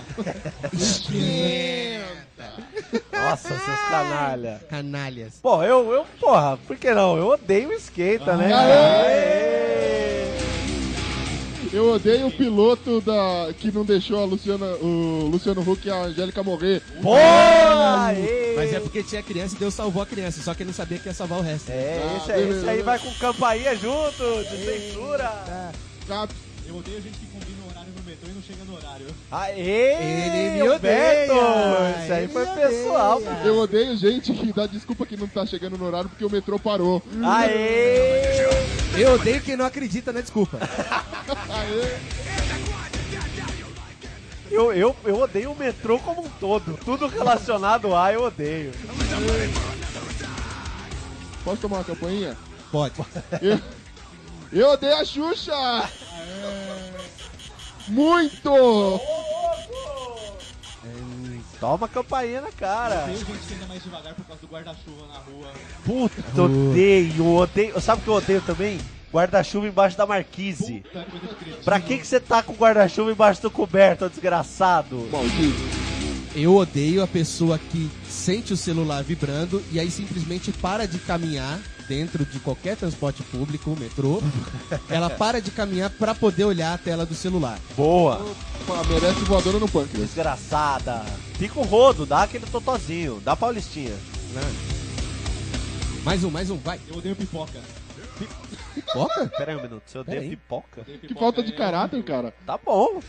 [3.13, 4.61] Nossa, seus canalha.
[4.69, 5.39] Canalhas.
[5.41, 7.17] Pô, eu, eu, porra, por que não?
[7.17, 8.51] Eu odeio o skate, né?
[8.53, 10.00] Aê!
[11.73, 16.01] Eu odeio o piloto da que não deixou a Luciana, o Luciano Huck e a
[16.03, 16.81] Angélica morrer.
[17.01, 18.13] Porra!
[18.57, 20.99] Mas é porque tinha criança e Deus salvou a criança, só que ele não sabia
[20.99, 21.69] que ia salvar o resto.
[21.71, 22.59] É, esse, Ah, aí- beleza.
[22.61, 25.71] esse aí vai com campainha junto, de censura.
[26.07, 26.27] Tá?
[26.67, 27.25] Eu odeio gente que
[28.41, 29.05] não chega no horário.
[29.31, 29.93] Aê!
[29.93, 30.79] Ele me odeia!
[30.79, 31.33] Beto!
[32.03, 33.17] Isso aí Ele foi me pessoal.
[33.17, 33.41] odeia.
[33.45, 36.57] Eu odeio gente que dá desculpa que não tá chegando no horário porque o metrô
[36.57, 37.01] parou.
[37.23, 38.41] Aê!
[38.97, 40.57] Eu odeio quem não acredita na desculpa.
[44.49, 46.77] Eu, eu, eu odeio o metrô como um todo.
[46.83, 48.73] Tudo relacionado a eu odeio.
[51.45, 52.37] Posso tomar uma campainha?
[52.69, 52.93] Pode.
[53.41, 53.61] Eu,
[54.51, 55.89] eu odeio a Xuxa!
[57.87, 59.01] Muito!
[61.59, 63.03] Toma campainha na cara.
[63.03, 65.51] Tem gente que anda mais devagar por causa do guarda-chuva na rua.
[65.85, 67.79] Puta, odeio, odeio.
[67.79, 68.79] Sabe o que eu odeio também?
[69.13, 70.79] Guarda-chuva embaixo da marquise.
[70.79, 71.05] Puta.
[71.63, 75.07] Pra que que você tá com guarda-chuva embaixo do coberto, desgraçado?
[75.11, 75.81] Maldito.
[76.33, 81.59] Eu odeio a pessoa que sente o celular vibrando e aí simplesmente para de caminhar
[81.91, 84.21] dentro de qualquer transporte público, metrô.
[84.89, 87.59] Ela para de caminhar pra poder olhar a tela do celular.
[87.75, 88.25] Boa,
[88.65, 90.05] Pá, merece voadora no pâncreas.
[90.05, 91.03] desgraçada.
[91.37, 93.93] Fica o rodo, dá aquele totozinho, dá paulistinha.
[94.33, 94.41] né?
[96.05, 96.79] Mais um, mais um, vai.
[96.87, 97.59] Eu odeio pipoca.
[98.75, 99.27] Pipoca?
[99.37, 100.35] Pera aí um minuto, você odeia Pera aí.
[100.37, 100.81] pipoca?
[100.81, 102.33] Odeio Que falta de é- caráter, cara.
[102.45, 103.01] Tá bom.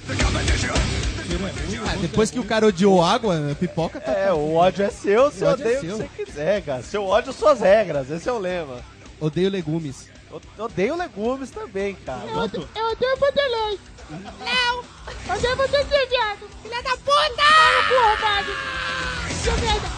[1.86, 4.12] Ah, depois que o cara odiou água, pipoca tá.
[4.12, 6.08] É, o ódio é seu, você ódio é odeia o seu.
[6.08, 6.82] que você quiser, cara.
[6.82, 8.80] Seu ódio, suas regras, esse é o lema.
[9.20, 10.08] Odeio legumes.
[10.30, 12.20] Eu odeio legumes também, cara.
[12.20, 12.68] Pronto.
[12.74, 13.78] Eu odeio Vanderlei.
[14.10, 14.78] Não!
[15.36, 16.48] Odeio você ser viado!
[16.62, 17.42] Filha da puta!
[17.78, 18.52] Arrombado!
[19.42, 19.88] Seu merda!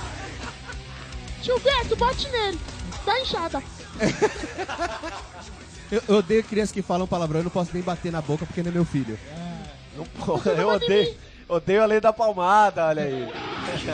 [1.43, 2.61] Tio Beto, bate nele!
[3.05, 3.63] Dá enxada!
[5.91, 8.63] Eu, eu odeio crianças que falam palavrão e não posso nem bater na boca porque
[8.63, 9.19] não é meu filho.
[9.97, 11.15] Não pode, eu odeio,
[11.49, 13.33] odeio a lei da palmada, olha aí.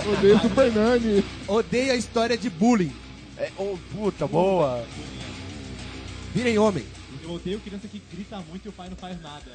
[0.05, 1.25] Eu odeio Super Nani.
[1.47, 2.95] Odeio a história de bullying.
[3.37, 4.85] É, oh, puta, boa.
[6.35, 6.87] Virem homem.
[7.23, 9.51] Eu odeio criança que grita muito e o pai não faz nada.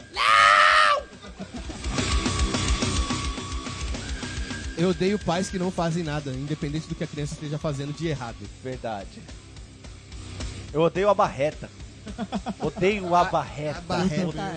[4.77, 8.07] Eu odeio pais que não fazem nada, independente do que a criança esteja fazendo de
[8.07, 8.37] errado.
[8.63, 9.21] Verdade.
[10.75, 11.69] Eu odeio a barreta.
[12.59, 13.77] Odeio a barreta.
[13.77, 14.51] a barreta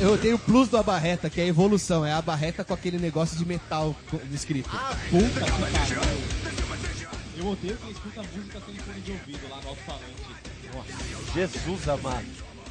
[0.00, 2.02] Eu odeio o plus do abarreta, que é a evolução.
[2.02, 4.70] É a abarreta com aquele negócio de metal co- escrito.
[5.10, 5.40] Puta
[7.34, 7.38] que.
[7.38, 10.14] Eu odeio quem escuta música sem fone de ouvido lá no alto-falante.
[11.34, 12.24] Jesus amado.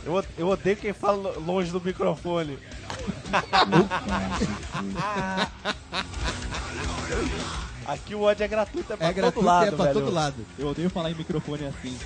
[0.04, 2.58] Eu, eu odeio quem fala lo- longe do microfone.
[7.86, 10.00] Aqui o ódio é gratuito, é pra É todo gratuito lado, é pra velho.
[10.00, 10.36] todo lado.
[10.58, 11.96] Eu odeio falar em microfone assim.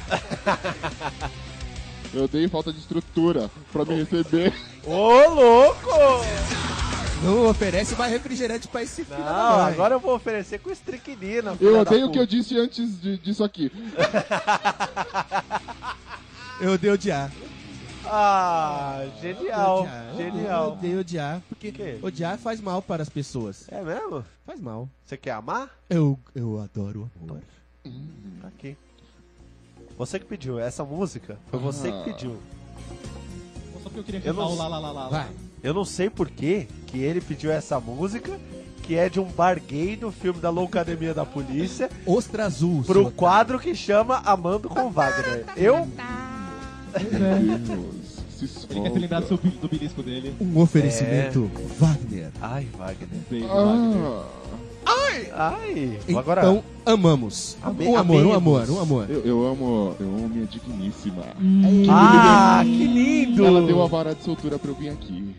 [2.14, 4.52] Eu odeio falta de estrutura pra me receber.
[4.84, 5.90] Ô, louco!
[7.24, 9.74] Não oferece mais refrigerante pra esse filho da Não, mãe.
[9.74, 11.56] agora eu vou oferecer com estricnina.
[11.62, 13.72] Eu da odeio o que eu disse antes de- disso aqui.
[16.62, 17.32] Eu odeio odiar.
[18.12, 20.06] Ah, genial, Odiar.
[20.12, 20.72] Eu genial.
[20.72, 22.00] odeio odiar, porque quê?
[22.02, 23.66] odiar faz mal para as pessoas.
[23.70, 24.26] É mesmo?
[24.46, 24.90] Faz mal.
[25.06, 25.70] Você quer amar?
[25.90, 27.40] Eu, eu adoro amor.
[28.42, 28.76] Tá aqui.
[29.98, 31.38] Você que pediu essa música.
[31.52, 32.38] Foi você que pediu.
[33.74, 35.04] Só porque eu queria Eu cantar não o lá, lá, lá, lá.
[35.04, 35.10] lá.
[35.10, 35.30] Vai.
[35.62, 38.40] Eu não sei por que que ele pediu essa música,
[38.84, 42.84] que é de um bar gay do filme da Loucademia da Polícia, Ostra Azul.
[42.84, 45.46] pro seu quadro que chama Amando com Wagner.
[45.56, 45.88] Eu
[48.48, 50.34] Se Ele quer se lembrar do, seu, bi- do belisco dele.
[50.40, 52.30] Um oferecimento Wagner.
[52.42, 53.08] Ai, Wagner.
[53.30, 54.24] Beijo, Wagner.
[54.86, 56.00] Ah, Ai.
[56.08, 57.58] Então, Agora amamos.
[57.62, 59.10] Ame- um amor, um amor, um amor.
[59.10, 61.24] eu, eu amo, eu amo minha digníssima.
[61.90, 63.46] Ah, que lindo.
[63.46, 65.36] Ela deu a vara de soltura pra eu vir aqui.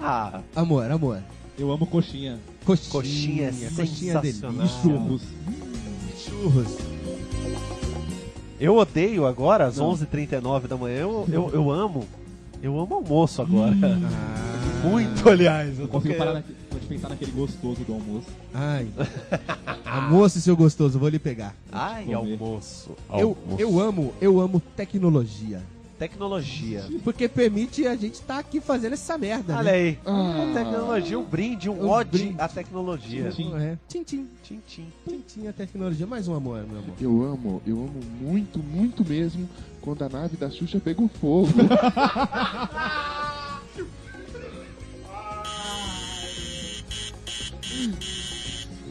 [0.00, 1.22] Ah, Amor, amor.
[1.58, 2.38] Eu amo coxinha.
[2.64, 4.52] Coxinha, Coxinha é coxinha sensacional.
[4.52, 4.80] E delícia.
[4.82, 5.22] churros.
[6.18, 6.93] Churros.
[8.60, 9.90] Eu odeio agora, às Não.
[9.92, 12.06] 11h39 da manhã, eu, eu, eu amo.
[12.62, 13.74] Eu amo almoço agora.
[13.82, 14.84] Ah.
[14.88, 15.78] Muito, aliás.
[15.78, 18.26] Eu consigo parar querendo- naque- de pensar naquele gostoso do almoço.
[18.52, 18.86] Ai.
[19.84, 21.54] Almoço, seu gostoso, vou lhe pegar.
[21.72, 22.14] Ai, Comer.
[22.32, 22.90] almoço.
[23.10, 23.60] Eu, almoço.
[23.62, 25.60] eu amo, eu amo tecnologia.
[26.04, 26.84] Tecnologia.
[27.02, 29.70] Porque permite a gente estar aqui fazendo essa merda, Olha né?
[29.72, 29.98] aí.
[30.04, 30.50] Ah.
[30.52, 32.34] Tecnologia, um brinde, um Um ode brinde.
[32.38, 33.28] à tecnologia.
[33.58, 33.78] É.
[33.88, 34.28] Tchim.
[34.42, 34.60] Tchim,
[35.26, 36.06] tchim, a tecnologia.
[36.06, 36.94] Mais um amor, meu amor.
[37.00, 39.48] Eu amo, eu amo muito, muito mesmo
[39.80, 41.48] quando a nave da Xuxa pegou fogo.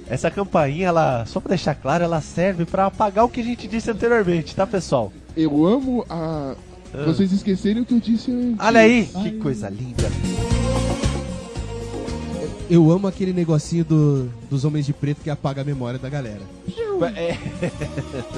[0.09, 3.67] Essa campainha, ela, só pra deixar claro, ela serve pra apagar o que a gente
[3.67, 5.11] disse anteriormente, tá, pessoal?
[5.35, 6.55] Eu amo a.
[6.93, 7.05] Ah.
[7.05, 8.59] Vocês esquecerem o que eu disse antes.
[8.59, 9.23] Olha aí, Ai.
[9.31, 10.03] que coisa linda.
[12.69, 16.41] Eu amo aquele negocinho do, dos homens de preto que apaga a memória da galera.
[17.15, 17.37] É.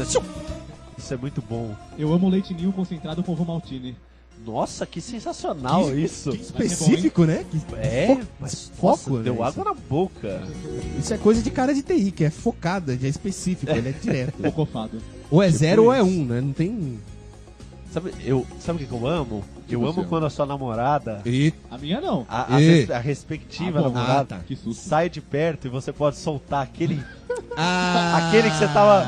[0.97, 1.75] Isso é muito bom.
[1.97, 3.95] Eu amo leite ninho concentrado com ovo maltine.
[4.45, 6.31] Nossa, que sensacional Que- isso.
[6.31, 7.45] que específico, né?
[7.49, 9.41] Que É, fo- mas foco, nossa, deu né?
[9.43, 10.41] água na boca.
[10.99, 13.91] Isso é coisa de cara de TI, que é focada, já é específico, ele é
[13.93, 14.41] direto.
[14.43, 14.97] Focofado.
[15.31, 16.07] Ou é Tipo zero ou é isso.
[16.09, 16.41] um, né?
[16.41, 16.99] Não tem.
[17.95, 19.41] Sabe, eu, sabe o que, eu amo?
[19.69, 21.53] Eu amo quando a sua namorada, E...
[21.71, 22.25] A minha não.
[22.27, 23.89] a, a res- a respectiva Ah, bom.
[23.89, 24.39] namorada, Ah, tá.
[24.45, 24.85] Que susto.
[24.89, 27.01] sai de perto e você pode soltar aquele,
[27.55, 29.07] Ah, aquele que você tava.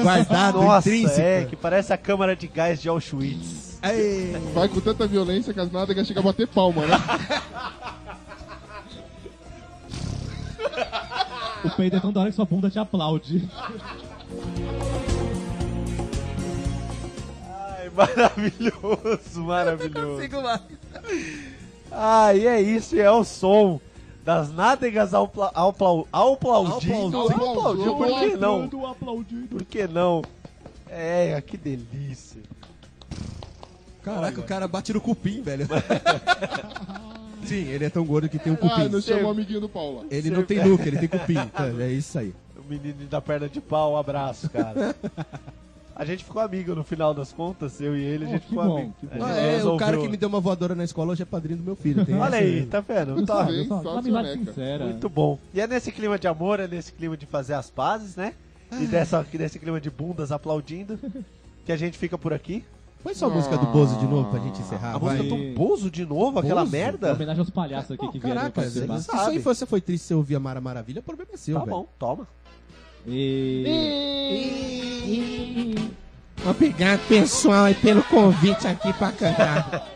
[0.00, 1.20] guardado, Nossa, intrínseco.
[1.20, 3.80] é, que parece a câmara de gás de Auschwitz.
[3.82, 4.36] Ei.
[4.54, 6.96] Vai com tanta violência que as nádegas chegam a bater palma, né?
[11.64, 13.48] O peido é tão da hora que sua bunda te aplaude.
[17.98, 20.22] Maravilhoso, maravilhoso.
[21.90, 23.80] Ah, e é isso, e é o som
[24.24, 27.06] das nádegas ao, pla- ao, plau- ao aplaudindo.
[27.18, 27.44] Aplaudindo.
[27.50, 28.64] Aplaudindo, por que não?
[28.90, 29.48] Aplaudindo.
[29.48, 30.22] Por que não?
[30.88, 32.40] É, que delícia.
[34.02, 35.66] Caraca, o cara bate no cupim, velho.
[37.44, 38.88] Sim, ele é tão gordo que tem um Ah, cupim.
[38.88, 40.04] não chama o amiguinho do Paula.
[40.10, 41.34] Ele não tem look, ele tem cupim.
[41.52, 42.34] Tá, é isso aí.
[42.58, 44.94] O menino da perna de pau, um abraço, cara.
[45.98, 48.76] A gente ficou amigo no final das contas, eu e ele, a gente ficou bom,
[48.78, 48.94] amigo.
[49.10, 51.22] A gente Ah, é, o resolveu- cara que me deu uma voadora na escola hoje
[51.22, 52.06] é padrinho do meu filho.
[52.06, 53.16] Tem Olha essa- aí, tá vendo?
[53.16, 54.44] Não Tá bem, só, amizade soneca.
[54.52, 54.84] sincera.
[54.86, 55.38] muito bom.
[55.52, 58.32] E é nesse clima de amor, é nesse clima de fazer as pazes, né?
[58.80, 61.00] E dessa, desse clima de bundas aplaudindo,
[61.66, 62.64] que a gente fica por aqui.
[63.02, 64.94] Põe só a música do Bozo de novo pra gente encerrar.
[64.94, 65.16] A vai.
[65.16, 66.76] música do Bozo de novo, aquela Bozo?
[66.76, 67.12] Em merda?
[67.14, 70.14] homenagem aos palhaços aqui Pô, que vieram caraca, se se sua infância foi triste você
[70.14, 71.76] ouvir a Mara Maravilha, o problema é seu, Tá velho.
[71.76, 72.26] bom, toma.
[73.10, 73.64] E...
[76.44, 79.88] Obrigado, pessoal, aí pelo convite aqui pra cantar.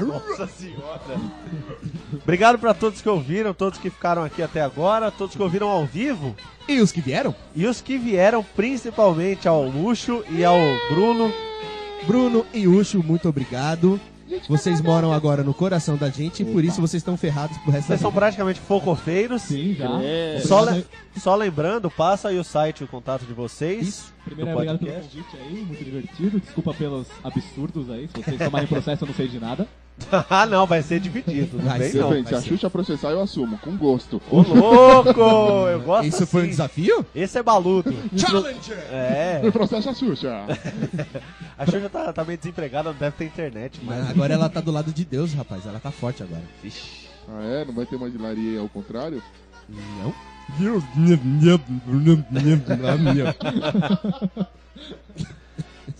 [0.00, 1.20] Nossa senhora.
[2.22, 5.86] Obrigado pra todos que ouviram, todos que ficaram aqui até agora, todos que ouviram ao
[5.86, 6.36] vivo.
[6.68, 7.34] E os que vieram?
[7.54, 10.58] E os que vieram principalmente ao Luxo e ao
[10.90, 11.32] Bruno.
[12.06, 14.00] Bruno e Ucho, muito obrigado.
[14.48, 17.86] Vocês moram agora no coração da gente e por isso vocês estão ferrados pro resto
[17.88, 18.20] Vocês da são vida.
[18.20, 19.42] praticamente focofeiros.
[19.42, 19.88] Sim, já.
[20.46, 23.86] Só, Obrigado- le- só lembrando, passa aí o site e o contato de vocês.
[23.88, 24.12] Isso.
[24.24, 25.16] Primeiro, do obrigado pelo podcast.
[25.18, 26.40] convite aí, muito divertido.
[26.40, 28.08] Desculpa pelos absurdos aí.
[28.08, 29.66] Se vocês tomarem processo, eu não sei de nada.
[30.30, 31.58] ah, não, vai ser dividido.
[31.58, 31.98] Não Vai ser.
[31.98, 32.12] não.
[32.12, 32.48] Se vai a ser.
[32.48, 34.20] Xuxa processar, eu assumo, com gosto.
[34.30, 35.20] Ô, louco!
[35.68, 36.50] Eu gosto Isso foi um assim.
[36.50, 37.06] desafio?
[37.14, 37.94] Esse é baludo.
[38.16, 38.78] Challenger!
[38.90, 39.40] É.
[39.42, 40.46] Me processa a Xuxa.
[41.58, 43.80] A Xuxa tá, tá meio desempregada, não deve ter internet.
[43.82, 43.98] Mas...
[43.98, 45.66] Mas agora ela tá do lado de Deus, rapaz.
[45.66, 46.42] Ela tá forte agora.
[46.62, 47.08] Vixe.
[47.28, 47.64] Ah, é?
[47.64, 49.22] Não vai ter mais hilaria ao contrário?
[49.68, 50.12] Não?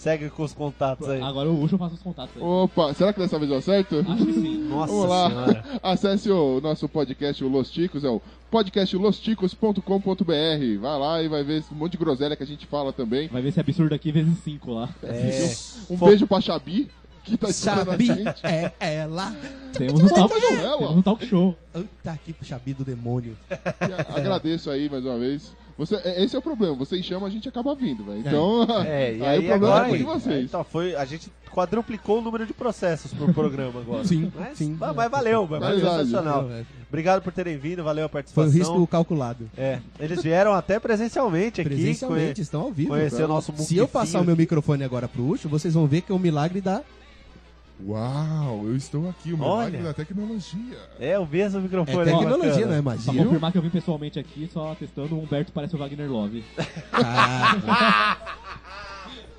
[0.02, 1.22] Segue com os contatos aí.
[1.22, 2.42] Agora o Ucho faz os contatos aí.
[2.42, 4.00] Opa, será que dessa vez eu acerto?
[4.00, 4.66] Acho que sim.
[4.68, 5.28] Nossa Vamos lá.
[5.30, 5.64] senhora.
[5.80, 8.20] Acesse o nosso podcast, o Los Ticos, é o
[8.50, 10.80] podcastlosticos.com.br.
[10.80, 13.28] Vai lá e vai ver esse monte de groselha que a gente fala também.
[13.28, 14.88] Vai ver esse absurdo aqui vezes 5 lá.
[15.04, 15.54] É.
[15.88, 16.90] Um Fo- beijo pra Xabi,
[17.22, 18.44] que tá Xabi gente.
[18.44, 19.32] é ela.
[19.72, 20.78] Temos um talk show.
[20.78, 21.56] Temos um talk show.
[21.72, 23.36] Puta aqui pro Xabi do demônio.
[24.14, 25.52] Agradeço aí mais uma vez.
[25.78, 28.20] Você, é- esse é o problema, vocês chamam, a gente acaba vindo, velho.
[28.20, 30.44] Então, É, e aí, aí, o problema agora é de vocês.
[30.44, 34.04] Então foi, a gente quadruplicou o número de processos pro programa agora.
[34.08, 34.76] Sim, mas, sim.
[34.78, 36.04] Mas, mas valeu, mas valeu, Verdade.
[36.04, 36.50] sensacional.
[36.50, 36.64] É.
[36.88, 38.50] Obrigado por terem vindo, valeu a Foi participação.
[38.50, 39.50] um risco calculado.
[39.56, 41.70] É, eles vieram até presencialmente aqui.
[41.70, 42.90] Presencialmente, conhe- estão ao vivo.
[42.90, 46.02] Conhecer o nosso Se eu passar o meu microfone agora pro Ucho, vocês vão ver
[46.02, 46.82] que é um milagre da.
[47.84, 49.66] Uau, eu estou aqui, o Olha.
[49.70, 50.78] milagre da tecnologia.
[51.00, 52.04] É o mesmo É microfone.
[52.04, 52.66] tecnologia, bacana.
[52.66, 53.24] não é Só magia.
[53.24, 56.44] confirmar que eu vim pessoalmente aqui, só testando, o Humberto parece o Wagner Love.
[56.90, 58.32] Caraca.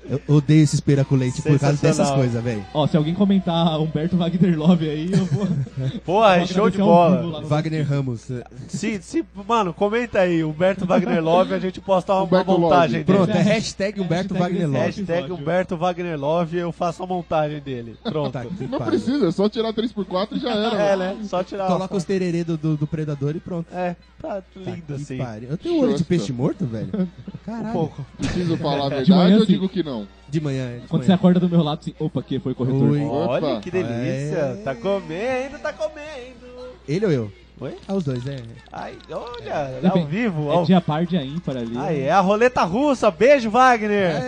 [0.08, 2.64] Eu odeio esse esperaculete por causa dessas coisas, velho.
[2.74, 5.46] Ó, se alguém comentar Humberto Wagner Love aí, eu vou.
[6.04, 7.42] Porra, vou show de bola.
[7.42, 8.30] Wagner Ramos.
[8.68, 13.04] Se, se, mano, comenta aí, Humberto Wagner Love, a gente posta uma, uma montagem Love.
[13.04, 13.04] dele.
[13.04, 14.84] Pronto, é hashtag Humberto Hashtag Wagner Love.
[14.84, 15.32] Hashtag.
[15.32, 17.96] Humberto Wagner Love, eu faço a montagem dele.
[18.02, 18.32] Pronto.
[18.32, 20.82] Tá Não precisa, é só tirar 3x4 e já era.
[20.82, 21.16] É, né?
[21.24, 23.66] Só tirar Coloca os tererê do, do, do predador e pronto.
[23.72, 25.18] É, tá Tá lindo que assim.
[25.18, 25.48] pariu.
[25.50, 26.88] Eu tenho olho de peixe morto, velho.
[26.94, 27.06] Um
[27.44, 27.72] Caralho.
[27.72, 28.04] pouco.
[28.18, 29.93] Preciso falar a verdade ou digo que não?
[30.28, 30.80] De manhã.
[30.80, 31.06] de Quando manhã.
[31.06, 32.90] você acorda do meu lado, assim, opa, que foi corretor.
[32.90, 33.04] Oi.
[33.04, 33.60] Olha Opa.
[33.60, 34.38] que delícia.
[34.38, 34.60] É.
[34.64, 36.44] Tá comendo, tá comendo.
[36.88, 37.32] Ele ou eu?
[37.60, 37.76] Oi?
[37.86, 38.42] Ah, os dois, é.
[38.72, 40.50] Ai, olha, é ao vivo.
[40.50, 40.64] É Ao...
[40.64, 41.78] dia par, dia ímpar ali.
[41.78, 43.12] Aí, é a roleta russa.
[43.12, 44.24] Beijo, Wagner.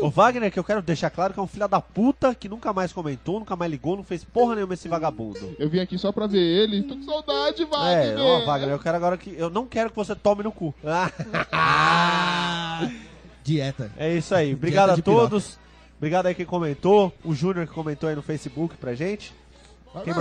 [0.00, 2.72] O Wagner, que eu quero deixar claro que é um filho da puta que nunca
[2.72, 5.56] mais comentou, nunca mais ligou, não fez porra nenhuma esse vagabundo.
[5.58, 6.84] Eu vim aqui só pra ver ele.
[6.84, 8.20] Tô com saudade, É, Wagner.
[8.20, 9.34] ó, Wagner, eu quero agora que.
[9.36, 10.72] Eu não quero que você tome no cu.
[13.48, 13.90] Dieta.
[13.96, 14.52] é isso aí.
[14.54, 15.22] Obrigado a de piroca.
[15.30, 15.58] todos.
[15.96, 17.12] Obrigado aí quem comentou.
[17.24, 19.34] O Júnior que comentou aí no Facebook pra gente.
[20.04, 20.14] Quem,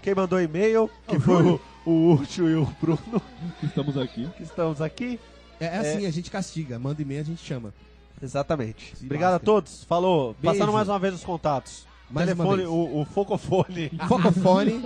[0.00, 3.20] quem mandou e-mail, que foi o, o Útil e o Bruno,
[3.62, 4.28] Estamos aqui.
[4.36, 5.20] que estamos aqui.
[5.60, 6.78] É, é assim, a gente castiga.
[6.78, 7.74] Manda e-mail, a gente chama.
[8.22, 8.96] Exatamente.
[8.96, 9.42] Se Obrigado lasca.
[9.42, 9.84] a todos.
[9.84, 10.34] Falou.
[10.40, 10.58] Beijo.
[10.58, 11.86] Passando mais uma vez os contatos.
[12.08, 12.68] Mais uma Telefone, vez.
[12.68, 13.90] o, o Focofone.
[14.08, 14.84] Focofone.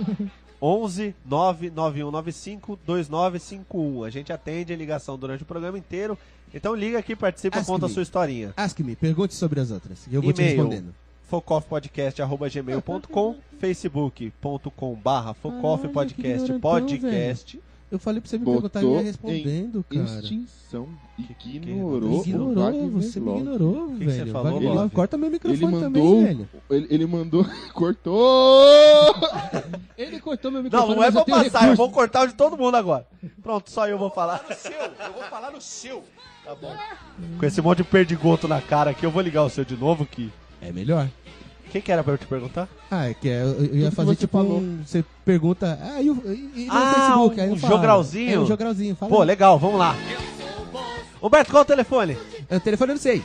[0.61, 4.03] 11 99195 2951.
[4.03, 6.17] A gente atende a ligação durante o programa inteiro.
[6.55, 7.93] Então liga aqui, participa, Ask conta a me.
[7.93, 8.53] sua historinha.
[8.55, 10.07] Ask me, pergunte sobre as outras.
[10.09, 10.95] E eu vou te respondendo.
[11.29, 17.59] focoffpodcast.gmail.com facebook.com barra focoffpodcast ignorantão, podcast
[17.91, 20.05] Eu falei pra você me Botou perguntar e eu ia em respondendo, cara.
[20.05, 20.87] Extinção.
[21.39, 24.25] que- Ignorou, Ignorou, você me ignorou, que velho.
[24.25, 24.65] você falou, Love?
[24.67, 25.81] Love, Corta meu Ele microfone mandou.
[25.89, 26.49] também, velho.
[26.69, 27.45] Ele, ele mandou.
[27.73, 29.13] Cortou!
[29.97, 30.95] Ele cortou meu não, microfone.
[30.95, 31.77] não é mas eu pra passar, eu recurso.
[31.77, 33.07] vou cortar o de todo mundo agora
[33.41, 36.03] pronto, só eu vou falar Eu vou falar no seu.
[36.45, 36.75] Tá bom
[37.39, 40.05] com esse monte de perdigoto na cara aqui, eu vou ligar o seu de novo
[40.05, 40.31] que
[40.61, 41.07] É melhor.
[41.67, 42.67] o que que era pra eu te perguntar?
[42.91, 44.59] Ah, é que é, eu, eu ia que fazer você tipo falou.
[44.59, 45.79] um, Você pergunta.
[45.81, 47.39] Ah, e, o, e, e no Ah, Facebook?
[47.39, 48.33] um Aí eu falo, jogralzinho?
[48.33, 48.95] É um jogralzinho.
[48.95, 49.09] Fala.
[49.11, 49.95] pô, legal, vamos lá
[51.21, 52.17] Humberto, qual é o telefone?
[52.49, 53.23] É, O telefone eu não sei.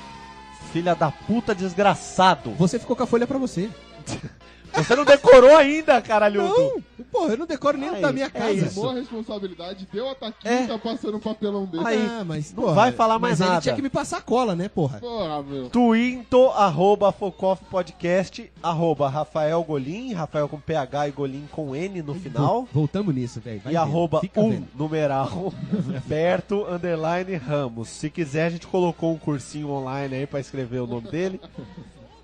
[0.73, 3.69] filha da puta desgraçado Você ficou com a folha pra você.
[4.75, 6.83] você não decorou ainda, caralho Não!
[7.11, 8.53] Porra, eu não decoro nem o da minha é casa.
[8.53, 8.75] isso.
[8.81, 9.89] Boa responsabilidade.
[9.93, 10.67] Deu a taquinha É.
[10.69, 11.83] tá passando um papelão dele.
[11.85, 13.55] Aí, ah, mas, não porra, vai falar mais mas nada.
[13.55, 15.01] ele tinha que me passar cola, né, porra?
[15.01, 15.69] Porra, meu.
[15.71, 22.15] Twinto, arroba Focoff Podcast, arroba Rafael Golim, Rafael com PH e Golim com N no
[22.15, 22.47] final.
[22.47, 23.57] Vol- Voltamos nisso, velho.
[23.65, 24.69] E vendo, arroba fica um vendo.
[24.77, 25.53] numeral
[26.07, 27.89] Berto underline Ramos.
[27.89, 31.41] Se quiser, a gente colocou um cursinho online aí pra escrever o nome dele.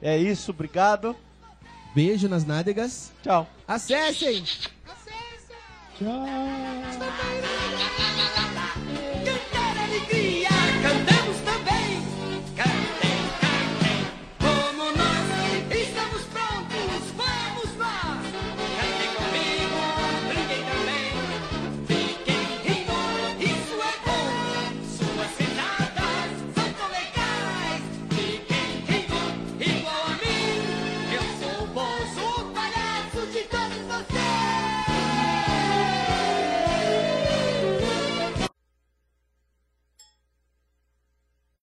[0.01, 1.16] É isso, obrigado.
[1.97, 3.10] Beijo nas nádegas.
[3.23, 3.48] Tchau.
[3.66, 4.43] Acessem!
[4.43, 5.56] Acessem!
[5.97, 6.27] Tchau!
[9.24, 10.48] Cantar alegria,
[10.82, 11.15] cantar